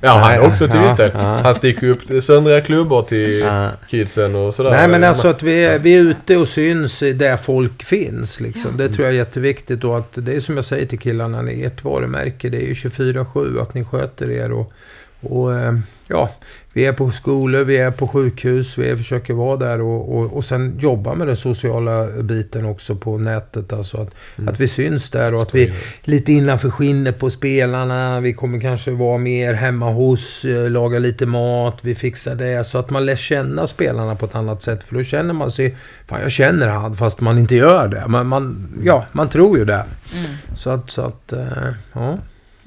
Ja, 0.00 0.10
han 0.10 0.30
Nej, 0.30 0.40
också 0.40 0.68
till 0.68 0.80
viss 0.80 0.96
del. 0.96 1.12
Han 1.14 1.54
sticker 1.54 1.86
ju 1.86 1.92
upp 1.92 2.22
söndriga 2.22 2.60
klubbor 2.60 3.02
till 3.02 3.44
kidsen 3.88 4.34
och 4.34 4.54
sådär. 4.54 4.70
Nej, 4.70 4.88
men 4.88 5.04
alltså 5.04 5.28
att 5.28 5.42
vi 5.42 5.64
är, 5.64 5.78
vi 5.78 5.94
är 5.94 6.00
ute 6.00 6.36
och 6.36 6.48
syns 6.48 7.00
där 7.00 7.36
folk 7.36 7.82
finns. 7.82 8.40
Liksom. 8.40 8.76
Det 8.76 8.88
tror 8.88 9.06
jag 9.06 9.14
är 9.14 9.18
jätteviktigt. 9.18 9.84
Och 9.84 9.98
att 9.98 10.12
det 10.12 10.34
är 10.34 10.40
som 10.40 10.54
jag 10.56 10.64
säger 10.64 10.86
till 10.86 10.98
killarna, 10.98 11.50
ert 11.50 11.84
varumärke 11.84 12.48
det 12.48 12.56
är 12.56 12.66
ju 12.66 12.72
24-7, 12.72 13.62
att 13.62 13.74
ni 13.74 13.84
sköter 13.84 14.30
er. 14.30 14.52
Och, 14.52 14.72
och 15.20 15.54
eh, 15.54 15.74
ja, 16.06 16.30
vi 16.72 16.86
är 16.86 16.92
på 16.92 17.10
skolor, 17.10 17.64
vi 17.64 17.76
är 17.76 17.90
på 17.90 18.08
sjukhus, 18.08 18.78
vi 18.78 18.96
försöker 18.96 19.34
vara 19.34 19.56
där 19.56 19.80
och, 19.80 20.16
och, 20.16 20.36
och 20.36 20.44
sen 20.44 20.78
jobba 20.78 21.14
med 21.14 21.26
den 21.26 21.36
sociala 21.36 22.06
biten 22.22 22.64
också 22.64 22.96
på 22.96 23.18
nätet. 23.18 23.72
Alltså 23.72 23.96
att, 23.96 24.14
mm. 24.36 24.48
att 24.48 24.60
vi 24.60 24.68
syns 24.68 25.10
där 25.10 25.34
och 25.34 25.42
att 25.42 25.54
vi 25.54 25.72
lite 26.02 26.32
innanför 26.32 26.70
skinnet 26.70 27.18
på 27.18 27.30
spelarna. 27.30 28.20
Vi 28.20 28.34
kommer 28.34 28.60
kanske 28.60 28.90
vara 28.90 29.18
mer 29.18 29.54
hemma 29.54 29.90
hos, 29.90 30.44
eh, 30.44 30.70
laga 30.70 30.98
lite 30.98 31.26
mat, 31.26 31.78
vi 31.82 31.94
fixar 31.94 32.34
det. 32.34 32.64
Så 32.64 32.78
att 32.78 32.90
man 32.90 33.06
lär 33.06 33.16
känna 33.16 33.66
spelarna 33.66 34.14
på 34.14 34.26
ett 34.26 34.34
annat 34.34 34.62
sätt. 34.62 34.84
För 34.84 34.94
då 34.94 35.02
känner 35.02 35.34
man 35.34 35.50
sig, 35.50 35.76
fan 36.06 36.20
jag 36.20 36.32
känner 36.32 36.68
han 36.68 36.96
fast 36.96 37.20
man 37.20 37.38
inte 37.38 37.54
gör 37.54 37.88
det. 37.88 38.04
Men 38.08 38.26
man, 38.26 38.68
ja, 38.84 39.06
man 39.12 39.28
tror 39.28 39.58
ju 39.58 39.64
det. 39.64 39.84
Mm. 40.14 40.30
Så 40.54 40.70
att, 40.70 40.90
så 40.90 41.02
att, 41.02 41.32
eh, 41.32 41.72
ja. 41.92 42.18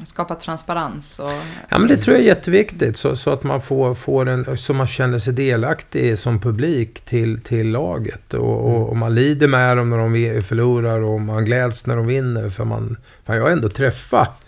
Skapa 0.03 0.35
transparens 0.35 1.19
och... 1.19 1.31
Ja, 1.69 1.79
men 1.79 1.87
det 1.87 1.97
tror 1.97 2.15
jag 2.15 2.23
är 2.23 2.27
jätteviktigt. 2.27 2.97
Så, 2.97 3.15
så 3.15 3.29
att 3.29 3.43
man 3.43 3.61
får, 3.61 3.95
får 3.95 4.29
en... 4.29 4.57
Så 4.57 4.73
man 4.73 4.87
känner 4.87 5.19
sig 5.19 5.33
delaktig 5.33 6.19
som 6.19 6.39
publik 6.39 7.01
till, 7.01 7.41
till 7.41 7.69
laget. 7.71 8.33
Och, 8.33 8.65
och, 8.69 8.89
och 8.89 8.97
man 8.97 9.15
lider 9.15 9.47
med 9.47 9.77
dem 9.77 9.89
när 9.89 9.97
de 9.97 10.41
förlorar 10.41 11.01
och 11.01 11.21
man 11.21 11.45
gläds 11.45 11.87
när 11.87 11.95
de 11.95 12.07
vinner. 12.07 12.49
För 12.49 12.65
man... 12.65 12.97
Fan, 13.25 13.35
jag 13.35 13.43
har 13.43 13.49
ändå 13.49 13.69
träffat 13.69 14.42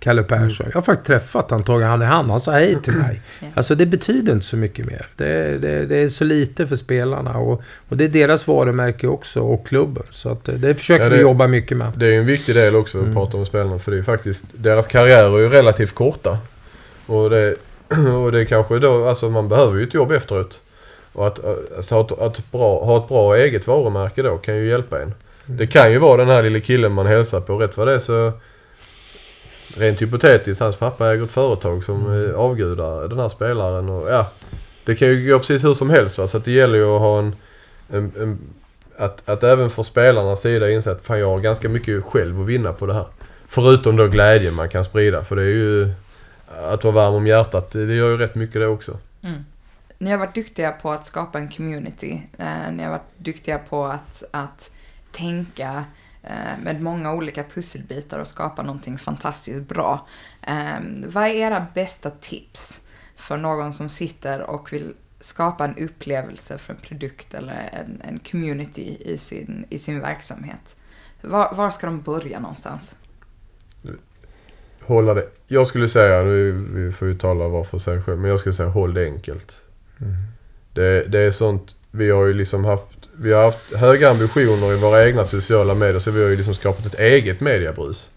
Kalle 0.00 0.22
Persson. 0.22 0.66
Jag 0.66 0.74
har 0.74 0.82
faktiskt 0.82 1.06
träffat 1.06 1.50
honom, 1.50 1.64
tagit 1.64 1.86
hand 1.86 2.02
i 2.02 2.06
hand. 2.06 2.30
Han 2.30 2.40
sa 2.40 2.52
hej 2.52 2.82
till 2.82 2.92
mig. 2.92 3.20
Alltså 3.54 3.74
det 3.74 3.86
betyder 3.86 4.32
inte 4.32 4.46
så 4.46 4.56
mycket 4.56 4.86
mer. 4.86 5.08
Det, 5.16 5.58
det, 5.58 5.86
det 5.86 5.96
är 5.96 6.08
så 6.08 6.24
lite 6.24 6.66
för 6.66 6.76
spelarna. 6.76 7.38
Och, 7.38 7.62
och, 7.88 7.96
det 7.96 8.04
är 8.04 8.08
deras 8.08 8.46
varumärke 8.46 9.06
också 9.06 9.40
och 9.40 9.66
klubben. 9.66 10.02
Så 10.10 10.28
att 10.28 10.44
det 10.44 10.74
försöker 10.74 11.04
ja, 11.04 11.10
det, 11.10 11.16
vi 11.16 11.22
jobba 11.22 11.46
mycket 11.46 11.76
med. 11.76 11.92
Det 11.96 12.06
är 12.06 12.18
en 12.18 12.26
viktig 12.26 12.54
del 12.54 12.76
också 12.76 12.98
att 12.98 13.04
mm. 13.04 13.14
prata 13.14 13.36
om 13.36 13.46
spelarna. 13.46 13.78
För 13.78 13.92
det 13.92 13.98
är 13.98 14.02
faktiskt, 14.02 14.44
deras 14.52 14.86
karriärer 14.86 15.38
är 15.38 15.38
ju 15.38 15.48
relativt 15.48 15.94
korta. 15.94 16.38
Och 17.06 17.30
det, 17.30 17.56
och 18.24 18.32
det 18.32 18.40
är 18.40 18.44
kanske 18.44 18.78
då, 18.78 19.08
alltså 19.08 19.28
man 19.28 19.48
behöver 19.48 19.78
ju 19.78 19.84
ett 19.84 19.94
jobb 19.94 20.12
efteråt. 20.12 20.60
Och 21.12 21.26
att, 21.26 21.40
alltså, 21.76 21.94
ha, 21.94 22.04
ett, 22.04 22.18
att 22.18 22.52
bra, 22.52 22.84
ha 22.84 22.98
ett 22.98 23.08
bra 23.08 23.36
eget 23.36 23.66
varumärke 23.66 24.22
då 24.22 24.38
kan 24.38 24.56
ju 24.56 24.68
hjälpa 24.68 24.96
en. 24.96 25.02
Mm. 25.02 25.14
Det 25.46 25.66
kan 25.66 25.92
ju 25.92 25.98
vara 25.98 26.16
den 26.16 26.28
här 26.28 26.42
lilla 26.42 26.60
killen 26.60 26.92
man 26.92 27.06
hälsar 27.06 27.40
på. 27.40 27.56
Rätt 27.56 27.76
vad 27.76 27.86
det 27.86 27.94
är 27.94 27.98
så 27.98 28.32
rent 29.76 30.02
hypotetiskt, 30.02 30.60
hans 30.60 30.76
pappa 30.76 31.12
äger 31.12 31.24
ett 31.24 31.30
företag 31.30 31.84
som 31.84 32.06
mm. 32.06 32.36
avgudar 32.36 33.08
den 33.08 33.18
här 33.18 33.28
spelaren. 33.28 33.88
Och, 33.88 34.10
ja, 34.10 34.30
det 34.84 34.94
kan 34.94 35.08
ju 35.08 35.30
gå 35.30 35.38
precis 35.38 35.64
hur 35.64 35.74
som 35.74 35.90
helst. 35.90 36.18
Va? 36.18 36.28
Så 36.28 36.38
det 36.38 36.52
gäller 36.52 36.78
ju 36.78 36.84
att 36.84 37.00
ha 37.00 37.18
en, 37.18 37.36
en, 37.92 38.12
en 38.20 38.38
att, 38.96 39.28
att 39.28 39.42
även 39.42 39.70
från 39.70 39.84
spelarnas 39.84 40.40
sida 40.40 40.70
inse 40.70 40.90
att 40.90 41.06
fan 41.06 41.18
jag 41.18 41.30
har 41.30 41.40
ganska 41.40 41.68
mycket 41.68 42.04
själv 42.04 42.40
att 42.40 42.46
vinna 42.46 42.72
på 42.72 42.86
det 42.86 42.94
här. 42.94 43.06
Förutom 43.48 43.96
då 43.96 44.06
glädjen 44.06 44.54
man 44.54 44.68
kan 44.68 44.84
sprida. 44.84 45.24
För 45.24 45.36
det 45.36 45.42
är 45.42 45.46
ju... 45.46 45.92
Att 46.62 46.84
vara 46.84 46.94
varm 46.94 47.14
om 47.14 47.26
hjärtat, 47.26 47.70
det 47.70 47.94
gör 47.94 48.10
ju 48.10 48.16
rätt 48.16 48.34
mycket 48.34 48.54
det 48.54 48.66
också. 48.66 48.98
Mm. 49.22 49.44
Ni 49.98 50.10
har 50.10 50.18
varit 50.18 50.34
duktiga 50.34 50.72
på 50.72 50.90
att 50.90 51.06
skapa 51.06 51.38
en 51.38 51.48
community. 51.48 52.22
Eh, 52.38 52.72
ni 52.72 52.82
har 52.82 52.90
varit 52.90 53.10
duktiga 53.16 53.58
på 53.58 53.84
att, 53.84 54.24
att 54.30 54.70
tänka 55.12 55.66
Eh, 55.74 56.09
med 56.62 56.82
många 56.82 57.14
olika 57.14 57.44
pusselbitar 57.44 58.18
och 58.18 58.28
skapa 58.28 58.62
någonting 58.62 58.98
fantastiskt 58.98 59.68
bra. 59.68 60.06
Ehm, 60.42 61.04
vad 61.06 61.24
är 61.24 61.34
era 61.34 61.66
bästa 61.74 62.10
tips 62.10 62.82
för 63.16 63.36
någon 63.36 63.72
som 63.72 63.88
sitter 63.88 64.40
och 64.40 64.72
vill 64.72 64.94
skapa 65.20 65.64
en 65.64 65.76
upplevelse 65.76 66.58
för 66.58 66.72
en 66.72 66.80
produkt 66.80 67.34
eller 67.34 67.70
en, 67.72 68.02
en 68.08 68.18
community 68.18 68.96
i 69.00 69.18
sin, 69.18 69.64
i 69.70 69.78
sin 69.78 70.00
verksamhet? 70.00 70.76
Var, 71.20 71.54
var, 71.54 71.70
ska 71.70 71.86
de 71.86 72.00
börja 72.00 72.40
någonstans? 72.40 72.96
Hålla 74.80 75.14
det. 75.14 75.28
Jag 75.46 75.66
skulle 75.66 75.88
säga, 75.88 76.22
nu, 76.22 76.52
vi 76.52 76.92
får 76.92 77.08
ju 77.08 77.18
tala 77.18 77.48
var 77.48 77.64
för 77.64 77.78
sig 77.78 78.02
själv, 78.02 78.18
men 78.18 78.30
jag 78.30 78.40
skulle 78.40 78.54
säga 78.54 78.68
håll 78.68 78.94
det 78.94 79.04
enkelt. 79.04 79.56
Mm. 80.00 80.14
Det, 80.72 81.04
det 81.04 81.18
är 81.18 81.30
sånt, 81.30 81.76
vi 81.90 82.10
har 82.10 82.26
ju 82.26 82.32
liksom 82.32 82.64
haft 82.64 82.99
vi 83.22 83.32
har 83.32 83.44
haft 83.44 83.74
höga 83.74 84.10
ambitioner 84.10 84.72
i 84.72 84.76
våra 84.76 85.06
egna 85.06 85.24
sociala 85.24 85.74
medier 85.74 85.98
så 85.98 86.10
vi 86.10 86.22
har 86.22 86.30
ju 86.30 86.36
liksom 86.36 86.54
skapat 86.54 86.86
ett 86.86 87.00
eget 87.00 87.40
mediebrus. 87.40 88.10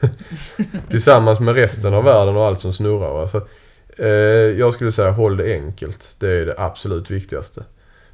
Tillsammans 0.90 1.40
med 1.40 1.54
resten 1.54 1.94
av 1.94 2.04
världen 2.04 2.36
och 2.36 2.44
allt 2.44 2.60
som 2.60 2.72
snurrar. 2.72 3.22
Alltså, 3.22 3.48
eh, 3.98 4.08
jag 4.58 4.74
skulle 4.74 4.92
säga 4.92 5.10
håll 5.10 5.36
det 5.36 5.54
enkelt. 5.54 6.16
Det 6.18 6.28
är 6.28 6.46
det 6.46 6.54
absolut 6.58 7.10
viktigaste. 7.10 7.64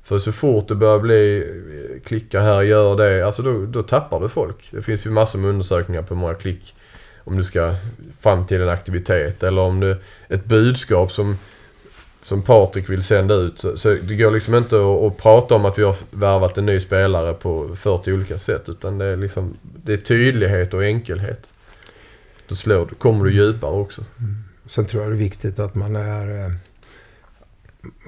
För 0.04 0.18
så 0.18 0.32
fort 0.32 0.68
det 0.68 0.74
börjar 0.74 0.98
bli 0.98 1.38
eh, 1.38 2.00
klicka 2.04 2.40
här, 2.40 2.62
gör 2.62 2.96
det. 2.96 3.26
Alltså 3.26 3.42
då, 3.42 3.66
då 3.66 3.82
tappar 3.82 4.20
du 4.20 4.28
folk. 4.28 4.68
Det 4.70 4.82
finns 4.82 5.06
ju 5.06 5.10
massor 5.10 5.38
med 5.38 5.50
undersökningar 5.50 6.02
på 6.02 6.14
hur 6.14 6.20
många 6.20 6.34
klick 6.34 6.74
om 7.24 7.36
du 7.36 7.44
ska 7.44 7.74
fram 8.20 8.46
till 8.46 8.62
en 8.62 8.68
aktivitet 8.68 9.42
eller 9.42 9.62
om 9.62 9.80
du, 9.80 9.96
ett 10.28 10.44
budskap 10.44 11.12
som 11.12 11.36
som 12.20 12.42
Patrik 12.42 12.88
vill 12.88 13.02
sända 13.02 13.34
ut. 13.34 13.58
Så, 13.58 13.76
så 13.76 13.94
det 13.94 14.16
går 14.16 14.30
liksom 14.30 14.54
inte 14.54 14.76
att, 14.76 15.02
att, 15.02 15.16
prata 15.16 15.54
om 15.54 15.64
att 15.64 15.78
vi 15.78 15.82
har 15.82 15.96
värvat 16.10 16.58
en 16.58 16.66
ny 16.66 16.80
spelare 16.80 17.34
på 17.34 17.76
40 17.76 18.12
olika 18.12 18.38
sätt. 18.38 18.68
Utan 18.68 18.98
det 18.98 19.04
är 19.04 19.16
liksom 19.16 19.56
det 19.62 19.92
är 19.92 19.96
tydlighet 19.96 20.74
och 20.74 20.84
enkelhet. 20.84 21.50
Då 22.48 22.54
slår 22.54 22.86
du, 22.86 22.94
kommer 22.94 23.24
du 23.24 23.32
djupare 23.32 23.80
också. 23.80 24.04
Mm. 24.18 24.36
Sen 24.66 24.86
tror 24.86 25.02
jag 25.02 25.12
det 25.12 25.16
är 25.16 25.18
viktigt 25.18 25.58
att 25.58 25.74
man 25.74 25.96
är... 25.96 26.44
Eh, 26.44 26.52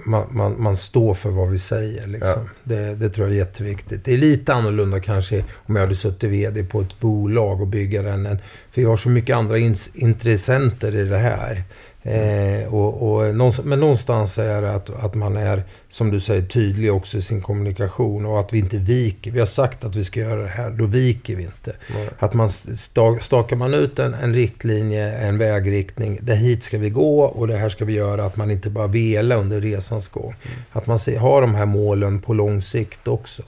man, 0.07 0.27
man, 0.31 0.63
man 0.63 0.77
står 0.77 1.15
för 1.15 1.31
vad 1.31 1.51
vi 1.51 1.59
säger. 1.59 2.07
Liksom. 2.07 2.43
Ja. 2.45 2.51
Det, 2.65 2.95
det, 2.95 3.09
tror 3.09 3.27
jag 3.27 3.35
är 3.35 3.39
jätteviktigt. 3.39 4.05
Det 4.05 4.15
är 4.15 4.19
lite 4.19 4.55
annorlunda 4.55 5.01
kanske 5.01 5.45
om 5.55 5.77
jag 5.77 5.83
hade 5.83 5.95
suttit 5.95 6.31
VD 6.31 6.65
på 6.65 6.81
ett 6.81 7.01
bolag 7.01 7.61
och 7.61 7.67
bygga 7.67 8.03
den. 8.03 8.39
För 8.71 8.83
jag 8.83 8.89
har 8.89 8.97
så 8.97 9.09
mycket 9.09 9.37
andra 9.37 9.59
intressenter 9.95 10.97
i 10.97 11.05
det 11.05 11.19
här. 11.19 11.65
Eh, 12.05 12.75
och, 12.75 13.13
och, 13.13 13.35
men 13.65 13.81
någonstans 13.81 14.39
är 14.39 14.63
det 14.63 14.75
att, 14.75 14.91
att 14.91 15.15
man 15.15 15.37
är, 15.37 15.63
som 15.89 16.11
du 16.11 16.21
säger, 16.21 16.43
tydlig 16.43 16.93
också 16.93 17.19
i 17.19 17.23
sin 17.23 17.41
kommunikation 17.43 18.27
och 18.27 18.41
att 18.41 18.53
vi 18.53 18.59
inte 18.59 18.77
viker. 18.77 19.31
Vi 19.31 19.39
har 19.39 19.47
sagt 19.47 19.85
att 19.85 19.97
vi 19.97 20.05
ska 20.05 20.21
göra 20.21 20.43
det 20.43 20.49
här, 20.49 20.71
då 20.71 20.87
viker 20.87 21.37
vi 21.37 21.43
inte. 21.43 21.73
Nej. 21.95 22.09
Att 22.19 22.35
man 22.35 22.51
stakar 23.21 23.57
man 23.57 23.75
ut 23.75 23.99
en, 23.99 24.15
en 24.15 24.35
riktlinje, 24.35 25.13
en 25.13 25.39
vägriktning, 25.39 26.19
det 26.23 26.35
hit 26.35 26.63
ska 26.63 26.79
vi 26.79 26.91
gå 26.91 27.23
och 27.23 27.49
det 27.49 27.57
här 27.57 27.69
ska 27.69 27.85
vi 27.85 27.93
göra, 27.93 28.25
att 28.25 28.37
man 28.37 28.51
inte 28.51 28.71
bara 28.71 28.87
velar 28.87 29.37
under 29.37 29.61
resans 29.61 30.09
gång. 30.09 30.35
Mm. 30.43 30.59
Att 30.73 30.87
man 30.87 30.99
ser, 30.99 31.19
har 31.19 31.41
de 31.41 31.55
här 31.55 31.67
målen 31.67 32.21
på 32.21 32.35
lång 32.35 32.63
sikt 32.63 33.09
också. 33.09 33.43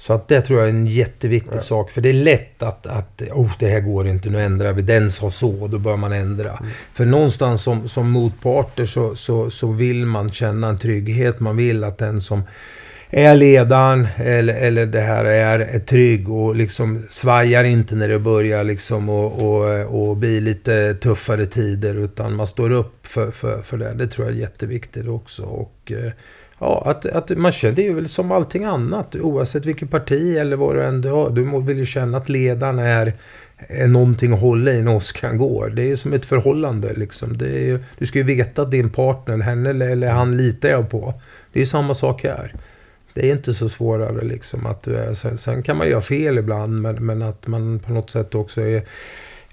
Så 0.00 0.12
att 0.12 0.28
det 0.28 0.40
tror 0.40 0.58
jag 0.58 0.68
är 0.68 0.72
en 0.72 0.86
jätteviktig 0.86 1.56
ja. 1.56 1.60
sak. 1.60 1.90
För 1.90 2.00
det 2.00 2.08
är 2.08 2.12
lätt 2.12 2.62
att, 2.62 2.86
att 2.86 3.22
oh, 3.30 3.52
det 3.58 3.68
här 3.68 3.80
går 3.80 4.08
inte, 4.08 4.30
nu 4.30 4.40
ändrar 4.42 4.72
vi. 4.72 4.82
Den 4.82 5.10
sa 5.10 5.30
så, 5.30 5.68
då 5.68 5.78
bör 5.78 5.96
man 5.96 6.12
ändra. 6.12 6.50
Mm. 6.50 6.70
För 6.92 7.04
någonstans 7.04 7.62
som, 7.62 7.88
som 7.88 8.10
motparter 8.10 8.86
så, 8.86 9.16
så, 9.16 9.50
så 9.50 9.72
vill 9.72 10.06
man 10.06 10.32
känna 10.32 10.68
en 10.68 10.78
trygghet. 10.78 11.40
Man 11.40 11.56
vill 11.56 11.84
att 11.84 11.98
den 11.98 12.20
som 12.20 12.42
är 13.10 13.34
ledaren 13.34 14.08
eller, 14.16 14.54
eller 14.54 14.86
det 14.86 15.00
här 15.00 15.24
är, 15.24 15.58
är 15.58 15.78
trygg 15.78 16.28
och 16.28 16.56
liksom 16.56 17.02
svajar 17.08 17.64
inte 17.64 17.94
när 17.94 18.08
det 18.08 18.18
börjar 18.18 18.64
liksom 18.64 19.08
och, 19.08 19.42
och, 19.42 20.08
och 20.08 20.16
blir 20.16 20.40
lite 20.40 20.94
tuffare 20.94 21.46
tider. 21.46 21.94
Utan 21.94 22.34
man 22.34 22.46
står 22.46 22.70
upp 22.70 23.06
för, 23.06 23.30
för, 23.30 23.62
för 23.62 23.76
det. 23.76 23.94
Det 23.94 24.06
tror 24.06 24.26
jag 24.26 24.36
är 24.36 24.40
jätteviktigt 24.40 25.08
också. 25.08 25.42
Och, 25.42 25.92
eh, 25.92 26.12
Ja, 26.60 26.82
att, 26.86 27.06
att 27.06 27.38
man 27.38 27.52
känner, 27.52 27.76
det 27.76 27.86
är 27.86 27.92
väl 27.92 28.08
som 28.08 28.32
allting 28.32 28.64
annat. 28.64 29.16
Oavsett 29.16 29.66
vilket 29.66 29.90
parti 29.90 30.36
eller 30.36 30.56
vad 30.56 30.76
du 30.76 30.84
än 30.84 31.04
har. 31.04 31.30
Du 31.30 31.62
vill 31.62 31.78
ju 31.78 31.86
känna 31.86 32.18
att 32.18 32.28
ledaren 32.28 32.78
är, 32.78 33.12
är 33.56 33.86
någonting 33.88 34.32
att 34.32 34.40
hålla 34.40 34.72
i 34.72 34.82
när 34.82 34.96
åskan 34.96 35.38
går. 35.38 35.70
Det 35.70 35.82
är 35.82 35.86
ju 35.86 35.96
som 35.96 36.12
ett 36.12 36.26
förhållande 36.26 36.92
liksom. 36.94 37.36
Det 37.36 37.48
är 37.48 37.64
ju, 37.64 37.78
du 37.98 38.06
ska 38.06 38.18
ju 38.18 38.24
veta 38.24 38.62
att 38.62 38.70
din 38.70 38.90
partner, 38.90 39.38
henne 39.38 39.70
eller, 39.70 39.88
eller 39.88 40.10
han 40.10 40.36
litar 40.36 40.68
jag 40.68 40.90
på. 40.90 41.14
Det 41.52 41.58
är 41.58 41.60
ju 41.60 41.66
samma 41.66 41.94
sak 41.94 42.24
här. 42.24 42.54
Det 43.14 43.28
är 43.28 43.32
inte 43.32 43.54
så 43.54 43.68
svårare 43.68 44.24
liksom 44.24 44.66
att 44.66 44.82
du 44.82 44.96
är... 44.96 45.14
Sen, 45.14 45.38
sen 45.38 45.62
kan 45.62 45.76
man 45.76 45.88
göra 45.88 46.00
fel 46.00 46.38
ibland 46.38 46.82
men, 46.82 47.06
men 47.06 47.22
att 47.22 47.46
man 47.46 47.78
på 47.78 47.92
något 47.92 48.10
sätt 48.10 48.34
också 48.34 48.60
är 48.60 48.82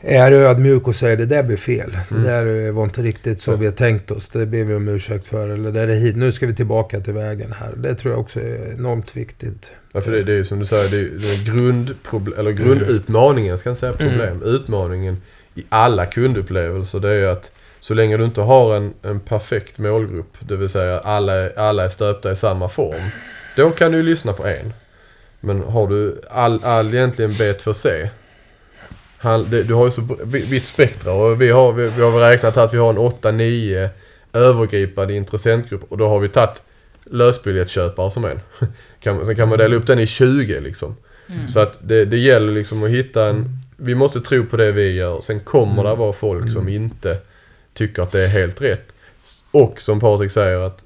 är 0.02 0.32
ödmjuk 0.32 0.88
och 0.88 0.96
säger 0.96 1.18
det 1.18 1.26
där 1.26 1.44
blev 1.44 1.58
fel. 1.58 1.98
Mm. 2.12 2.24
Det 2.24 2.30
där 2.30 2.72
var 2.72 2.84
inte 2.84 3.02
riktigt 3.02 3.42
så 3.42 3.56
vi 3.56 3.66
har 3.66 3.74
tänkt 3.74 4.12
oss. 4.12 4.30
Det 4.30 4.46
ber 4.46 4.64
vi 4.64 4.76
om 4.76 4.88
ursäkt 4.88 5.28
för. 5.28 5.50
Eller 5.50 5.72
det 5.72 5.82
är 5.82 5.88
hit. 5.88 6.16
Nu 6.16 6.32
ska 6.32 6.48
vi 6.48 6.56
tillbaka 6.56 7.00
till 7.00 7.14
vägen 7.14 7.54
här. 7.60 7.74
Det 7.78 7.96
tror 7.96 8.14
jag 8.14 8.22
också 8.22 8.40
är 8.40 8.74
enormt 8.74 9.18
viktigt. 9.18 9.72
Ja, 9.92 10.02
för 10.02 10.12
det, 10.12 10.24
det 10.24 10.32
är 10.32 10.36
ju 10.36 10.46
som 10.46 10.60
du 10.60 10.66
säger, 10.66 10.90
det 10.90 10.98
är, 10.98 11.20
det 11.20 11.34
är 11.34 11.54
grundproble- 11.54 12.40
eller 12.40 12.52
grundutmaningen, 12.52 13.58
ska 13.58 13.70
jag 13.70 13.78
säga 13.78 13.94
problem. 13.94 14.38
Mm. 14.38 14.44
Utmaningen 14.44 15.22
i 15.56 15.64
alla 15.70 16.06
kundupplevelser 16.06 17.00
det 17.00 17.10
är 17.10 17.28
att 17.28 17.52
så 17.80 17.94
länge 17.94 18.18
du 18.18 18.24
inte 18.24 18.42
har 18.42 18.76
en, 18.76 18.94
en 19.02 19.20
perfekt 19.20 19.78
målgrupp, 19.78 20.38
det 20.40 20.56
vill 20.56 20.70
säga 20.70 21.00
alla, 21.00 21.50
alla 21.56 21.86
är 21.86 21.90
stöpta 21.90 22.32
i 22.32 22.36
samma 22.36 22.70
form. 22.70 23.10
Då 23.56 23.70
kan 23.70 23.92
du 23.92 23.98
ju 23.98 24.04
lyssna 24.04 24.34
på 24.34 24.46
en. 24.46 24.74
Men 25.40 25.62
har 25.62 25.88
du 25.88 26.22
all, 26.30 26.64
all 26.64 26.94
egentligen 26.94 27.32
B2C 27.32 28.10
han, 29.17 29.49
det, 29.49 29.63
du 29.63 29.73
har 29.73 29.86
ju 29.86 29.91
så 29.91 30.01
vitt 30.23 30.65
spektra 30.65 31.13
och 31.13 31.41
vi 31.41 31.51
har, 31.51 31.73
vi, 31.73 31.89
vi 31.89 32.01
har 32.01 32.19
räknat 32.19 32.58
att 32.58 32.73
vi 32.73 32.77
har 32.77 32.89
en 32.89 32.97
8-9 32.97 33.89
övergripande 34.34 35.13
intressentgrupp 35.13 35.84
och 35.89 35.97
då 35.97 36.08
har 36.08 36.19
vi 36.19 36.30
tagit 36.30 36.62
lösbiljettsköpare 37.06 38.12
som 38.12 38.25
en. 38.25 38.39
kan, 38.99 39.25
sen 39.25 39.36
kan 39.36 39.49
man 39.49 39.58
dela 39.58 39.75
upp 39.75 39.88
den 39.88 39.99
i 39.99 40.08
20 40.08 40.60
liksom. 40.60 40.95
Mm. 41.30 41.47
Så 41.47 41.60
att 41.60 41.77
det, 41.82 42.06
det 42.06 42.17
gäller 42.17 42.53
liksom 42.53 42.84
att 42.84 42.89
hitta 42.89 43.25
en... 43.25 43.60
Vi 43.77 43.95
måste 43.95 44.21
tro 44.21 44.45
på 44.45 44.58
det 44.58 44.71
vi 44.71 44.91
gör. 44.91 45.21
Sen 45.21 45.39
kommer 45.39 45.82
mm. 45.82 45.86
det 45.86 45.95
vara 45.95 46.13
folk 46.13 46.51
som 46.51 46.62
mm. 46.62 46.73
inte 46.73 47.17
tycker 47.74 48.01
att 48.01 48.11
det 48.11 48.22
är 48.22 48.28
helt 48.28 48.61
rätt. 48.61 48.93
Och 49.51 49.82
som 49.82 49.99
Patrik 49.99 50.32
säger 50.32 50.59
att 50.59 50.84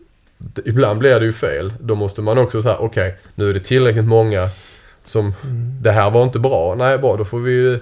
ibland 0.65 0.99
blir 0.99 1.19
det 1.19 1.25
ju 1.25 1.33
fel. 1.33 1.73
Då 1.79 1.95
måste 1.95 2.21
man 2.21 2.37
också 2.37 2.61
säga 2.61 2.77
okej, 2.77 3.15
nu 3.35 3.49
är 3.49 3.53
det 3.53 3.59
tillräckligt 3.59 4.05
många 4.05 4.49
som 5.05 5.33
det 5.81 5.91
här 5.91 6.09
var 6.09 6.23
inte 6.23 6.39
bra. 6.39 6.75
Nej, 6.75 6.97
bra, 6.97 7.17
då 7.17 7.25
får 7.25 7.39
vi 7.39 7.51
ju 7.51 7.79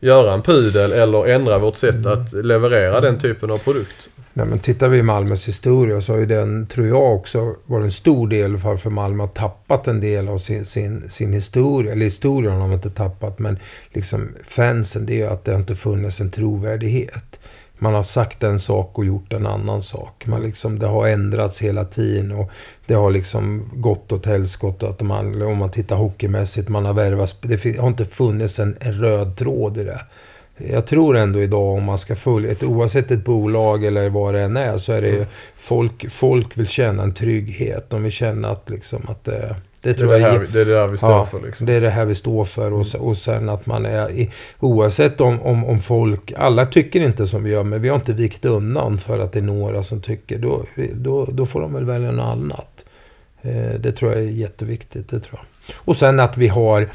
göra 0.00 0.34
en 0.34 0.42
pudel 0.42 0.92
eller 0.92 1.26
ändra 1.26 1.58
vårt 1.58 1.76
sätt 1.76 2.06
att 2.06 2.32
leverera 2.32 3.00
den 3.00 3.18
typen 3.18 3.50
av 3.50 3.58
produkt. 3.58 4.08
Nej, 4.32 4.46
men 4.46 4.58
tittar 4.58 4.88
vi 4.88 4.98
i 4.98 5.02
Malmös 5.02 5.48
historia 5.48 6.00
så 6.00 6.12
har 6.12 6.18
ju 6.18 6.26
den, 6.26 6.66
tror 6.66 6.86
jag 6.86 7.14
också, 7.14 7.54
varit 7.66 7.84
en 7.84 7.92
stor 7.92 8.28
del 8.28 8.56
varför 8.56 8.90
Malmö 8.90 9.22
har 9.22 9.28
tappat 9.28 9.88
en 9.88 10.00
del 10.00 10.28
av 10.28 10.38
sin, 10.38 10.64
sin, 10.64 11.10
sin 11.10 11.32
historia. 11.32 11.92
Eller 11.92 12.04
historien 12.04 12.52
har 12.52 12.60
de 12.60 12.72
inte 12.72 12.90
tappat, 12.90 13.38
men 13.38 13.58
liksom 13.92 14.28
fansen, 14.44 15.06
det 15.06 15.12
är 15.12 15.16
ju 15.16 15.26
att 15.26 15.44
det 15.44 15.54
inte 15.54 15.74
funnits 15.74 16.20
en 16.20 16.30
trovärdighet. 16.30 17.40
Man 17.78 17.94
har 17.94 18.02
sagt 18.02 18.42
en 18.42 18.58
sak 18.58 18.98
och 18.98 19.04
gjort 19.04 19.32
en 19.32 19.46
annan 19.46 19.82
sak. 19.82 20.26
Man 20.26 20.42
liksom, 20.42 20.78
det 20.78 20.86
har 20.86 21.08
ändrats 21.08 21.62
hela 21.62 21.84
tiden 21.84 22.32
och 22.32 22.50
det 22.88 22.94
har 22.94 23.10
liksom 23.10 23.70
gått 23.74 24.12
åt 24.12 24.26
helskotta. 24.26 24.88
Att 24.88 25.00
man, 25.00 25.42
om 25.42 25.58
man 25.58 25.70
tittar 25.70 25.96
hockeymässigt, 25.96 26.68
man 26.68 26.84
har 26.84 26.94
värvat... 26.94 27.36
Det 27.42 27.76
har 27.78 27.88
inte 27.88 28.04
funnits 28.04 28.58
en, 28.58 28.76
en 28.80 28.92
röd 28.92 29.36
tråd 29.36 29.78
i 29.78 29.84
det. 29.84 30.00
Jag 30.70 30.86
tror 30.86 31.16
ändå 31.16 31.40
idag 31.42 31.74
om 31.76 31.84
man 31.84 31.98
ska 31.98 32.14
följa, 32.16 32.50
ett, 32.52 32.62
oavsett 32.62 33.10
ett 33.10 33.24
bolag 33.24 33.84
eller 33.84 34.08
vad 34.08 34.34
det 34.34 34.40
än 34.42 34.56
är, 34.56 34.78
så 34.78 34.92
är 34.92 35.00
det 35.00 35.08
ju 35.08 35.24
folk, 35.56 36.10
folk 36.10 36.58
vill 36.58 36.66
känna 36.66 37.02
en 37.02 37.14
trygghet. 37.14 37.90
De 37.90 38.02
vill 38.02 38.12
känna 38.12 38.50
att 38.50 38.70
liksom 38.70 39.02
att 39.08 39.24
det, 39.24 39.32
det 39.32 39.56
Det 39.82 39.90
är 39.90 39.94
tror 39.94 40.12
det, 40.12 40.18
jag 40.18 40.30
här, 40.30 40.46
det 40.52 40.60
är 40.60 40.64
det 40.64 40.72
där 40.72 40.86
vi 40.88 40.96
står 40.98 41.10
Ja, 41.10 41.26
för 41.26 41.40
liksom. 41.46 41.66
det 41.66 41.72
är 41.72 41.80
det 41.80 41.90
här 41.90 42.04
vi 42.04 42.14
står 42.14 42.44
för 42.44 42.72
och, 42.72 42.86
se- 42.86 42.98
och 42.98 43.16
sen 43.16 43.48
att 43.48 43.66
man 43.66 43.86
är, 43.86 44.10
i, 44.10 44.30
oavsett 44.60 45.20
om, 45.20 45.42
om, 45.42 45.64
om 45.64 45.80
folk, 45.80 46.32
alla 46.36 46.66
tycker 46.66 47.00
inte 47.00 47.26
som 47.26 47.44
vi 47.44 47.50
gör, 47.50 47.64
men 47.64 47.82
vi 47.82 47.88
har 47.88 47.96
inte 47.96 48.12
vikt 48.12 48.44
undan 48.44 48.98
för 48.98 49.18
att 49.18 49.32
det 49.32 49.38
är 49.38 49.42
några 49.42 49.82
som 49.82 50.00
tycker, 50.00 50.38
då, 50.38 50.64
då, 50.94 51.24
då 51.24 51.46
får 51.46 51.60
de 51.60 51.74
väl 51.74 51.84
välja 51.84 52.10
något 52.12 52.32
annat. 52.32 52.77
Eh, 53.48 53.80
det 53.80 53.92
tror 53.92 54.12
jag 54.12 54.20
är 54.20 54.26
jätteviktigt, 54.26 55.08
det 55.08 55.20
tror 55.20 55.40
jag. 55.40 55.76
Och 55.78 55.96
sen 55.96 56.20
att 56.20 56.36
vi 56.36 56.48
har 56.48 56.88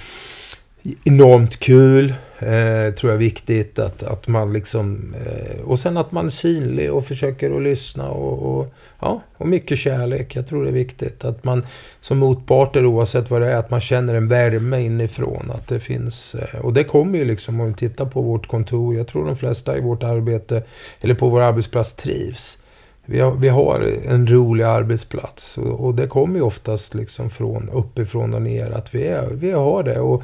enormt 1.04 1.60
kul, 1.60 2.14
eh, 2.40 2.94
tror 2.94 3.12
jag 3.12 3.14
är 3.14 3.18
viktigt. 3.18 3.80
Att, 3.80 4.04
att 4.04 4.28
man 4.28 4.54
liksom, 4.54 5.16
eh, 5.26 5.62
och 5.62 5.80
sen 5.80 5.98
att 5.98 6.12
man 6.12 6.26
är 6.26 6.30
synlig 6.30 6.94
och 6.94 7.06
försöker 7.06 7.56
att 7.56 7.62
lyssna 7.62 8.10
och, 8.10 8.60
och, 8.60 8.74
ja, 9.00 9.22
och 9.38 9.48
mycket 9.48 9.78
kärlek. 9.78 10.36
Jag 10.36 10.48
tror 10.48 10.64
det 10.64 10.70
är 10.70 10.74
viktigt. 10.74 11.26
Att 11.26 11.44
man 11.44 11.66
som 12.02 12.18
motparter, 12.18 12.86
oavsett 12.86 13.32
vad 13.32 13.42
det 13.42 13.52
är, 13.52 13.56
att 13.56 13.72
man 13.72 13.82
känner 13.82 14.14
en 14.14 14.28
värme 14.28 14.82
inifrån. 14.82 15.52
Att 15.52 15.68
det 15.68 15.80
finns, 15.80 16.36
eh, 16.36 16.60
och 16.60 16.74
det 16.74 16.84
kommer 16.84 17.20
ju 17.20 17.26
liksom 17.26 17.60
om 17.60 17.68
vi 17.68 17.74
tittar 17.74 18.06
på 18.06 18.22
vårt 18.22 18.48
kontor. 18.48 18.96
Jag 18.96 19.08
tror 19.08 19.26
de 19.26 19.36
flesta 19.36 19.78
i 19.78 19.82
vårt 19.82 20.04
arbete, 20.04 20.64
eller 21.02 21.16
på 21.16 21.30
vår 21.30 21.42
arbetsplats, 21.42 21.94
trivs. 21.94 22.63
Vi 23.06 23.20
har, 23.20 23.32
vi 23.32 23.50
har 23.50 23.94
en 24.06 24.28
rolig 24.28 24.64
arbetsplats 24.64 25.58
och, 25.58 25.86
och 25.86 25.96
det 25.96 26.08
kommer 26.08 26.36
ju 26.36 26.42
oftast 26.42 26.96
liksom 26.96 27.30
från 27.30 27.70
uppifrån 27.70 28.34
och 28.34 28.42
ner 28.42 28.72
att 28.72 28.96
vi, 28.96 29.04
är, 29.04 29.30
vi 29.30 29.52
har 29.52 29.84
det. 29.84 30.00
Och 30.00 30.24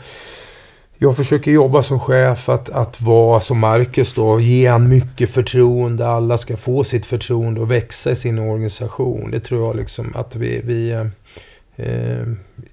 jag 0.98 1.18
försöker 1.18 1.52
jobba 1.52 1.84
som 1.84 2.00
chef 2.00 2.50
att, 2.50 2.70
att 2.70 3.02
vara 3.02 3.42
som 3.42 3.60
Marcus 3.60 4.14
då, 4.14 4.40
ge 4.40 4.68
han 4.68 4.90
mycket 4.90 5.30
förtroende. 5.30 6.08
Alla 6.08 6.38
ska 6.38 6.58
få 6.58 6.84
sitt 6.84 7.06
förtroende 7.06 7.62
och 7.62 7.72
växa 7.72 8.12
i 8.12 8.16
sin 8.16 8.40
organisation. 8.40 9.32
Det 9.32 9.40
tror 9.40 9.68
jag 9.68 9.76
liksom 9.76 10.16
att 10.16 10.36
vi, 10.36 10.62
vi 10.64 10.92
eh, 10.92 11.06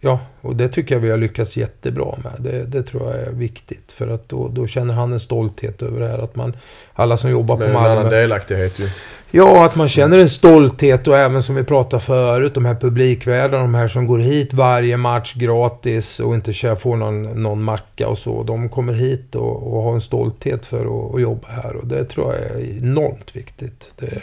ja, 0.01 0.21
och 0.41 0.57
det 0.57 0.69
tycker 0.69 0.95
jag 0.95 1.01
vi 1.01 1.11
har 1.11 1.19
lyckats 1.19 1.57
jättebra 1.57 2.19
med. 2.25 2.33
Det, 2.39 2.65
det 2.65 2.83
tror 2.83 3.11
jag 3.11 3.21
är 3.23 3.31
viktigt. 3.31 3.93
För 3.93 4.09
att 4.09 4.29
då, 4.29 4.49
då 4.49 4.67
känner 4.67 4.95
han 4.95 5.13
en 5.13 5.21
stolthet 5.21 5.83
över 5.83 6.01
det 6.01 6.09
här. 6.09 6.19
Att 6.19 6.37
man, 6.37 6.57
alla 6.95 7.17
som 7.17 7.31
jobbar 7.31 7.57
på 7.57 7.63
en 7.65 7.77
annan 7.77 7.95
Malmö... 7.95 8.11
delaktighet 8.11 8.79
ju. 8.79 8.89
Ja, 9.31 9.65
att 9.65 9.77
man 9.77 9.89
känner 9.89 10.19
en 10.19 10.29
stolthet 10.29 11.09
och 11.09 11.17
även 11.17 11.43
som 11.43 11.55
vi 11.55 11.65
pratade 11.65 12.03
förut, 12.03 12.55
de 12.55 12.65
här 12.65 12.75
publikvärdarna, 12.75 13.63
de 13.63 13.75
här 13.75 13.89
som 13.89 14.07
går 14.07 14.19
hit 14.19 14.55
varje 14.55 14.97
match 14.97 15.35
gratis 15.35 16.21
och 16.21 16.35
inte 16.35 16.53
kör- 16.53 16.77
får 16.77 16.97
någon, 16.97 17.23
någon 17.43 17.63
macka 17.63 18.09
och 18.09 18.19
så. 18.19 18.43
De 18.43 18.69
kommer 18.69 18.93
hit 18.93 19.35
och, 19.35 19.75
och 19.75 19.83
har 19.83 19.95
en 19.95 20.01
stolthet 20.01 20.67
för 20.67 20.81
att, 20.81 21.15
att 21.15 21.21
jobba 21.21 21.49
här 21.49 21.77
och 21.77 21.87
det 21.87 22.05
tror 22.05 22.35
jag 22.35 22.43
är 22.43 22.79
enormt 22.79 23.37
viktigt. 23.37 23.93
Det, 23.97 24.23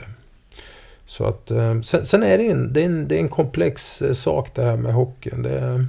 så 1.13 1.25
att, 1.25 1.51
eh, 1.51 1.81
sen, 1.81 2.05
sen 2.05 2.23
är 2.23 2.37
det, 2.37 2.47
en, 2.47 2.73
det, 2.73 2.81
är 2.81 2.85
en, 2.85 3.07
det 3.07 3.15
är 3.15 3.19
en 3.19 3.29
komplex 3.29 4.01
eh, 4.01 4.13
sak 4.13 4.49
det 4.55 4.63
här 4.63 4.77
med 4.77 4.93
hockeyn. 4.93 5.43
Det, 5.43 5.85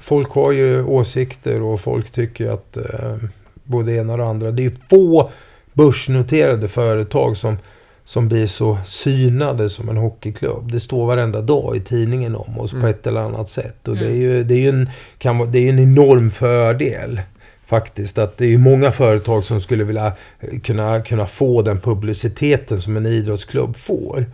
folk 0.00 0.30
har 0.30 0.52
ju 0.52 0.84
åsikter 0.84 1.62
och 1.62 1.80
folk 1.80 2.10
tycker 2.10 2.50
att 2.50 2.76
eh, 2.76 3.16
både 3.64 3.92
det 3.92 3.98
ena 3.98 4.12
och 4.12 4.18
det 4.18 4.26
andra. 4.26 4.50
Det 4.50 4.64
är 4.64 4.72
få 4.90 5.30
börsnoterade 5.72 6.68
företag 6.68 7.36
som, 7.36 7.56
som 8.04 8.28
blir 8.28 8.46
så 8.46 8.78
synade 8.84 9.70
som 9.70 9.88
en 9.88 9.96
hockeyklubb. 9.96 10.72
Det 10.72 10.80
står 10.80 11.06
varenda 11.06 11.40
dag 11.40 11.76
i 11.76 11.80
tidningen 11.80 12.36
om 12.36 12.60
oss 12.60 12.70
på 12.70 12.76
Mm. 12.76 12.90
ett 12.90 13.06
eller 13.06 13.20
annat 13.20 13.48
sätt. 13.48 13.88
Och 13.88 13.96
det 13.96 14.06
är 14.06 14.16
ju, 14.16 14.44
det 14.44 14.54
är 14.54 14.68
en, 14.68 14.90
kan, 15.18 15.52
det 15.52 15.58
är 15.58 15.62
ju 15.62 15.68
en 15.68 15.78
enorm 15.78 16.30
fördel. 16.30 17.20
Faktiskt 17.66 18.18
att 18.18 18.38
det 18.38 18.54
är 18.54 18.58
många 18.58 18.92
företag 18.92 19.44
som 19.44 19.60
skulle 19.60 19.84
vilja 19.84 20.12
eh, 20.40 20.58
kunna, 20.60 21.00
kunna 21.00 21.26
få 21.26 21.62
den 21.62 21.80
publiciteten 21.80 22.80
som 22.80 22.96
en 22.96 23.06
idrottsklubb 23.06 23.76
får. 23.76 24.26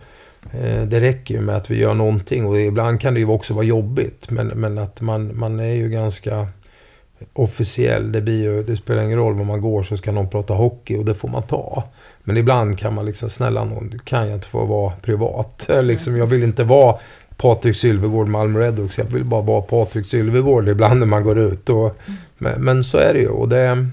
Eh, 0.53 0.83
Det 0.83 0.99
räcker 0.99 1.35
ju 1.35 1.41
med 1.41 1.55
att 1.55 1.69
vi 1.69 1.77
gör 1.77 1.93
någonting 1.93 2.45
och 2.45 2.59
ibland 2.59 3.01
kan 3.01 3.13
det 3.13 3.19
ju 3.19 3.27
också 3.27 3.53
vara 3.53 3.65
jobbigt. 3.65 4.29
Men, 4.29 4.47
men 4.47 4.77
att 4.77 5.01
man, 5.01 5.39
man 5.39 5.59
är 5.59 5.75
ju 5.75 5.89
ganska 5.89 6.47
officiell. 7.33 8.11
Det, 8.11 8.21
blir 8.21 8.43
ju, 8.43 8.63
det 8.63 8.77
spelar 8.77 9.03
ingen 9.03 9.17
roll 9.17 9.33
var 9.33 9.45
man 9.45 9.61
går 9.61 9.83
så 9.83 9.97
ska 9.97 10.11
någon 10.11 10.29
prata 10.29 10.53
hockey 10.53 10.97
och 10.97 11.05
det 11.05 11.15
får 11.15 11.27
man 11.29 11.43
ta. 11.43 11.83
Men 12.23 12.37
ibland 12.37 12.79
kan 12.79 12.93
man 12.93 13.05
liksom, 13.05 13.29
snälla 13.29 13.63
någon, 13.63 13.99
kan 14.03 14.27
jag 14.27 14.37
inte 14.37 14.47
få 14.47 14.65
vara 14.65 14.91
privat? 15.01 15.69
liksom, 15.83 16.17
jag 16.17 16.25
vill 16.27 16.43
inte 16.43 16.63
vara 16.63 16.95
Patrik 17.37 17.77
Sylvegård, 17.77 18.27
Malmö 18.27 18.59
Redhawks. 18.59 18.97
Jag 18.97 19.05
vill 19.05 19.23
bara 19.25 19.41
vara 19.41 19.61
Patrik 19.61 20.07
Sylvegård 20.07 20.69
ibland 20.69 20.99
när 20.99 21.07
man 21.07 21.23
går 21.23 21.39
ut. 21.39 21.69
Och, 21.69 21.97
men, 22.41 22.63
men 22.63 22.83
så 22.83 22.97
är 22.97 23.13
det 23.13 23.19
ju. 23.19 23.29
Och 23.29 23.49
det, 23.49 23.87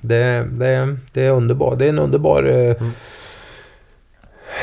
det, 0.00 0.48
det, 0.50 0.96
det 1.12 1.22
är 1.22 1.30
underbart. 1.30 1.78
Det 1.78 1.84
är 1.84 1.88
en 1.88 1.98
underbar 1.98 2.44
eh, 2.44 2.76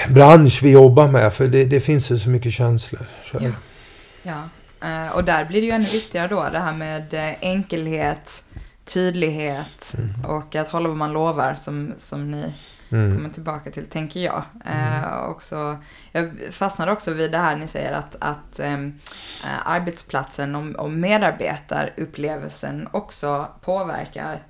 bransch 0.09 0.63
vi 0.63 0.71
jobbar 0.71 1.07
med. 1.07 1.33
För 1.33 1.47
det, 1.47 1.65
det 1.65 1.79
finns 1.79 2.11
ju 2.11 2.17
så 2.17 2.29
mycket 2.29 2.53
känslor. 2.53 3.05
Så 3.21 3.39
det. 3.39 3.53
Ja. 4.23 4.49
Eh, 4.81 5.15
och 5.15 5.23
där 5.23 5.45
blir 5.45 5.61
det 5.61 5.67
ju 5.67 5.73
ännu 5.73 5.89
viktigare 5.89 6.27
då, 6.27 6.49
det 6.51 6.59
här 6.59 6.73
med 6.73 7.13
eh, 7.13 7.35
enkelhet, 7.41 8.43
tydlighet 8.85 9.95
och 10.27 10.55
att 10.55 10.69
hålla 10.69 10.87
vad 10.87 10.97
man 10.97 11.13
lovar 11.13 11.53
som, 11.53 11.93
som 11.97 12.31
ni 12.31 12.53
Mm. 12.91 13.15
kommer 13.15 13.29
tillbaka 13.29 13.71
till, 13.71 13.85
tänker 13.85 14.19
jag. 14.19 14.43
Eh, 14.65 15.23
också, 15.29 15.77
jag 16.11 16.31
fastnade 16.51 16.91
också 16.91 17.13
vid 17.13 17.31
det 17.31 17.37
här 17.37 17.55
ni 17.55 17.67
säger 17.67 17.91
att, 17.93 18.15
att 18.19 18.59
ehm, 18.59 18.99
eh, 19.43 19.67
arbetsplatsen 19.67 20.55
och, 20.55 20.83
och 20.83 20.91
medarbetarupplevelsen 20.91 22.87
också 22.91 23.47
påverkar 23.61 24.43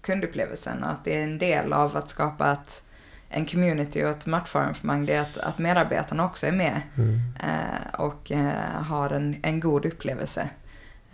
kundupplevelsen 0.00 0.84
och 0.84 0.90
att 0.90 1.04
det 1.04 1.18
är 1.18 1.22
en 1.22 1.38
del 1.38 1.72
av 1.72 1.96
att 1.96 2.08
skapa 2.08 2.52
ett, 2.52 2.84
en 3.28 3.46
community 3.46 4.04
och 4.04 4.10
ett 4.10 4.26
matcharrangemang, 4.26 5.06
det 5.06 5.14
är 5.14 5.20
att, 5.20 5.38
att 5.38 5.58
medarbetarna 5.58 6.24
också 6.24 6.46
är 6.46 6.52
med 6.52 6.80
Mm. 6.96 7.20
eh, 7.42 8.00
och 8.00 8.32
eh, 8.32 8.82
har 8.88 9.10
en, 9.10 9.36
en 9.42 9.60
god 9.60 9.86
upplevelse. 9.86 10.48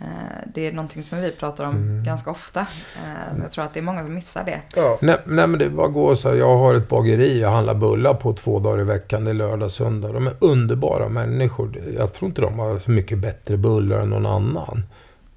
Eh, 0.01 0.07
det 0.53 0.67
är 0.67 0.71
någonting 0.71 1.03
som 1.03 1.21
vi 1.21 1.31
pratar 1.31 1.65
om 1.65 1.75
Mm. 1.75 2.03
ganska 2.03 2.31
ofta. 2.31 2.59
Eh, 2.59 3.41
jag 3.41 3.51
tror 3.51 3.63
att 3.63 3.73
det 3.73 3.79
är 3.79 3.83
många 3.83 4.03
som 4.03 4.13
missar 4.13 4.43
det. 4.43 4.61
Ja. 4.75 4.97
Nej, 5.01 5.17
nej 5.25 5.47
men 5.47 5.59
det 5.59 5.69
bara 5.69 5.87
går 5.87 6.15
så 6.15 6.29
här. 6.29 6.35
Jag 6.35 6.57
har 6.57 6.73
ett 6.73 6.89
bageri. 6.89 7.41
Jag 7.41 7.51
handlar 7.51 7.73
bullar 7.73 8.13
på 8.13 8.33
två 8.33 8.59
dagar 8.59 8.81
i 8.81 8.83
veckan. 8.83 9.25
Det 9.25 9.31
är 9.31 9.35
lördag 9.35 9.65
och 9.65 9.71
söndag. 9.71 10.11
De 10.13 10.27
är 10.27 10.33
underbara 10.39 11.09
människor. 11.09 11.81
Jag 11.97 12.13
tror 12.13 12.29
inte 12.29 12.41
de 12.41 12.59
har 12.59 12.79
så 12.79 12.91
mycket 12.91 13.17
bättre 13.19 13.57
bullar 13.57 13.99
än 13.99 14.09
någon 14.09 14.25
annan. 14.25 14.83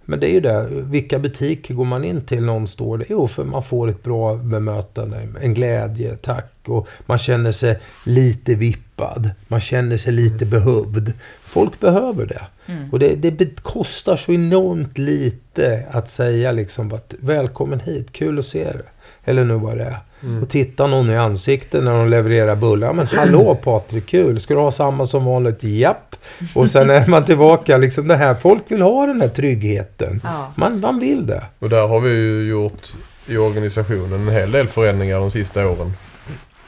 Men 0.05 0.21
det 0.21 0.31
är 0.31 0.33
ju 0.33 0.41
det. 0.41 0.69
Vilka 0.71 1.19
butiker 1.19 1.75
går 1.75 1.85
man 1.85 2.05
in 2.05 2.21
till? 2.21 2.43
Någon 2.45 2.69
står 2.69 2.99
det. 2.99 3.05
Jo, 3.09 3.29
för 3.29 3.45
man 3.45 3.63
får 3.63 3.89
ett 3.89 4.03
bra 4.03 4.37
bemötande. 4.37 5.29
En 5.43 5.55
glädje, 5.55 6.17
tack. 6.17 6.53
Och 6.67 6.89
man 7.07 7.19
känner 7.19 7.53
sig 7.53 7.79
lite 8.07 8.55
vippad. 8.55 9.31
Man 9.49 9.61
känner 9.61 9.97
sig 9.97 10.13
lite 10.13 10.47
behövd. 10.47 11.13
Folk 11.43 11.81
behöver 11.81 12.27
det. 12.27 12.43
Mm. 12.67 12.91
Och 12.91 12.99
det, 12.99 13.15
det 13.15 13.63
kostar 13.63 14.17
så 14.17 14.33
enormt 14.33 14.99
lite 14.99 15.87
att 15.91 16.11
säga 16.11 16.53
liksom 16.53 16.93
att 16.93 17.15
välkommen 17.21 17.81
hit, 17.81 18.13
kul 18.13 18.39
att 18.39 18.45
se 18.45 18.65
dig. 18.65 18.83
Eller 19.25 19.45
nu 19.45 19.55
vad 19.55 19.79
det 19.79 19.85
är. 19.85 19.99
Mm. 20.23 20.43
Och 20.43 20.49
titta 20.49 20.87
någon 20.87 21.11
i 21.11 21.17
ansiktet 21.17 21.85
när 21.85 21.93
de 21.93 22.09
levererar 22.09 22.57
bullar. 22.57 22.87
Ja, 22.87 22.93
Men 22.93 23.07
hallå 23.07 23.55
Patrik, 23.55 24.07
kul. 24.07 24.41
Ska 24.41 24.55
du 24.55 24.61
ha 24.61 24.71
samma 24.71 25.07
som 25.07 25.25
vanligt? 25.25 25.65
Japp. 25.65 26.17
Och 26.55 26.71
sen 26.71 26.91
är 26.91 27.07
man 27.07 27.25
tillbaka 27.25 27.77
liksom 27.77 28.09
det 28.09 28.17
här. 28.17 28.35
Folk 28.35 28.63
vill 28.67 28.83
ha 28.83 29.07
den 29.07 29.21
här 29.21 29.29
tryggheten. 29.29 30.21
Ja. 30.25 30.53
Man, 30.55 30.81
man 30.81 30.99
vill 30.99 31.27
det. 31.27 31.45
Och 31.59 31.69
där 31.69 31.87
har 31.87 32.01
vi 32.01 32.11
ju 32.11 32.49
gjort 32.49 32.93
i 33.27 33.37
organisationen 33.37 34.29
en 34.29 34.35
hel 34.35 34.51
del 34.51 34.69
förändringar 34.69 35.19
de 35.19 35.31
sista 35.31 35.69
åren. 35.69 35.93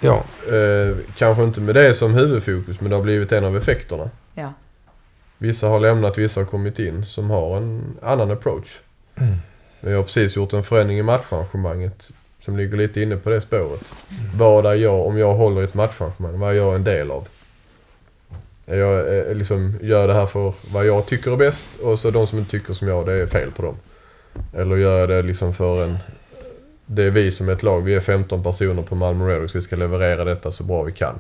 Ja. 0.01 0.23
Eh, 0.49 0.97
kanske 1.17 1.43
inte 1.43 1.61
med 1.61 1.75
det 1.75 1.95
som 1.95 2.15
huvudfokus 2.15 2.81
men 2.81 2.91
det 2.91 2.97
har 2.97 3.03
blivit 3.03 3.33
en 3.33 3.45
av 3.45 3.57
effekterna. 3.57 4.11
Ja. 4.35 4.53
Vissa 5.39 5.69
har 5.69 5.81
lämnat, 5.81 6.19
vissa 6.19 6.41
har 6.41 6.45
kommit 6.45 6.79
in 6.79 7.07
som 7.07 7.31
har 7.31 7.57
en 7.57 7.83
annan 8.03 8.31
approach. 8.31 8.79
Mm. 9.17 9.35
Vi 9.81 9.95
har 9.95 10.03
precis 10.03 10.37
gjort 10.37 10.53
en 10.53 10.65
förändring 10.65 10.99
i 10.99 11.03
matcharrangemanget 11.03 12.11
som 12.47 12.57
ligger 12.57 12.77
lite 12.77 13.01
inne 13.01 13.17
på 13.17 13.31
det 13.31 13.41
spåret. 13.41 13.93
Vad 14.35 14.67
är 14.67 14.75
jag, 14.75 15.07
om 15.07 15.19
jag 15.19 15.35
håller 15.35 15.63
ett 15.63 15.75
matcharrangemang, 15.75 16.39
vad 16.39 16.51
är 16.51 16.57
jag 16.57 16.75
en 16.75 16.85
del 16.85 17.11
av? 17.11 17.29
Jag 18.65 19.19
eh, 19.19 19.35
liksom, 19.35 19.75
gör 19.83 20.09
det 20.09 20.15
här 20.15 20.27
för 20.27 20.53
vad 20.73 20.87
jag 20.87 21.07
tycker 21.07 21.33
är 21.33 21.37
bäst 21.37 21.67
och 21.83 21.99
så 21.99 22.11
de 22.11 22.27
som 22.27 22.39
inte 22.39 22.51
tycker 22.51 22.75
som 22.75 22.89
jag, 22.89 23.07
det 23.07 23.13
är 23.13 23.27
fel 23.27 23.51
på 23.51 23.63
dem. 23.63 23.77
Eller 24.55 24.77
gör 24.77 24.99
jag 24.99 25.09
det 25.09 25.23
liksom 25.23 25.55
för 25.55 25.85
en... 25.85 25.99
Det 26.87 27.03
är 27.03 27.11
vi 27.11 27.31
som 27.31 27.49
är 27.49 27.53
ett 27.53 27.63
lag, 27.63 27.81
vi 27.81 27.95
är 27.95 28.01
15 28.01 28.43
personer 28.43 28.83
på 28.83 28.95
Malmö 28.95 29.29
Redhawks, 29.29 29.55
vi 29.55 29.63
ska 29.63 29.77
leverera 29.77 30.25
detta 30.25 30.53
så 30.53 30.65
bra 30.65 30.83
vi 30.83 30.93
kan. 30.93 31.19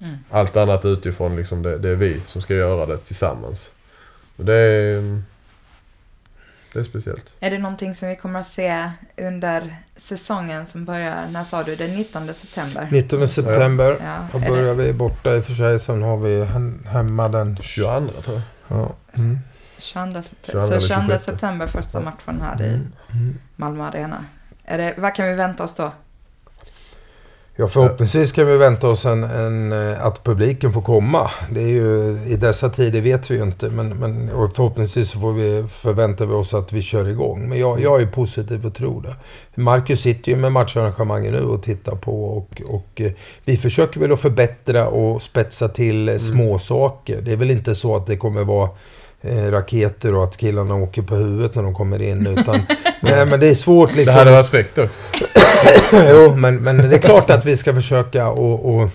Mm. 0.00 0.16
Allt 0.30 0.56
annat 0.56 0.84
utifrån, 0.84 1.36
liksom, 1.36 1.62
det, 1.62 1.78
det 1.78 1.88
är 1.88 1.96
vi 1.96 2.20
som 2.20 2.42
ska 2.42 2.54
göra 2.54 2.86
det 2.86 2.98
tillsammans. 2.98 3.72
Det 4.36 4.54
är... 4.54 5.22
Det 6.74 6.80
är 6.80 6.84
speciellt. 6.84 7.32
Är 7.40 7.50
det 7.50 7.58
någonting 7.58 7.94
som 7.94 8.08
vi 8.08 8.16
kommer 8.16 8.40
att 8.40 8.46
se 8.46 8.90
under 9.16 9.76
säsongen 9.96 10.66
som 10.66 10.84
börjar, 10.84 11.28
när 11.28 11.44
sa 11.44 11.62
du, 11.62 11.76
den 11.76 11.94
19 11.94 12.34
september? 12.34 12.88
19 12.92 13.28
september. 13.28 13.96
Ja, 14.00 14.16
Då 14.32 14.38
börjar 14.38 14.74
det 14.74 14.82
vi 14.82 14.92
borta 14.92 15.36
i 15.36 15.40
och 15.40 15.44
för 15.44 15.52
sig. 15.52 15.80
Sen 15.80 16.02
har 16.02 16.16
vi 16.16 16.44
hem- 16.44 16.84
hemma 16.88 17.28
den... 17.28 17.56
22 17.56 18.08
tror 18.22 18.42
jag. 18.68 18.78
Ja. 18.78 18.94
Mm. 19.12 19.38
22 19.78 20.22
september, 20.22 20.60
22 20.60 20.66
så 20.66 20.72
eller 20.72 20.80
22 20.80 21.02
26. 21.08 21.24
september 21.24 21.66
första 21.66 22.00
matchen 22.00 22.40
här 22.42 22.62
i 22.62 22.68
Mm. 22.68 22.92
Mm. 23.12 23.38
Malmö 23.56 23.84
Arena. 23.84 24.24
Är 24.64 24.78
det, 24.78 24.94
vad 24.98 25.14
kan 25.14 25.28
vi 25.28 25.34
vänta 25.34 25.64
oss 25.64 25.74
då? 25.74 25.92
Ja, 27.56 27.68
förhoppningsvis 27.68 28.32
kan 28.32 28.46
vi 28.46 28.56
vänta 28.56 28.88
oss 28.88 29.06
en, 29.06 29.24
en, 29.24 29.72
eh, 29.72 30.06
att 30.06 30.24
publiken 30.24 30.72
får 30.72 30.82
komma. 30.82 31.30
Det 31.50 31.60
är 31.60 31.68
ju, 31.68 32.18
I 32.26 32.36
dessa 32.36 32.70
tider 32.70 33.00
vet 33.00 33.30
vi 33.30 33.34
ju 33.34 33.42
inte, 33.42 33.68
men, 33.68 33.88
men 33.88 34.30
förhoppningsvis 34.54 35.12
får 35.12 35.32
vi, 35.32 35.68
förväntar 35.68 36.26
vi 36.26 36.32
oss 36.32 36.54
att 36.54 36.72
vi 36.72 36.82
kör 36.82 37.08
igång. 37.08 37.48
Men 37.48 37.58
jag, 37.58 37.80
jag 37.80 38.02
är 38.02 38.06
positiv 38.06 38.66
och 38.66 38.74
tror 38.74 39.02
det. 39.02 39.16
Marcus 39.62 40.00
sitter 40.00 40.32
ju 40.32 40.36
med 40.36 40.52
matcharrangemangen 40.52 41.32
nu 41.32 41.42
och 41.42 41.62
tittar 41.62 41.96
på 41.96 42.24
och, 42.24 42.62
och 42.66 43.00
eh, 43.00 43.12
vi 43.44 43.56
försöker 43.56 44.00
väl 44.00 44.12
att 44.12 44.20
förbättra 44.20 44.88
och 44.88 45.22
spetsa 45.22 45.68
till 45.68 46.08
mm. 46.08 46.18
små 46.18 46.58
saker. 46.58 47.22
Det 47.22 47.32
är 47.32 47.36
väl 47.36 47.50
inte 47.50 47.74
så 47.74 47.96
att 47.96 48.06
det 48.06 48.16
kommer 48.16 48.44
vara 48.44 48.64
eh, 48.64 48.70
raketer 49.50 50.14
och 50.14 50.24
att 50.24 50.36
killarna 50.36 50.74
åker 50.74 51.02
på 51.02 51.14
huvudet 51.14 51.54
när 51.54 51.62
de 51.62 51.74
kommer 51.74 52.02
in. 52.02 52.26
Utan, 52.38 52.60
nej, 53.00 53.26
men 53.26 53.40
det 53.40 53.48
är 53.48 53.54
svårt 53.54 53.94
liksom. 53.94 54.14
Det 54.14 54.18
hade 54.18 54.30
varit 54.30 54.48
fräckt 54.48 54.76
då. 54.76 54.86
jo, 56.10 56.34
men, 56.36 56.56
men 56.56 56.76
det 56.76 56.96
är 56.96 57.00
klart 57.00 57.30
att 57.30 57.44
vi 57.44 57.56
ska 57.56 57.74
försöka 57.74 58.28
och, 58.28 58.74
och 58.74 58.90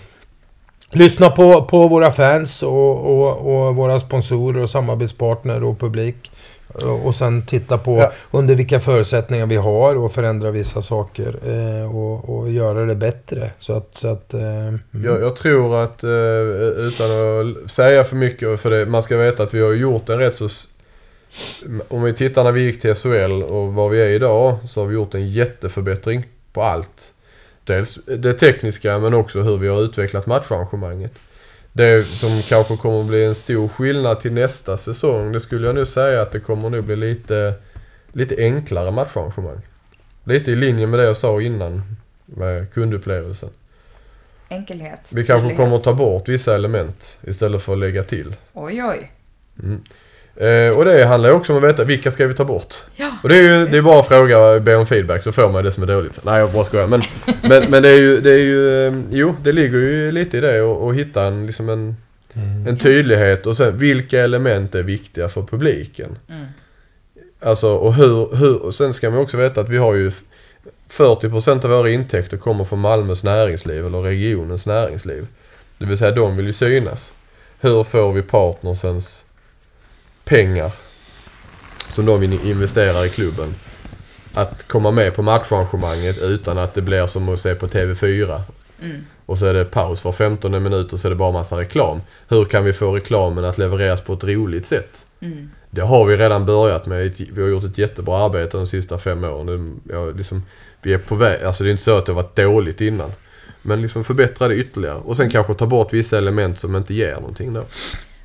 lyssna 0.91 1.29
på, 1.29 1.63
på 1.63 1.87
våra 1.87 2.11
fans 2.11 2.63
och, 2.63 3.19
och, 3.19 3.67
och 3.67 3.75
våra 3.75 3.99
sponsorer 3.99 4.61
och 4.61 4.69
samarbetspartner 4.69 5.63
och 5.63 5.79
publik. 5.79 6.31
Och 6.73 7.05
och 7.05 7.15
sen 7.15 7.41
titta 7.41 7.77
på 7.77 7.97
Ja. 7.97 8.11
under 8.31 8.55
vilka 8.55 8.79
förutsättningar 8.79 9.45
vi 9.45 9.55
har 9.55 9.95
och 9.95 10.11
förändra 10.11 10.51
vissa 10.51 10.81
saker 10.81 11.35
eh, 11.45 11.95
och, 11.95 12.37
och 12.37 12.49
göra 12.49 12.85
det 12.85 12.95
bättre. 12.95 13.51
Så 13.59 13.73
att... 13.73 13.89
Så 13.97 14.07
att 14.07 14.33
eh, 14.33 14.67
mm. 14.67 14.79
Jag, 14.91 15.21
jag 15.21 15.35
tror 15.35 15.83
att, 15.83 16.03
eh, 16.03 16.09
utan 16.87 17.11
att 17.11 17.71
säga 17.71 18.03
för 18.03 18.15
mycket, 18.15 18.59
för 18.59 18.69
det, 18.69 18.85
man 18.85 19.03
ska 19.03 19.17
veta 19.17 19.43
att 19.43 19.53
vi 19.53 19.61
har 19.61 19.73
gjort 19.73 20.09
en 20.09 20.17
rätt 20.17 20.35
så... 20.35 20.49
Om 21.87 22.03
vi 22.03 22.13
tittar 22.13 22.43
när 22.43 22.51
vi 22.51 22.61
gick 22.61 22.81
till 22.81 22.95
SHL 22.95 23.43
och 23.43 23.73
var 23.73 23.89
vi 23.89 24.01
är 24.01 24.09
idag, 24.09 24.57
så 24.67 24.81
har 24.81 24.87
vi 24.87 24.93
gjort 24.93 25.15
en 25.15 25.29
jätteförbättring 25.29 26.23
på 26.53 26.63
allt. 26.63 27.11
Dels 27.63 27.99
det 28.05 28.33
tekniska, 28.33 28.99
men 28.99 29.13
också 29.13 29.41
hur 29.41 29.57
vi 29.57 29.67
har 29.67 29.81
utvecklat 29.81 30.25
matcharrangemanget. 30.25 31.19
Det 31.73 32.07
som 32.07 32.41
kanske 32.41 32.77
kommer 32.77 33.03
bli 33.03 33.25
en 33.25 33.35
stor 33.35 33.67
skillnad 33.67 34.19
till 34.19 34.33
nästa 34.33 34.77
säsong, 34.77 35.31
det 35.31 35.39
skulle 35.39 35.65
jag 35.65 35.75
nu 35.75 35.85
säga 35.85 36.21
att 36.21 36.31
det 36.31 36.39
kommer 36.39 36.69
nog 36.69 36.83
bli 36.83 36.95
lite, 36.95 37.53
lite 38.11 38.35
enklare 38.37 38.91
matcharrangemang. 38.91 39.61
Lite 40.23 40.51
i 40.51 40.55
linje 40.55 40.87
med 40.87 40.99
det 40.99 41.05
jag 41.05 41.17
sa 41.17 41.41
innan 41.41 41.81
med 42.25 42.73
kundupplevelsen. 42.73 43.49
Enkelhet? 44.49 45.11
Vi 45.13 45.23
kanske 45.23 45.55
kommer 45.55 45.79
ta 45.79 45.93
bort 45.93 46.29
vissa 46.29 46.55
element 46.55 47.17
istället 47.23 47.63
för 47.63 47.73
att 47.73 47.79
lägga 47.79 48.03
till. 48.03 48.35
Oj, 48.53 48.83
oj. 48.83 49.11
Mm. 49.63 49.83
Eh, 50.39 50.77
och 50.77 50.85
det 50.85 51.05
handlar 51.05 51.29
ju 51.29 51.35
också 51.35 51.53
om 51.53 51.57
att 51.63 51.69
veta 51.69 51.83
vilka 51.83 52.11
ska 52.11 52.27
vi 52.27 52.33
ta 52.33 52.45
bort. 52.45 52.73
Ja, 52.95 53.11
Och 53.23 53.29
det 53.29 53.35
är 53.37 53.41
ju 53.59 53.67
det 53.67 53.77
är 53.77 53.81
bara 53.81 53.99
att 53.99 54.07
fråga, 54.07 54.59
be 54.59 54.75
om 54.75 54.85
feedback 54.87 55.23
så 55.23 55.31
får 55.31 55.49
man 55.49 55.63
det 55.63 55.71
som 55.71 55.83
är 55.83 55.87
dåligt. 55.87 56.19
Nej 56.23 56.39
jag 56.39 56.51
bara 56.51 56.65
skojar. 56.65 56.87
Men, 56.87 57.01
men, 57.41 57.63
men 57.71 57.83
det 57.83 57.89
är 57.89 57.97
ju, 57.97 58.21
det 58.21 58.31
är 58.31 58.37
ju, 58.37 58.87
eh, 58.87 58.93
jo 59.11 59.35
det 59.43 59.51
ligger 59.51 59.77
ju 59.77 60.11
lite 60.11 60.37
i 60.37 60.41
det 60.41 60.61
och, 60.61 60.85
och 60.87 60.95
hitta 60.95 61.23
en, 61.23 61.47
liksom 61.47 61.69
en, 61.69 61.95
Mm. 62.33 62.67
en 62.67 62.77
tydlighet 62.77 63.45
och 63.47 63.57
sen 63.57 63.77
vilka 63.77 64.19
element 64.23 64.75
är 64.75 64.83
viktiga 64.83 65.29
för 65.29 65.41
publiken. 65.43 66.17
Mm. 66.29 66.45
Alltså 67.39 67.67
och 67.73 67.93
hur, 67.93 68.35
hur, 68.35 68.57
och 68.61 68.75
sen 68.75 68.93
ska 68.93 69.09
man 69.09 69.19
också 69.19 69.37
veta 69.37 69.61
att 69.61 69.69
vi 69.69 69.77
har 69.77 69.93
ju 69.95 70.11
40% 70.91 71.65
av 71.65 71.71
våra 71.71 71.89
intäkter 71.89 72.37
kommer 72.37 72.63
från 72.63 72.79
Malmös 72.79 73.23
näringsliv 73.23 73.85
eller 73.85 74.01
regionens 74.01 74.65
näringsliv. 74.65 75.27
Det 75.77 75.85
vill 75.85 75.97
säga 75.97 76.11
de 76.11 76.37
vill 76.37 76.45
ju 76.47 76.53
synas. 76.53 77.13
Hur 77.61 77.83
får 77.83 78.13
vi 78.13 78.21
partnersens 78.21 79.25
pengar 80.29 80.71
som 81.89 82.05
de 82.05 82.23
in- 82.23 82.39
investerar 82.45 83.05
i 83.05 83.09
klubben 83.09 83.53
att 84.33 84.67
komma 84.67 84.91
med 84.91 85.15
på 85.15 85.21
matcharrangemanget 85.21 86.17
utan 86.17 86.57
att 86.57 86.73
det 86.73 86.81
blir 86.81 87.07
som 87.07 87.29
att 87.29 87.39
se 87.39 87.55
på 87.55 87.67
TV4 87.67 88.41
Mm. 88.81 89.05
och 89.25 89.37
så 89.37 89.45
är 89.45 89.53
det 89.53 89.65
paus 89.65 90.03
var 90.03 90.11
15 90.11 90.63
minut 90.63 90.93
och 90.93 90.99
så 90.99 91.07
är 91.07 91.09
det 91.09 91.15
bara 91.15 91.31
massa 91.31 91.57
reklam. 91.57 92.01
Hur 92.27 92.45
kan 92.45 92.63
vi 92.63 92.73
få 92.73 92.95
reklamen 92.95 93.45
att 93.45 93.57
levereras 93.57 94.01
på 94.01 94.13
ett 94.13 94.23
roligt 94.23 94.65
sätt? 94.67 95.05
Mm. 95.21 95.49
Det 95.69 95.81
har 95.81 96.05
vi 96.05 96.17
redan 96.17 96.45
börjat 96.45 96.85
med. 96.85 97.13
Vi 97.33 97.41
har 97.41 97.49
gjort 97.49 97.63
ett 97.63 97.77
jättebra 97.77 98.17
arbete 98.25 98.57
de 98.57 98.67
sista 98.67 98.97
fem 98.97 99.23
åren. 99.23 99.45
Det- 99.85 99.93
Ja, 99.93 100.05
liksom, 100.05 100.43
vi 100.81 100.93
är 100.93 100.97
på 100.97 101.15
väg. 101.15 101.43
Alltså 101.43 101.63
det 101.63 101.69
är 101.69 101.71
inte 101.71 101.83
så 101.83 101.97
att 101.97 102.05
det 102.05 102.11
har 102.11 102.23
varit 102.23 102.35
dåligt 102.35 102.81
innan. 102.81 103.11
Men 103.61 103.81
liksom 103.81 104.03
förbättra 104.03 104.47
det 104.47 104.55
ytterligare. 104.55 104.97
Och 104.97 105.17
sen 105.17 105.29
kanske 105.29 105.53
ta 105.53 105.65
bort 105.65 105.93
vissa 105.93 106.17
element 106.17 106.59
som 106.59 106.75
inte 106.75 106.93
ger 106.93 107.13
någonting 107.15 107.53
då. 107.53 107.63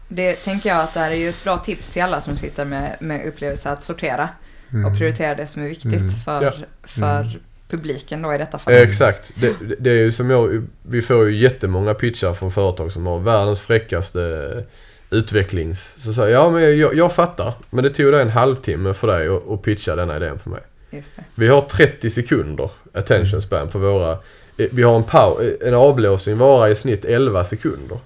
Det 0.08 0.32
tänker 0.34 0.68
jag 0.68 0.78
att 0.78 0.94
det 0.94 1.00
här 1.00 1.10
är 1.10 1.14
ju 1.16 1.28
ett 1.28 1.44
bra 1.44 1.58
tips 1.58 1.90
till 1.90 2.02
alla 2.02 2.20
som 2.20 2.36
sitter 2.36 2.64
med, 2.64 2.96
med 3.00 3.26
upplevelse 3.26 3.70
att 3.70 3.82
sortera 3.82 4.28
Mm. 4.72 4.84
och 4.92 4.98
prioritera 4.98 5.34
det 5.34 5.46
som 5.46 5.62
är 5.62 5.68
viktigt 5.68 5.92
Mm. 6.00 6.10
för, 6.10 6.42
Ja. 6.42 6.52
för 6.82 7.38
publiken 7.68 8.22
då 8.22 8.34
i 8.34 8.38
detta 8.38 8.58
fall. 8.58 8.74
Eh, 8.74 8.80
Exakt. 8.80 9.32
Det, 9.40 9.52
det- 9.78 9.90
är 9.90 9.94
ju 9.94 10.12
som 10.12 10.30
jag, 10.30 10.66
vi 10.82 11.02
får 11.02 11.28
ju 11.28 11.36
jättemånga 11.36 11.94
pitchar 11.94 12.34
från 12.34 12.52
företag 12.52 12.92
som 12.92 13.06
har 13.06 13.18
världens 13.18 13.60
fräckaste 13.60 14.64
utvecklings... 15.10 15.94
Så 15.98 16.14
säger 16.14 16.32
jag, 16.34 16.44
ja 16.44 16.50
men 16.50 16.78
jag, 16.78 16.94
jag 16.94 17.12
fattar. 17.12 17.52
Men 17.70 17.84
det 17.84 17.90
tog 17.90 18.12
dig 18.12 18.22
en 18.22 18.30
halvtimme 18.30 18.94
för 18.94 19.06
dig 19.06 19.28
att, 19.28 19.48
att 19.50 19.62
pitcha 19.62 19.96
denna 19.96 20.16
idén 20.16 20.38
för 20.38 20.50
mig. 20.50 20.60
Just 20.90 21.16
det. 21.16 21.22
Vi 21.34 21.48
har 21.48 21.60
30 21.60 22.10
sekunder 22.10 22.70
attention 22.94 23.42
span 23.42 23.68
på 23.68 23.78
våra... 23.78 24.12
eh, 24.56 24.66
Vi 24.72 24.82
har 24.82 24.96
en, 24.96 25.04
pow, 25.04 25.42
en 25.66 25.74
avblåsning 25.74 26.38
varar 26.38 26.68
i 26.68 26.76
snitt 26.76 27.04
11 27.04 27.44
sekunder. 27.44 27.98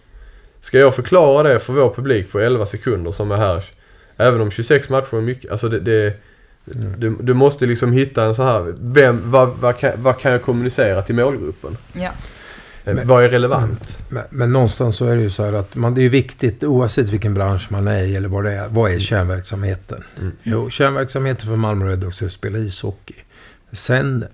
Ska 0.60 0.78
jag 0.78 0.94
förklara 0.94 1.48
det 1.48 1.60
för 1.60 1.72
vår 1.72 1.90
publik 1.94 2.32
på 2.32 2.38
11 2.40 2.66
sekunder 2.66 3.12
som 3.12 3.30
är 3.30 3.36
här, 3.36 3.64
även 4.16 4.40
om 4.40 4.50
26 4.50 4.88
matcher 4.88 5.16
är 5.16 5.20
mycket, 5.20 5.52
alltså 5.52 5.68
det... 5.68 5.80
det 5.80 6.14
du, 6.98 7.16
du 7.20 7.34
måste 7.34 7.66
liksom 7.66 7.92
hitta 7.92 8.24
en 8.24 8.34
så 8.34 8.42
här, 8.42 8.74
vem, 8.80 9.30
vad, 9.30 9.48
vad, 9.48 9.78
kan, 9.78 9.92
vad 9.96 10.18
kan 10.18 10.32
jag 10.32 10.42
kommunicera 10.42 11.02
till 11.02 11.14
målgruppen? 11.14 11.76
Ja. 11.92 12.10
Eh, 12.84 12.94
Men- 12.94 13.08
vad 13.08 13.24
är 13.24 13.28
relevant? 13.28 13.98
Men, 14.08 14.22
men 14.30 14.52
någonstans 14.52 14.96
så 14.96 15.06
är 15.06 15.16
det 15.16 15.22
ju 15.22 15.30
så 15.30 15.44
här 15.44 15.52
att 15.52 15.74
man, 15.74 15.94
det 15.94 16.02
är 16.02 16.08
viktigt 16.08 16.64
oavsett 16.64 17.08
vilken 17.08 17.34
bransch 17.34 17.66
man 17.72 17.88
är 17.88 18.02
i 18.02 18.16
eller 18.16 18.28
vad 18.28 18.44
det 18.44 18.52
är. 18.52 18.68
Vad 18.68 18.92
är 18.92 18.98
kärnverksamheten? 18.98 20.04
Mm. 20.18 20.32
Jo, 20.42 20.70
kärnverksamheten 20.70 21.48
för 21.48 21.56
Malmö 21.56 21.86
Redhawks 21.90 22.22
är 22.22 22.26
att 22.26 22.32
spela 22.32 22.58
ishockey. 22.58 23.14
Sen 23.72 24.24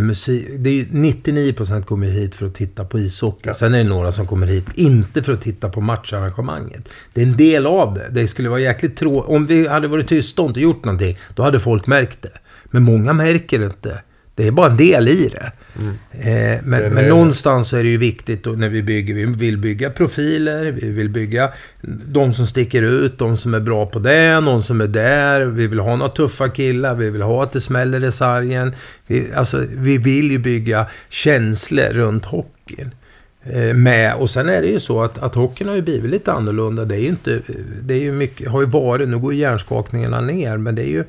musik... 0.00 0.46
Det 0.58 0.70
är 0.70 0.74
ju 0.74 0.84
99% 0.84 1.82
kommer 1.82 2.06
hit 2.06 2.34
för 2.34 2.46
att 2.46 2.54
titta 2.54 2.84
på 2.84 2.98
ishockey. 2.98 3.48
Ja. 3.48 3.54
Sen 3.54 3.74
är 3.74 3.78
det 3.78 3.88
några 3.88 4.12
som 4.12 4.26
kommer 4.26 4.46
hit 4.46 4.66
inte 4.74 5.22
för 5.22 5.32
att 5.32 5.42
titta 5.42 5.68
på 5.68 5.80
matcharrangemanget. 5.80 6.88
Det 7.14 7.22
är 7.22 7.26
en 7.26 7.36
del 7.36 7.66
av 7.66 7.94
det. 7.94 8.08
Det 8.10 8.28
skulle 8.28 8.48
vara 8.48 8.60
jäkligt 8.60 8.96
tråkigt. 8.96 9.30
Om 9.30 9.46
vi 9.46 9.68
hade 9.68 9.88
varit 9.88 10.08
tysta 10.08 10.42
och 10.42 10.48
inte 10.48 10.60
gjort 10.60 10.84
någonting, 10.84 11.18
då 11.34 11.42
hade 11.42 11.60
folk 11.60 11.86
märkt 11.86 12.22
det. 12.22 12.32
Men 12.64 12.82
många 12.82 13.12
märker 13.12 13.58
det 13.58 13.64
inte. 13.64 14.02
Det 14.34 14.46
är 14.46 14.52
bara 14.52 14.70
en 14.70 14.76
del 14.76 15.08
i 15.08 15.28
det. 15.28 15.52
Mm. 15.80 15.94
Eh, 16.10 16.52
är 16.52 16.60
men, 16.62 16.94
men 16.94 17.08
någonstans 17.08 17.72
är 17.72 17.82
det 17.82 17.88
ju 17.88 17.98
viktigt 17.98 18.44
då 18.44 18.50
när 18.50 18.68
vi 18.68 18.82
bygger. 18.82 19.14
Vi 19.14 19.24
vill 19.24 19.58
bygga 19.58 19.90
profiler, 19.90 20.64
vi 20.66 20.90
vill 20.90 21.08
bygga 21.08 21.52
de 22.06 22.32
som 22.32 22.46
sticker 22.46 22.82
ut, 22.82 23.18
de 23.18 23.36
som 23.36 23.54
är 23.54 23.60
bra 23.60 23.86
på 23.86 23.98
det, 23.98 24.40
någon 24.40 24.62
som 24.62 24.80
är 24.80 24.86
där. 24.86 25.44
Vi 25.44 25.66
vill 25.66 25.78
ha 25.78 25.96
några 25.96 26.12
tuffa 26.12 26.48
killar, 26.48 26.94
vi 26.94 27.10
vill 27.10 27.22
ha 27.22 27.42
att 27.42 27.52
det 27.52 27.60
smäller 27.60 28.04
i 28.04 28.12
sargen. 28.12 28.74
Vi, 29.06 29.32
alltså, 29.34 29.64
vi 29.72 29.98
vill 29.98 30.30
ju 30.30 30.38
bygga 30.38 30.86
känslor 31.08 31.92
runt 31.92 32.24
hockeyn. 32.24 32.90
Eh, 33.42 33.74
med, 33.74 34.14
och 34.14 34.30
sen 34.30 34.48
är 34.48 34.62
det 34.62 34.68
ju 34.68 34.80
så 34.80 35.02
att, 35.02 35.18
att 35.18 35.34
hockeyn 35.34 35.68
har 35.68 35.76
ju 35.76 35.82
blivit 35.82 36.10
lite 36.10 36.32
annorlunda. 36.32 36.84
Det 36.84 36.96
är 36.96 37.00
ju 37.00 37.08
inte, 37.08 37.40
det 37.82 37.94
är 37.94 37.98
ju 37.98 38.12
mycket, 38.12 38.48
har 38.48 38.60
ju 38.60 38.66
varit, 38.66 39.08
nu 39.08 39.18
går 39.18 39.34
hjärnskakningarna 39.34 40.20
ner, 40.20 40.56
men 40.56 40.74
det 40.74 40.82
är 40.82 40.90
ju 40.90 41.04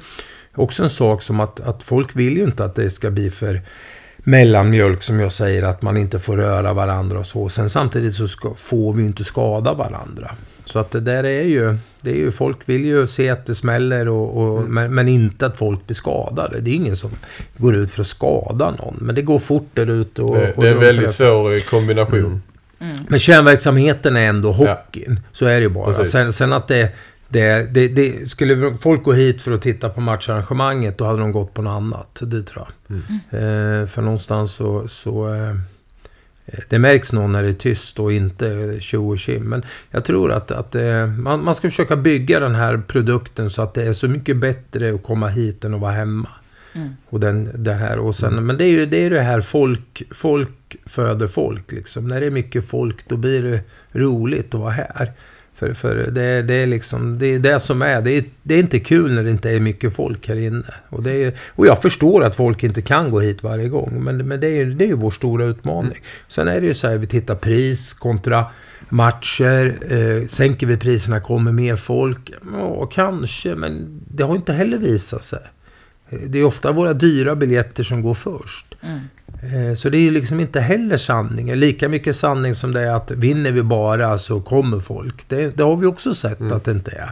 också 0.56 0.84
en 0.84 0.90
sak 0.90 1.22
som 1.22 1.40
att, 1.40 1.60
att 1.60 1.84
folk 1.84 2.16
vill 2.16 2.38
ju 2.38 2.44
inte 2.44 2.66
att 2.66 2.76
det 2.76 2.90
ska 2.90 3.12
bli 3.12 3.30
för 3.30 3.62
mellanmjölk 4.28 5.04
som 5.04 5.20
jag 5.20 5.32
säger 5.32 5.64
att 5.64 5.82
man 5.82 5.98
inte 5.98 6.20
får 6.20 6.38
röra 6.38 6.74
varandra 6.74 7.20
och 7.20 7.26
så. 7.26 7.50
Sen 7.50 7.70
samtidigt 7.70 8.16
så 8.16 8.28
ska, 8.28 8.54
får 8.54 8.94
vi 8.94 9.02
ju 9.02 9.08
inte 9.08 9.24
skada 9.24 9.74
varandra. 9.74 10.32
Så 10.66 10.80
att 10.80 10.92
det 10.92 11.00
där 11.00 11.24
är 11.24 11.44
ju, 11.44 11.78
det 12.02 12.12
är 12.12 12.16
ju, 12.16 12.32
folk 12.32 12.58
vill 12.66 12.86
ju 12.86 13.08
se 13.08 13.30
att 13.30 13.46
det 13.46 13.56
smäller 13.56 14.08
och, 14.08 14.38
och 14.38 14.60
Mm. 14.60 14.74
men, 14.74 14.96
men 14.96 15.08
inte 15.08 15.46
att 15.46 15.58
folk 15.58 15.86
blir 15.88 15.96
skadade. 15.96 16.60
Det 16.60 16.72
är 16.72 16.76
ingen 16.76 16.96
som 16.96 17.12
går 17.58 17.76
ut 17.76 17.92
för 17.92 18.02
att 18.02 18.08
skada 18.08 18.72
någon. 18.72 18.98
Men 19.02 19.16
det 19.16 19.22
går 19.22 19.40
fort 19.40 19.70
där 19.74 19.90
ute 19.90 20.22
och, 20.22 20.36
Det, 20.36 20.54
och 20.54 20.64
det 20.64 20.70
är 20.70 20.74
en 20.74 20.80
väldigt 20.80 21.14
svår 21.14 21.60
kombination. 21.60 22.42
Mm. 22.80 22.98
Men 23.08 23.20
kärnverksamheten 23.20 24.16
är 24.16 24.28
ändå 24.30 24.52
hockeyn. 24.52 25.20
Så 25.32 25.46
är 25.46 25.56
det 25.56 25.62
ju 25.62 25.70
bara. 25.70 26.06
Sen, 26.06 26.34
sen 26.34 26.54
att 26.54 26.68
det, 26.68 26.90
det, 27.30 27.74
det, 27.74 27.88
det... 27.88 28.30
Skulle 28.30 28.78
folk 28.78 29.04
gå 29.04 29.14
hit 29.14 29.42
för 29.42 29.52
att 29.52 29.62
titta 29.62 29.90
på 29.90 30.02
matcharrangemanget, 30.02 30.98
då 30.98 31.06
hade 31.06 31.20
de 31.20 31.32
gått 31.32 31.54
på 31.54 31.62
något 31.62 31.72
annat. 31.72 32.22
Det 32.26 32.44
tror 32.44 32.68
jag. 32.88 32.98
Eh, 33.42 33.88
för 33.88 34.02
någonstans 34.02 34.54
så... 34.54 34.88
så 34.88 35.34
eh, 35.34 35.56
det 36.70 36.80
märks 36.80 37.14
nog 37.14 37.30
när 37.30 37.44
det 37.44 37.50
är 37.50 37.54
tyst 37.54 38.00
och 38.00 38.14
inte 38.14 38.78
tjo 38.80 39.10
och 39.10 39.20
tjim. 39.20 39.44
Men 39.44 39.64
jag 39.92 40.06
tror 40.06 40.32
att, 40.32 40.52
att 40.52 40.76
eh, 40.76 41.08
man, 41.08 41.44
man 41.44 41.56
ska 41.56 41.70
försöka 41.70 41.96
bygga 41.96 42.40
den 42.40 42.56
här 42.56 42.78
produkten 42.78 43.50
så 43.50 43.62
att 43.62 43.74
det 43.74 43.84
är 43.84 43.94
så 43.94 44.08
mycket 44.08 44.38
bättre 44.38 44.94
att 44.94 45.04
komma 45.04 45.28
hit 45.28 45.66
än 45.66 45.74
att 45.74 45.82
vara 45.82 45.92
hemma. 45.92 46.30
Mm. 46.74 46.90
Och 47.10 47.20
den, 47.20 47.64
det 47.64 47.74
här, 47.74 48.00
och 48.00 48.16
sen, 48.16 48.46
Men 48.46 48.58
det 48.58 48.64
är 48.64 48.70
ju 48.70 48.86
det, 48.86 48.98
är 48.98 49.10
det 49.10 49.22
här 49.22 49.42
folk, 49.42 50.04
folk 50.12 50.76
föder 50.86 51.28
folk. 51.28 51.72
Liksom. 51.72 52.08
När 52.08 52.20
det 52.20 52.26
är 52.26 52.32
mycket 52.32 52.70
folk 52.70 53.10
då 53.10 53.18
blir 53.18 53.42
det 53.42 53.62
roligt 53.92 54.54
att 54.54 54.62
vara 54.62 54.72
här. 54.72 55.12
För, 55.58 55.74
för 55.74 55.96
det, 55.96 56.42
det 56.42 56.54
är 56.54 56.68
liksom 56.68 57.20
det, 57.20 57.26
är 57.28 57.40
det 57.40 57.60
som 57.60 57.82
är. 57.82 58.02
Det, 58.02 58.12
är. 58.12 58.24
det 58.44 58.56
är 58.56 58.60
inte 58.60 58.80
kul 58.80 59.14
när 59.14 59.24
det 59.24 59.30
inte 59.30 59.52
är 59.52 59.60
mycket 59.60 59.96
folk 59.96 60.28
här 60.28 60.36
inne. 60.36 60.74
Och, 60.90 61.04
det 61.04 61.12
är, 61.12 61.34
och 61.50 61.68
jag 61.68 61.82
förstår 61.82 62.24
att 62.24 62.36
folk 62.36 62.64
inte 62.64 62.82
kan 62.82 63.12
gå 63.12 63.20
hit 63.20 63.44
varje 63.44 63.70
gång. 63.70 64.04
Men, 64.04 64.28
men 64.28 64.40
det 64.40 64.48
är 64.48 64.56
ju 64.56 64.74
det 64.74 64.90
är 64.90 64.94
vår 64.94 65.12
stora 65.12 65.46
utmaning. 65.46 65.98
Sen 66.28 66.48
är 66.48 66.62
det 66.62 66.68
ju 66.68 66.74
så 66.74 66.88
här, 66.88 66.98
vi 66.98 67.08
tittar 67.08 67.36
pris 67.36 67.94
kontra 67.94 68.46
matcher. 68.90 69.78
Eh, 69.90 70.28
sänker 70.28 70.68
vi 70.68 70.78
priserna 70.78 71.20
kommer 71.20 71.52
mer 71.52 71.76
folk? 71.76 72.32
Ja, 72.54 72.86
kanske. 72.86 73.56
Men 73.56 74.02
det 74.08 74.24
har 74.24 74.36
inte 74.36 74.54
heller 74.54 74.78
visat 74.78 75.24
sig. 75.24 75.40
Det 76.28 76.40
är 76.40 76.44
ofta 76.44 76.72
våra 76.72 76.94
dyra 76.94 77.36
biljetter 77.36 77.84
som 77.84 78.02
går 78.02 78.14
först. 78.14 78.76
Mm. 78.82 79.00
Eh, 79.70 79.76
Så 79.76 79.90
det 79.90 79.98
är 79.98 80.12
liksom 80.12 80.40
inte 80.40 80.60
heller 80.60 80.98
sanning. 80.98 81.56
Lika 81.56 81.90
mycket 81.90 82.16
sanning 82.16 82.56
som 82.56 82.74
det 82.74 82.82
är 82.82 82.92
att 82.92 83.12
vinner 83.12 83.52
vi 83.52 83.64
bara 83.64 84.18
så 84.18 84.42
kommer 84.42 84.80
folk. 84.80 85.16
Det, 85.30 85.58
det 85.58 85.64
har 85.64 85.76
vi 85.76 85.86
också 85.88 86.14
sett 86.16 86.40
Mm. 86.40 86.54
att 86.54 86.64
det 86.64 86.72
inte 86.72 86.92
är. 86.92 87.12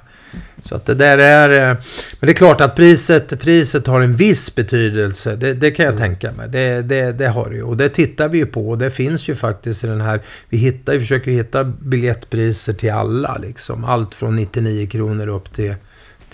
Så 0.61 0.75
att 0.75 0.85
det 0.85 0.93
där 0.95 1.17
är... 1.17 1.69
eh, 1.71 1.77
Men 2.19 2.27
det 2.27 2.31
är 2.31 2.33
klart 2.33 2.61
att 2.61 2.75
priset, 2.75 3.39
priset 3.41 3.87
har 3.87 4.01
en 4.01 4.15
viss 4.15 4.55
betydelse. 4.55 5.35
Det, 5.35 5.53
det 5.53 5.71
kan 5.71 5.85
jag 5.85 5.95
Mm. 5.95 6.07
tänka 6.09 6.31
mig. 6.31 6.49
Det, 6.49 6.81
det, 6.81 7.11
det 7.11 7.27
har 7.27 7.49
det 7.49 7.55
ju. 7.55 7.63
Och 7.63 7.77
det 7.77 7.89
tittar 7.89 8.29
vi 8.29 8.37
ju 8.37 8.45
på. 8.45 8.69
Och 8.69 8.77
det 8.77 8.89
finns 8.91 9.29
ju 9.29 9.35
faktiskt 9.35 9.83
i 9.83 9.87
den 9.87 10.01
här... 10.01 10.19
Vi, 10.49 10.57
hittar, 10.57 10.93
vi 10.93 10.99
försöker 10.99 11.31
hitta 11.31 11.63
biljettpriser 11.63 12.73
till 12.73 12.91
alla. 12.91 13.37
Liksom. 13.37 13.85
Allt 13.85 14.15
från 14.15 14.35
99 14.35 14.87
kronor 14.87 15.27
upp 15.27 15.53
till, 15.53 15.75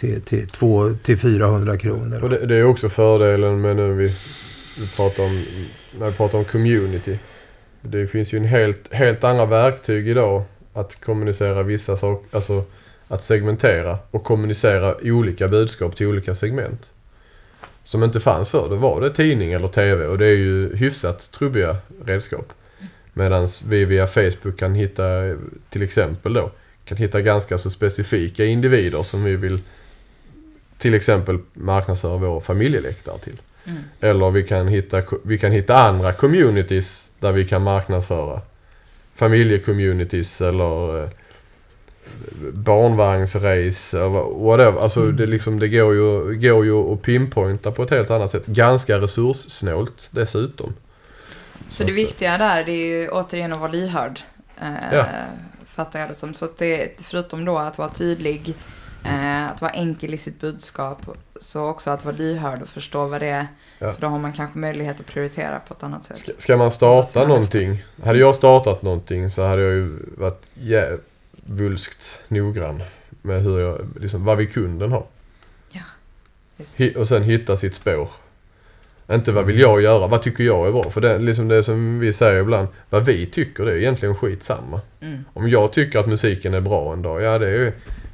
till, 0.01 0.21
till, 0.21 0.47
2, 0.47 0.93
till 1.03 1.17
400 1.17 1.77
kronor. 1.77 2.23
Och 2.23 2.29
det, 2.29 2.45
det 2.45 2.55
är 2.55 2.63
också 2.63 2.89
fördelen 2.89 3.61
med 3.61 3.75
nu 3.75 3.93
vi, 3.93 4.15
vi 4.79 4.87
pratar 4.95 5.23
om, 5.23 5.43
när 5.99 6.09
vi 6.09 6.17
pratar 6.17 6.37
om 6.37 6.45
community. 6.45 7.19
Det 7.81 8.07
finns 8.07 8.33
ju 8.33 8.37
en 8.37 8.45
helt, 8.45 8.93
helt 8.93 9.23
andra 9.23 9.45
verktyg 9.45 10.07
idag 10.07 10.43
att 10.73 11.01
kommunicera 11.01 11.63
vissa 11.63 11.97
saker, 11.97 12.37
alltså 12.37 12.63
att 13.07 13.23
segmentera 13.23 13.97
och 14.11 14.23
kommunicera 14.23 14.95
olika 15.03 15.47
budskap 15.47 15.95
till 15.95 16.07
olika 16.07 16.35
segment. 16.35 16.89
Som 17.83 18.03
inte 18.03 18.19
fanns 18.19 18.49
förr. 18.49 18.67
Då 18.69 18.75
var 18.75 19.01
det 19.01 19.09
tidning 19.09 19.53
eller 19.53 19.67
TV 19.67 20.05
och 20.05 20.17
det 20.17 20.25
är 20.25 20.37
ju 20.37 20.75
hyfsat 20.75 21.31
trubbiga 21.31 21.77
redskap. 22.05 22.53
Medan 23.13 23.47
vi 23.69 23.85
via 23.85 24.07
Facebook 24.07 24.59
kan 24.59 24.75
hitta, 24.75 25.03
till 25.69 25.81
exempel 25.81 26.33
då, 26.33 26.51
kan 26.85 26.97
hitta 26.97 27.21
ganska 27.21 27.57
så 27.57 27.69
specifika 27.69 28.45
individer 28.45 29.03
som 29.03 29.23
vi 29.23 29.35
vill 29.35 29.59
till 30.81 30.93
exempel 30.93 31.39
marknadsföra 31.53 32.17
vår 32.17 32.41
familjeläktare 32.41 33.19
till. 33.19 33.41
Mm. 33.65 33.83
Eller 33.99 34.31
vi 34.31 34.43
kan, 34.43 34.67
hitta, 34.67 35.01
vi 35.23 35.37
kan 35.37 35.51
hitta 35.51 35.77
andra 35.77 36.13
communities 36.13 37.05
där 37.19 37.31
vi 37.31 37.45
kan 37.45 37.61
marknadsföra. 37.61 38.41
Familjecommunities 39.15 40.41
eller 40.41 41.03
eh, 41.03 41.09
barnvagnsrace 42.53 43.97
eller 43.97 44.43
whatever. 44.45 44.81
Alltså 44.81 45.11
det, 45.11 45.25
liksom, 45.25 45.59
det 45.59 45.67
går 45.67 45.93
ju, 45.93 46.35
går 46.39 46.65
ju 46.65 46.93
att 46.93 47.01
pinpointa 47.01 47.71
på 47.71 47.83
ett 47.83 47.89
helt 47.89 48.11
annat 48.11 48.31
sätt. 48.31 48.45
Ganska 48.45 48.97
resurssnålt 48.97 50.09
dessutom. 50.11 50.73
Så 51.69 51.83
det 51.83 51.91
viktiga 51.91 52.37
där 52.37 52.63
det 52.63 52.71
är 52.71 53.01
ju 53.01 53.09
återigen 53.09 53.53
att 53.53 53.59
vara 53.59 53.71
lyhörd. 53.71 54.19
Eh, 54.61 54.67
Ja. 54.91 55.05
Fattar 55.65 55.99
jag 55.99 56.09
det 56.09 56.15
som. 56.15 56.33
Så 56.33 56.45
att 56.45 56.57
det, 56.57 57.01
förutom 57.01 57.45
då 57.45 57.57
att 57.57 57.77
vara 57.77 57.89
tydlig, 57.89 58.55
eh, 59.05 59.49
att 59.51 59.61
vara 59.61 59.71
enkel 59.71 60.13
i 60.13 60.17
sitt 60.17 60.41
budskap, 60.41 60.97
så 61.39 61.65
också 61.69 61.89
att 61.89 62.05
vara 62.05 62.15
lyhörd 62.15 62.61
och 62.61 62.67
förstå 62.67 63.07
vad 63.07 63.21
det 63.21 63.29
är. 63.29 63.47
Ja. 63.79 63.93
För 63.93 64.01
då 64.01 64.07
har 64.07 64.19
man 64.19 64.33
kanske 64.33 64.57
möjlighet 64.59 64.99
att 64.99 65.05
prioritera 65.05 65.59
på 65.59 65.73
ett 65.73 65.83
annat 65.83 66.03
sätt. 66.03 66.17
Ska, 66.17 66.31
ska 66.37 66.57
man 66.57 66.71
starta 66.71 67.27
någonting. 67.27 67.83
Hade 68.03 68.19
jag 68.19 68.35
startat 68.35 68.81
någonting 68.81 69.31
så 69.31 69.45
hade 69.45 69.61
jag 69.61 69.71
ju 69.73 69.97
varit 70.17 70.41
djävulskt 70.53 72.19
noggrann 72.27 72.83
med 73.21 73.41
hur 73.43 73.59
jag, 73.59 73.81
liksom, 73.99 74.25
vad 74.25 74.37
vill 74.37 74.51
kunden 74.51 74.91
ha. 74.91 75.05
Just 76.57 76.77
det. 76.77 76.83
Hi- 76.83 76.97
Och 76.97 77.07
sen 77.07 77.23
hitta 77.23 77.57
sitt 77.57 77.75
spår. 77.75 78.09
Inte 79.11 79.31
vad 79.31 79.45
vill 79.45 79.59
jag 79.59 79.81
göra, 79.81 80.07
vad 80.07 80.21
tycker 80.21 80.43
jag 80.43 80.67
är 80.67 80.71
bra? 80.71 80.83
För 80.89 81.01
det, 81.01 81.17
liksom 81.19 81.47
det 81.47 81.63
som 81.63 81.99
vi 81.99 82.13
säger 82.13 82.41
ibland, 82.41 82.67
vad 82.89 83.05
vi 83.05 83.25
tycker 83.25 83.65
det 83.65 83.71
är 83.71 83.75
egentligen 83.77 84.15
skitsamma. 84.15 84.81
Mm. 85.01 85.25
Om 85.33 85.49
jag 85.49 85.73
tycker 85.73 85.99
att 85.99 86.07
musiken 86.07 86.53
är 86.53 86.61
bra 86.61 86.93
en 86.93 87.01
dag, 87.01 87.21
ja 87.21 87.37
det 87.37 87.47
är 87.47 87.51
ju 87.51 87.71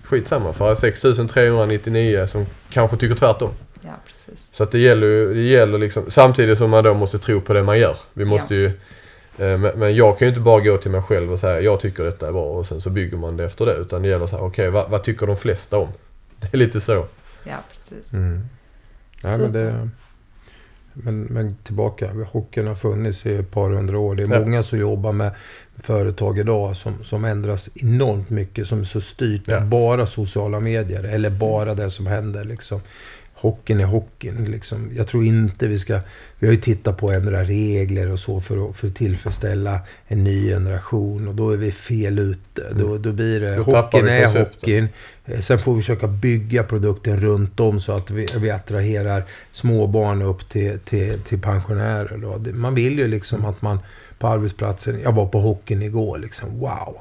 skitsamma. 0.08 0.54
För 0.54 0.76
6399 0.76 2.28
som 2.28 2.46
kanske 2.70 2.98
tycker 2.98 3.16
tvärtom. 3.16 3.50
Ja, 3.82 3.90
precis. 4.08 4.50
Så 4.54 4.64
att 4.64 4.72
det 4.72 4.80
gäller 4.80 5.08
ju, 5.08 5.34
det 5.34 5.42
gäller 5.42 5.78
liksom, 5.80 6.04
samtidigt 6.12 6.58
som 6.58 6.70
man 6.70 6.84
då 6.84 6.94
måste 6.94 7.20
tro 7.20 7.42
på 7.42 7.54
det 7.54 7.64
man 7.64 7.80
gör. 7.80 7.96
Vi 8.14 8.26
måste 8.26 8.56
ju, 8.56 8.66
eh, 9.38 9.58
men, 9.76 9.96
jag 9.96 10.18
kan 10.20 10.26
ju 10.26 10.30
inte 10.30 10.42
bara 10.42 10.62
gå 10.62 10.78
till 10.78 10.92
mig 10.92 11.02
själv 11.02 11.32
och 11.34 11.40
säga 11.40 11.62
jag 11.62 11.80
tycker 11.80 12.04
detta 12.04 12.28
är 12.28 12.32
bra 12.32 12.46
och 12.46 12.66
sen 12.66 12.82
så 12.82 12.90
bygger 12.90 13.18
man 13.18 13.38
det 13.38 13.46
efter 13.46 13.66
det. 13.66 13.74
Utan 13.74 14.02
det 14.02 14.08
gäller 14.08 14.28
så 14.28 14.36
här, 14.38 14.44
okej 14.44 14.70
vad, 14.70 14.90
vad 14.90 15.04
tycker 15.04 15.28
de 15.28 15.38
flesta 15.38 15.78
om? 15.78 15.88
Det 16.40 16.54
är 16.54 16.58
lite 16.58 16.82
så. 16.82 17.06
Ja, 17.44 17.56
precis. 17.78 18.14
Mm. 18.14 18.42
Ja, 19.24 19.30
men, 19.30 19.40
Super. 19.40 19.60
det, 19.60 19.90
men, 20.94 21.22
men 21.22 21.56
tillbaka, 21.64 22.10
hockeyn 22.32 22.68
har 22.68 22.76
funnits 22.76 23.26
i 23.26 23.36
ett 23.36 23.52
par 23.52 23.70
hundra 23.70 24.00
år. 24.00 24.16
Det 24.16 24.24
är 24.24 24.28
Ja. 24.34 24.40
många 24.40 24.64
som 24.64 24.80
jobbar 24.80 25.12
med 25.12 25.32
företag 25.80 26.40
idag 26.40 26.76
som, 26.76 27.04
som 27.04 27.26
ändras 27.26 27.70
enormt 27.76 28.30
mycket. 28.30 28.68
Som 28.68 28.80
är 28.80 28.84
så 28.84 29.02
styrt 29.02 29.50
av 29.50 29.66
bara 29.66 30.06
sociala 30.06 30.60
medier 30.60 31.04
eller 31.04 31.30
bara 31.30 31.74
det 31.74 31.90
som 31.90 32.08
händer. 32.08 32.44
Liksom. 32.44 32.82
Hockeyn 33.34 33.80
är 33.80 33.86
hockeyn. 33.86 34.52
Liksom. 34.52 34.92
Jag 34.96 35.08
tror 35.08 35.26
inte 35.26 35.68
vi 35.68 35.80
ska... 35.80 36.00
Vi 36.40 36.48
har 36.48 36.54
ju 36.54 36.60
tittat 36.60 36.98
på 36.98 37.10
att 37.10 37.16
ändra 37.16 37.44
regler 37.44 38.12
och 38.12 38.20
så 38.20 38.42
för 38.42 38.70
att, 38.70 38.76
för 38.76 38.88
att 38.88 38.96
tillfredsställa 38.96 39.80
en 40.08 40.24
ny 40.24 40.50
generation. 40.50 41.28
Och 41.28 41.36
då 41.36 41.52
är 41.52 41.58
vi 41.58 41.72
fel 41.72 42.20
ute. 42.20 42.74
Då, 42.74 42.98
då 42.98 43.12
blir 43.12 43.40
det... 43.40 43.56
Då 43.56 43.64
hockeyn 43.64 44.08
är 44.08 44.40
hockeyn. 44.40 44.88
Eh, 45.26 45.40
Sen 45.40 45.60
får 45.60 45.76
vi 45.76 45.82
försöka 45.82 46.08
bygga 46.08 46.64
produkten 46.64 47.20
runt 47.20 47.60
om 47.60 47.80
så 47.80 47.92
att 47.92 48.12
vi, 48.12 48.26
vi 48.42 48.52
attraherar 48.52 49.24
småbarn 49.52 50.22
upp 50.22 50.50
till, 50.50 50.80
till, 50.80 51.20
till 51.20 51.42
pensionärer. 51.42 52.18
Då. 52.18 52.52
Man 52.52 52.76
vill 52.76 53.00
ju 53.00 53.08
liksom 53.08 53.46
att 53.46 53.62
man 53.62 53.80
på 54.20 54.28
arbetsplatsen, 54.28 55.00
jag 55.04 55.12
var 55.12 55.26
på 55.26 55.40
hockeyn 55.40 55.82
igår, 55.82 56.18
liksom 56.18 56.60
wow. 56.60 56.96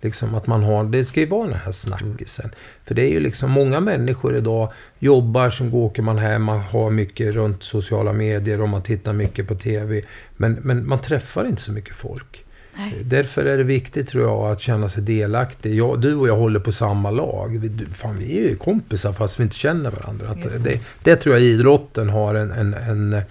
Liksom 0.00 0.34
att 0.34 0.46
man 0.46 0.62
har, 0.62 0.84
det 0.84 1.04
ska 1.04 1.20
ju 1.20 1.26
vara 1.26 1.48
den 1.48 1.58
här 1.58 1.72
snackisen. 1.72 2.50
För 2.84 2.94
det 2.94 3.02
är 3.02 3.10
ju 3.10 3.20
liksom 3.20 3.50
många 3.50 3.80
människor 3.80 4.36
idag 4.36 4.72
jobbar, 4.98 5.50
som 5.50 5.70
går, 5.70 5.84
åker 5.84 6.02
man 6.02 6.18
hem, 6.18 6.42
man 6.42 6.60
har 6.60 6.90
mycket 6.90 7.34
runt 7.34 7.62
sociala 7.62 8.12
medier 8.12 8.62
och 8.62 8.68
man 8.68 8.82
tittar 8.82 9.12
mycket 9.12 9.48
på 9.48 9.54
TV. 9.54 10.02
Men, 10.36 10.52
men 10.52 10.88
man 10.88 11.00
träffar 11.00 11.44
inte 11.44 11.62
så 11.62 11.72
mycket 11.72 11.96
folk. 11.96 12.44
Nej. 12.76 12.98
Därför 13.04 13.44
är 13.44 13.58
det 13.58 13.64
viktigt 13.64 14.08
tror 14.08 14.24
jag 14.24 14.52
att 14.52 14.60
känna 14.60 14.88
sig 14.88 15.02
delaktig. 15.02 15.74
Jag, 15.74 16.00
du 16.00 16.14
och 16.14 16.28
jag 16.28 16.36
håller 16.36 16.60
på 16.60 16.72
samma 16.72 17.10
lag. 17.10 17.58
Vi, 17.58 17.68
du, 17.68 17.86
fan, 17.86 18.18
vi 18.18 18.38
är 18.38 18.48
ju 18.48 18.56
kompisar 18.56 19.12
fast 19.12 19.40
vi 19.40 19.42
inte 19.42 19.56
känner 19.56 19.90
varandra. 19.90 20.34
Det. 20.34 20.58
det, 20.58 20.80
det 21.02 21.16
tror 21.16 21.34
jag 21.34 21.44
idrotten 21.44 22.08
har 22.08 22.34
en, 22.34 22.50
en, 22.50 22.74
en, 22.74 23.22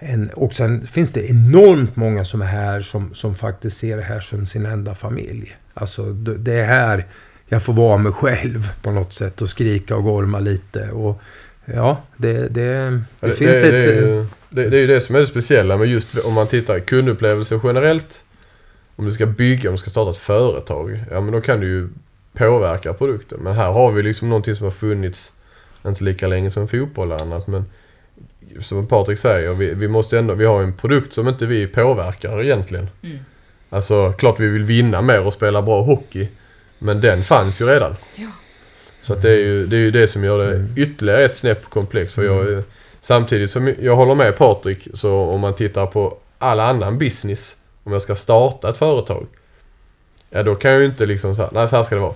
en... 0.00 0.30
Och 0.30 0.54
sen 0.54 0.86
finns 0.86 1.12
det 1.12 1.30
enormt 1.30 1.96
många 1.96 2.24
som 2.24 2.42
är 2.42 2.46
här 2.46 2.80
som, 2.80 3.14
som 3.14 3.34
faktiskt 3.34 3.78
ser 3.78 3.96
det 3.96 4.02
här 4.02 4.20
som 4.20 4.46
sin 4.46 4.66
enda 4.66 4.94
familj. 4.94 5.56
Alltså 5.74 6.12
det 6.12 6.54
är 6.54 6.64
här 6.64 7.06
jag 7.52 7.62
får 7.62 7.72
vara 7.72 7.96
mig 7.96 8.12
själv 8.12 8.82
på 8.82 8.90
något 8.90 9.12
sätt 9.12 9.42
och 9.42 9.48
skrika 9.48 9.96
och 9.96 10.02
gorma 10.02 10.40
lite. 10.40 10.90
Och 10.90 11.22
ja, 11.64 12.02
det, 12.16 12.48
det, 12.48 13.00
det, 13.20 13.32
finns 13.32 13.62
det, 13.62 13.78
ett... 13.78 13.84
det, 14.50 14.68
det, 14.68 14.76
är 14.76 14.80
ju 14.80 14.86
det 14.86 15.00
som 15.00 15.14
är 15.14 15.20
det 15.20 15.26
speciella 15.26 15.76
med 15.76 15.88
just 15.88 16.18
om 16.18 16.32
man 16.32 16.48
tittar 16.48 16.80
kundupplevelse 16.80 17.60
generellt. 17.64 18.24
Om 18.96 19.04
du 19.04 19.12
ska 19.12 19.26
bygga, 19.26 19.70
om 19.70 19.74
du 19.74 19.78
ska 19.78 19.90
starta 19.90 20.10
ett 20.10 20.16
företag. 20.16 21.04
Ja 21.10 21.20
men 21.20 21.32
då 21.32 21.40
kan 21.40 21.60
du 21.60 21.66
ju 21.66 21.88
påverka 22.32 22.92
produkten. 22.92 23.40
Men 23.40 23.54
här 23.54 23.72
har 23.72 23.92
vi 23.92 24.02
liksom 24.02 24.28
någonting 24.28 24.56
som 24.56 24.64
har 24.64 24.70
funnits, 24.70 25.32
inte 25.86 26.04
lika 26.04 26.26
länge 26.26 26.50
som 26.50 26.68
fotboll 26.68 27.12
och 27.12 27.20
annat, 27.20 27.46
men 27.46 27.64
som 28.60 28.86
Patrik 28.86 29.18
säger, 29.18 29.54
vi, 29.54 29.74
vi 29.74 29.88
måste 29.88 30.18
ändå, 30.18 30.34
vi 30.34 30.44
har 30.44 30.62
en 30.62 30.72
produkt 30.72 31.12
som 31.12 31.28
inte 31.28 31.46
vi 31.46 31.66
påverkar 31.66 32.42
egentligen. 32.42 32.88
Mm. 33.02 33.18
Alltså 33.70 34.12
klart 34.12 34.40
vi 34.40 34.48
vill 34.48 34.64
vinna 34.64 35.02
mer 35.02 35.26
och 35.26 35.32
spela 35.32 35.62
bra 35.62 35.82
hockey. 35.82 36.28
Men 36.78 37.00
den 37.00 37.24
fanns 37.24 37.60
ju 37.60 37.66
redan. 37.66 37.96
Ja. 38.16 38.28
Så 39.02 39.12
att 39.12 39.22
det, 39.22 39.30
är 39.30 39.38
ju, 39.38 39.66
det 39.66 39.76
är 39.76 39.80
ju 39.80 39.90
det 39.90 40.08
som 40.08 40.24
gör 40.24 40.38
det 40.38 40.82
ytterligare 40.82 41.24
ett 41.24 41.36
snäpp 41.36 41.64
komplext. 41.64 42.14
För 42.14 42.24
jag, 42.24 42.62
samtidigt 43.00 43.50
som 43.50 43.74
jag 43.80 43.96
håller 43.96 44.14
med 44.14 44.38
Patrik, 44.38 44.88
så 44.94 45.14
om 45.14 45.40
man 45.40 45.54
tittar 45.54 45.86
på 45.86 46.16
all 46.38 46.60
annan 46.60 46.98
business. 46.98 47.56
Om 47.84 47.92
jag 47.92 48.02
ska 48.02 48.16
starta 48.16 48.68
ett 48.68 48.76
företag. 48.76 49.26
Ja 50.30 50.42
då 50.42 50.54
kan 50.54 50.70
jag 50.70 50.80
ju 50.80 50.86
inte 50.86 51.06
liksom 51.06 51.36
säga, 51.36 51.48
nej 51.52 51.68
så 51.68 51.76
här 51.76 51.82
ska 51.82 51.94
det 51.94 52.00
vara. 52.00 52.14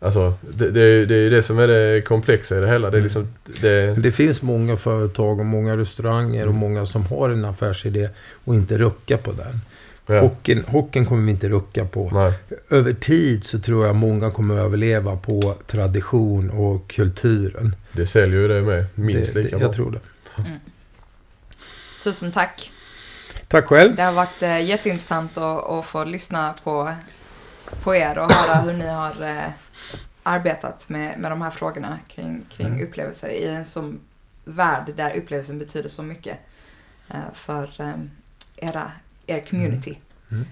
Alltså 0.00 0.34
det, 0.40 0.70
det, 0.70 1.06
det 1.06 1.14
är 1.14 1.18
ju 1.18 1.30
det 1.30 1.42
som 1.42 1.58
är 1.58 1.66
det 1.66 2.02
komplexa 2.02 2.58
i 2.58 2.60
det 2.60 2.68
hela. 2.68 2.90
Det 2.90 2.98
är 2.98 3.02
liksom, 3.02 3.34
det, 3.60 3.94
Det 3.98 4.12
finns 4.12 4.42
många 4.42 4.76
företag 4.76 5.40
och 5.40 5.46
många 5.46 5.76
restauranger 5.76 6.48
och 6.48 6.54
många 6.54 6.86
som 6.86 7.06
har 7.06 7.30
en 7.30 7.44
affärsidé 7.44 8.08
och 8.44 8.54
inte 8.54 8.78
ruckar 8.78 9.16
på 9.16 9.32
den. 9.32 9.60
ja, 10.06 10.20
Hockeyn, 10.20 10.64
hockeyn 10.66 11.06
kommer 11.06 11.22
vi 11.22 11.30
inte 11.30 11.48
rucka 11.48 11.84
på. 11.84 12.10
nej. 12.12 12.32
Över 12.70 12.92
tid 12.92 13.44
så 13.44 13.58
tror 13.58 13.86
jag 13.86 13.96
många 13.96 14.30
kommer 14.30 14.58
överleva 14.58 15.16
på 15.16 15.54
tradition 15.66 16.50
och 16.50 16.90
kulturen. 16.90 17.76
Det 17.92 18.06
säljer 18.06 18.40
ju 18.40 18.48
det 18.48 18.62
med 18.62 18.84
minst 18.94 19.34
det, 19.34 19.42
lika 19.42 19.56
det, 19.56 19.58
bra. 19.60 19.68
Jag 19.68 19.74
tror 19.74 19.90
det. 19.90 20.00
Tusen 22.04 22.32
tack. 22.32 22.70
Tack 23.48 23.66
själv. 23.66 23.96
Det 23.96 24.02
har 24.02 24.12
varit 24.12 24.42
eh, 24.42 24.60
jätteintressant 24.60 25.38
att, 25.38 25.70
att 25.70 25.84
få 25.84 26.04
lyssna 26.04 26.54
på, 26.64 26.92
på 27.82 27.94
er 27.94 28.18
och 28.18 28.32
höra 28.32 28.60
hur 28.60 28.72
ni 28.72 28.86
har 28.88 29.22
eh, 29.22 29.50
arbetat 30.22 30.88
med, 30.88 31.18
med 31.18 31.32
de 31.32 31.42
här 31.42 31.50
frågorna 31.50 31.98
kring, 32.08 32.44
kring 32.50 32.66
Mm. 32.66 32.82
upplevelser 32.88 33.28
i 33.28 33.46
en 33.46 33.64
sån 33.64 34.00
värld 34.44 34.92
där 34.96 35.16
upplevelsen 35.16 35.58
betyder 35.58 35.88
så 35.88 36.02
mycket 36.02 36.38
eh, 37.08 37.32
för 37.34 37.80
eh, 37.80 37.94
era, 38.56 38.92
er 39.26 39.46
community. 39.50 39.98
Mm. 40.30 40.42
Eh, 40.42 40.46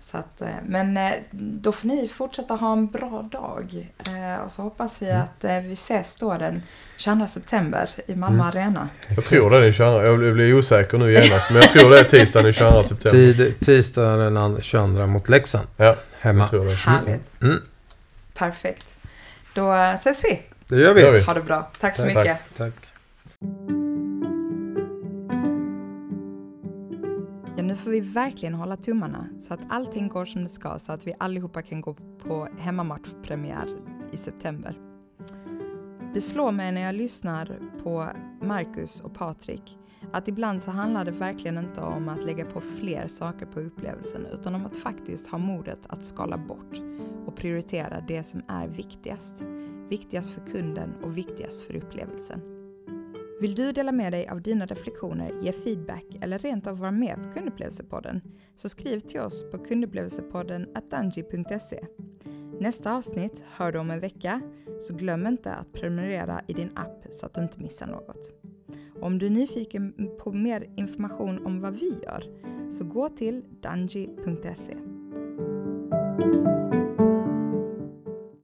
Så 0.00 0.18
att, 0.18 0.40
eh, 0.40 0.48
men 0.66 0.96
eh, 0.96 1.12
då 1.30 1.72
får 1.72 1.88
ni 1.88 2.08
fortsätta 2.08 2.54
ha 2.54 2.72
en 2.72 2.86
bra 2.86 3.28
dag. 3.32 3.88
Eh, 4.06 4.44
Och 4.44 4.50
så 4.52 4.62
hoppas 4.62 5.02
vi 5.02 5.10
Mm. 5.10 5.22
att 5.22 5.44
eh, 5.44 5.58
vi 5.58 5.72
ses 5.72 6.16
då 6.16 6.38
den 6.38 6.62
22 6.96 7.26
september 7.26 7.88
i 8.06 8.14
Malmö 8.16 8.42
Mm. 8.42 8.46
Arena. 8.46 8.88
Jag 9.16 9.24
tror 9.24 9.50
det 9.50 9.56
är 9.56 9.60
den 9.60 9.72
22. 9.72 10.02
Jag 10.02 10.18
blir- 10.34 10.54
osäker 10.58 10.98
nu 10.98 11.12
genast. 11.12 11.50
Men 11.50 11.56
jag 11.62 11.70
tror 11.70 11.90
det 11.90 12.00
är 12.00 12.04
tisdagen 12.04 12.44
den 12.44 12.52
22 12.52 12.84
september. 12.84 13.10
Tid, 13.10 13.54
tisdagen 13.60 14.34
den 14.34 14.62
22 14.62 15.06
mot 15.06 15.28
Leksand. 15.28 15.66
Ja, 15.76 15.96
Hemma. 16.20 16.40
jag 16.40 16.50
tror 16.50 16.66
det. 16.66 16.74
Härligt. 16.74 17.42
Mm. 17.42 17.62
Perfekt. 18.34 18.86
Då 19.54 19.72
eh, 19.74 19.94
ses 19.94 20.24
vi. 20.24 20.42
Det 20.68 20.76
gör 20.80 20.94
vi. 20.94 21.00
Det 21.00 21.06
gör 21.06 21.12
vi. 21.12 21.22
Ha 21.22 21.34
det 21.34 21.40
bra. 21.42 21.70
Tack 21.80 21.96
så 21.96 22.02
Tack. 22.02 22.14
mycket. 22.16 22.38
Tack. 22.56 22.72
Vi 27.94 28.00
verkligen 28.00 28.54
hålla 28.54 28.76
tummarna 28.76 29.28
så 29.38 29.54
att 29.54 29.60
allting 29.68 30.08
går 30.08 30.24
som 30.24 30.42
det 30.42 30.48
ska 30.48 30.78
så 30.78 30.92
att 30.92 31.06
vi 31.06 31.14
allihopa 31.18 31.62
kan 31.62 31.80
gå 31.80 31.94
på 31.94 32.48
hemmamatchpremiär 32.58 33.68
i 34.12 34.16
september. 34.16 34.78
Det 36.14 36.20
slår 36.20 36.52
mig 36.52 36.72
när 36.72 36.80
jag 36.80 36.94
lyssnar 36.94 37.58
på 37.82 38.08
Marcus 38.42 39.00
och 39.00 39.14
Patrik 39.14 39.78
att 40.12 40.28
ibland 40.28 40.62
så 40.62 40.70
handlar 40.70 41.04
det 41.04 41.10
verkligen 41.10 41.58
inte 41.58 41.80
om 41.80 42.08
att 42.08 42.24
lägga 42.24 42.44
på 42.44 42.60
fler 42.60 43.08
saker 43.08 43.46
på 43.46 43.60
upplevelsen 43.60 44.26
utan 44.32 44.54
om 44.54 44.66
att 44.66 44.76
faktiskt 44.76 45.26
ha 45.26 45.38
modet 45.38 45.80
att 45.86 46.04
skala 46.04 46.38
bort 46.38 46.80
och 47.26 47.36
prioritera 47.36 48.00
det 48.08 48.24
som 48.24 48.42
är 48.48 48.68
viktigast. 48.68 49.44
Viktigast 49.88 50.30
för 50.30 50.46
kunden 50.46 50.94
och 51.02 51.18
viktigast 51.18 51.62
för 51.62 51.76
upplevelsen. 51.76 52.53
Vill 53.40 53.54
du 53.54 53.72
dela 53.72 53.92
med 53.92 54.12
dig 54.12 54.28
av 54.28 54.42
dina 54.42 54.66
reflektioner, 54.66 55.32
ge 55.42 55.52
feedback 55.52 56.04
eller 56.20 56.38
rent 56.38 56.66
av 56.66 56.78
vara 56.78 56.90
med 56.90 57.16
på 57.22 57.38
Kundupplevelsepodden 57.38 58.20
så 58.56 58.68
skriv 58.68 59.00
till 59.00 59.20
oss 59.20 59.50
på 59.50 59.58
kundupplevelsepodden 59.58 60.66
dungy.se. 60.90 61.80
Nästa 62.60 62.96
avsnitt 62.96 63.42
hör 63.46 63.72
du 63.72 63.78
om 63.78 63.90
en 63.90 64.00
vecka 64.00 64.40
så 64.80 64.94
glöm 64.94 65.26
inte 65.26 65.52
att 65.52 65.72
prenumerera 65.72 66.40
i 66.48 66.52
din 66.52 66.70
app 66.76 67.06
så 67.10 67.26
att 67.26 67.34
du 67.34 67.42
inte 67.42 67.60
missar 67.60 67.86
något. 67.86 68.32
Om 69.00 69.18
du 69.18 69.26
är 69.26 69.30
nyfiken 69.30 70.10
på 70.18 70.32
mer 70.32 70.70
information 70.76 71.46
om 71.46 71.60
vad 71.60 71.74
vi 71.74 72.00
gör 72.02 72.24
så 72.70 72.84
gå 72.84 73.08
till 73.08 73.44
danji.se 73.60 74.76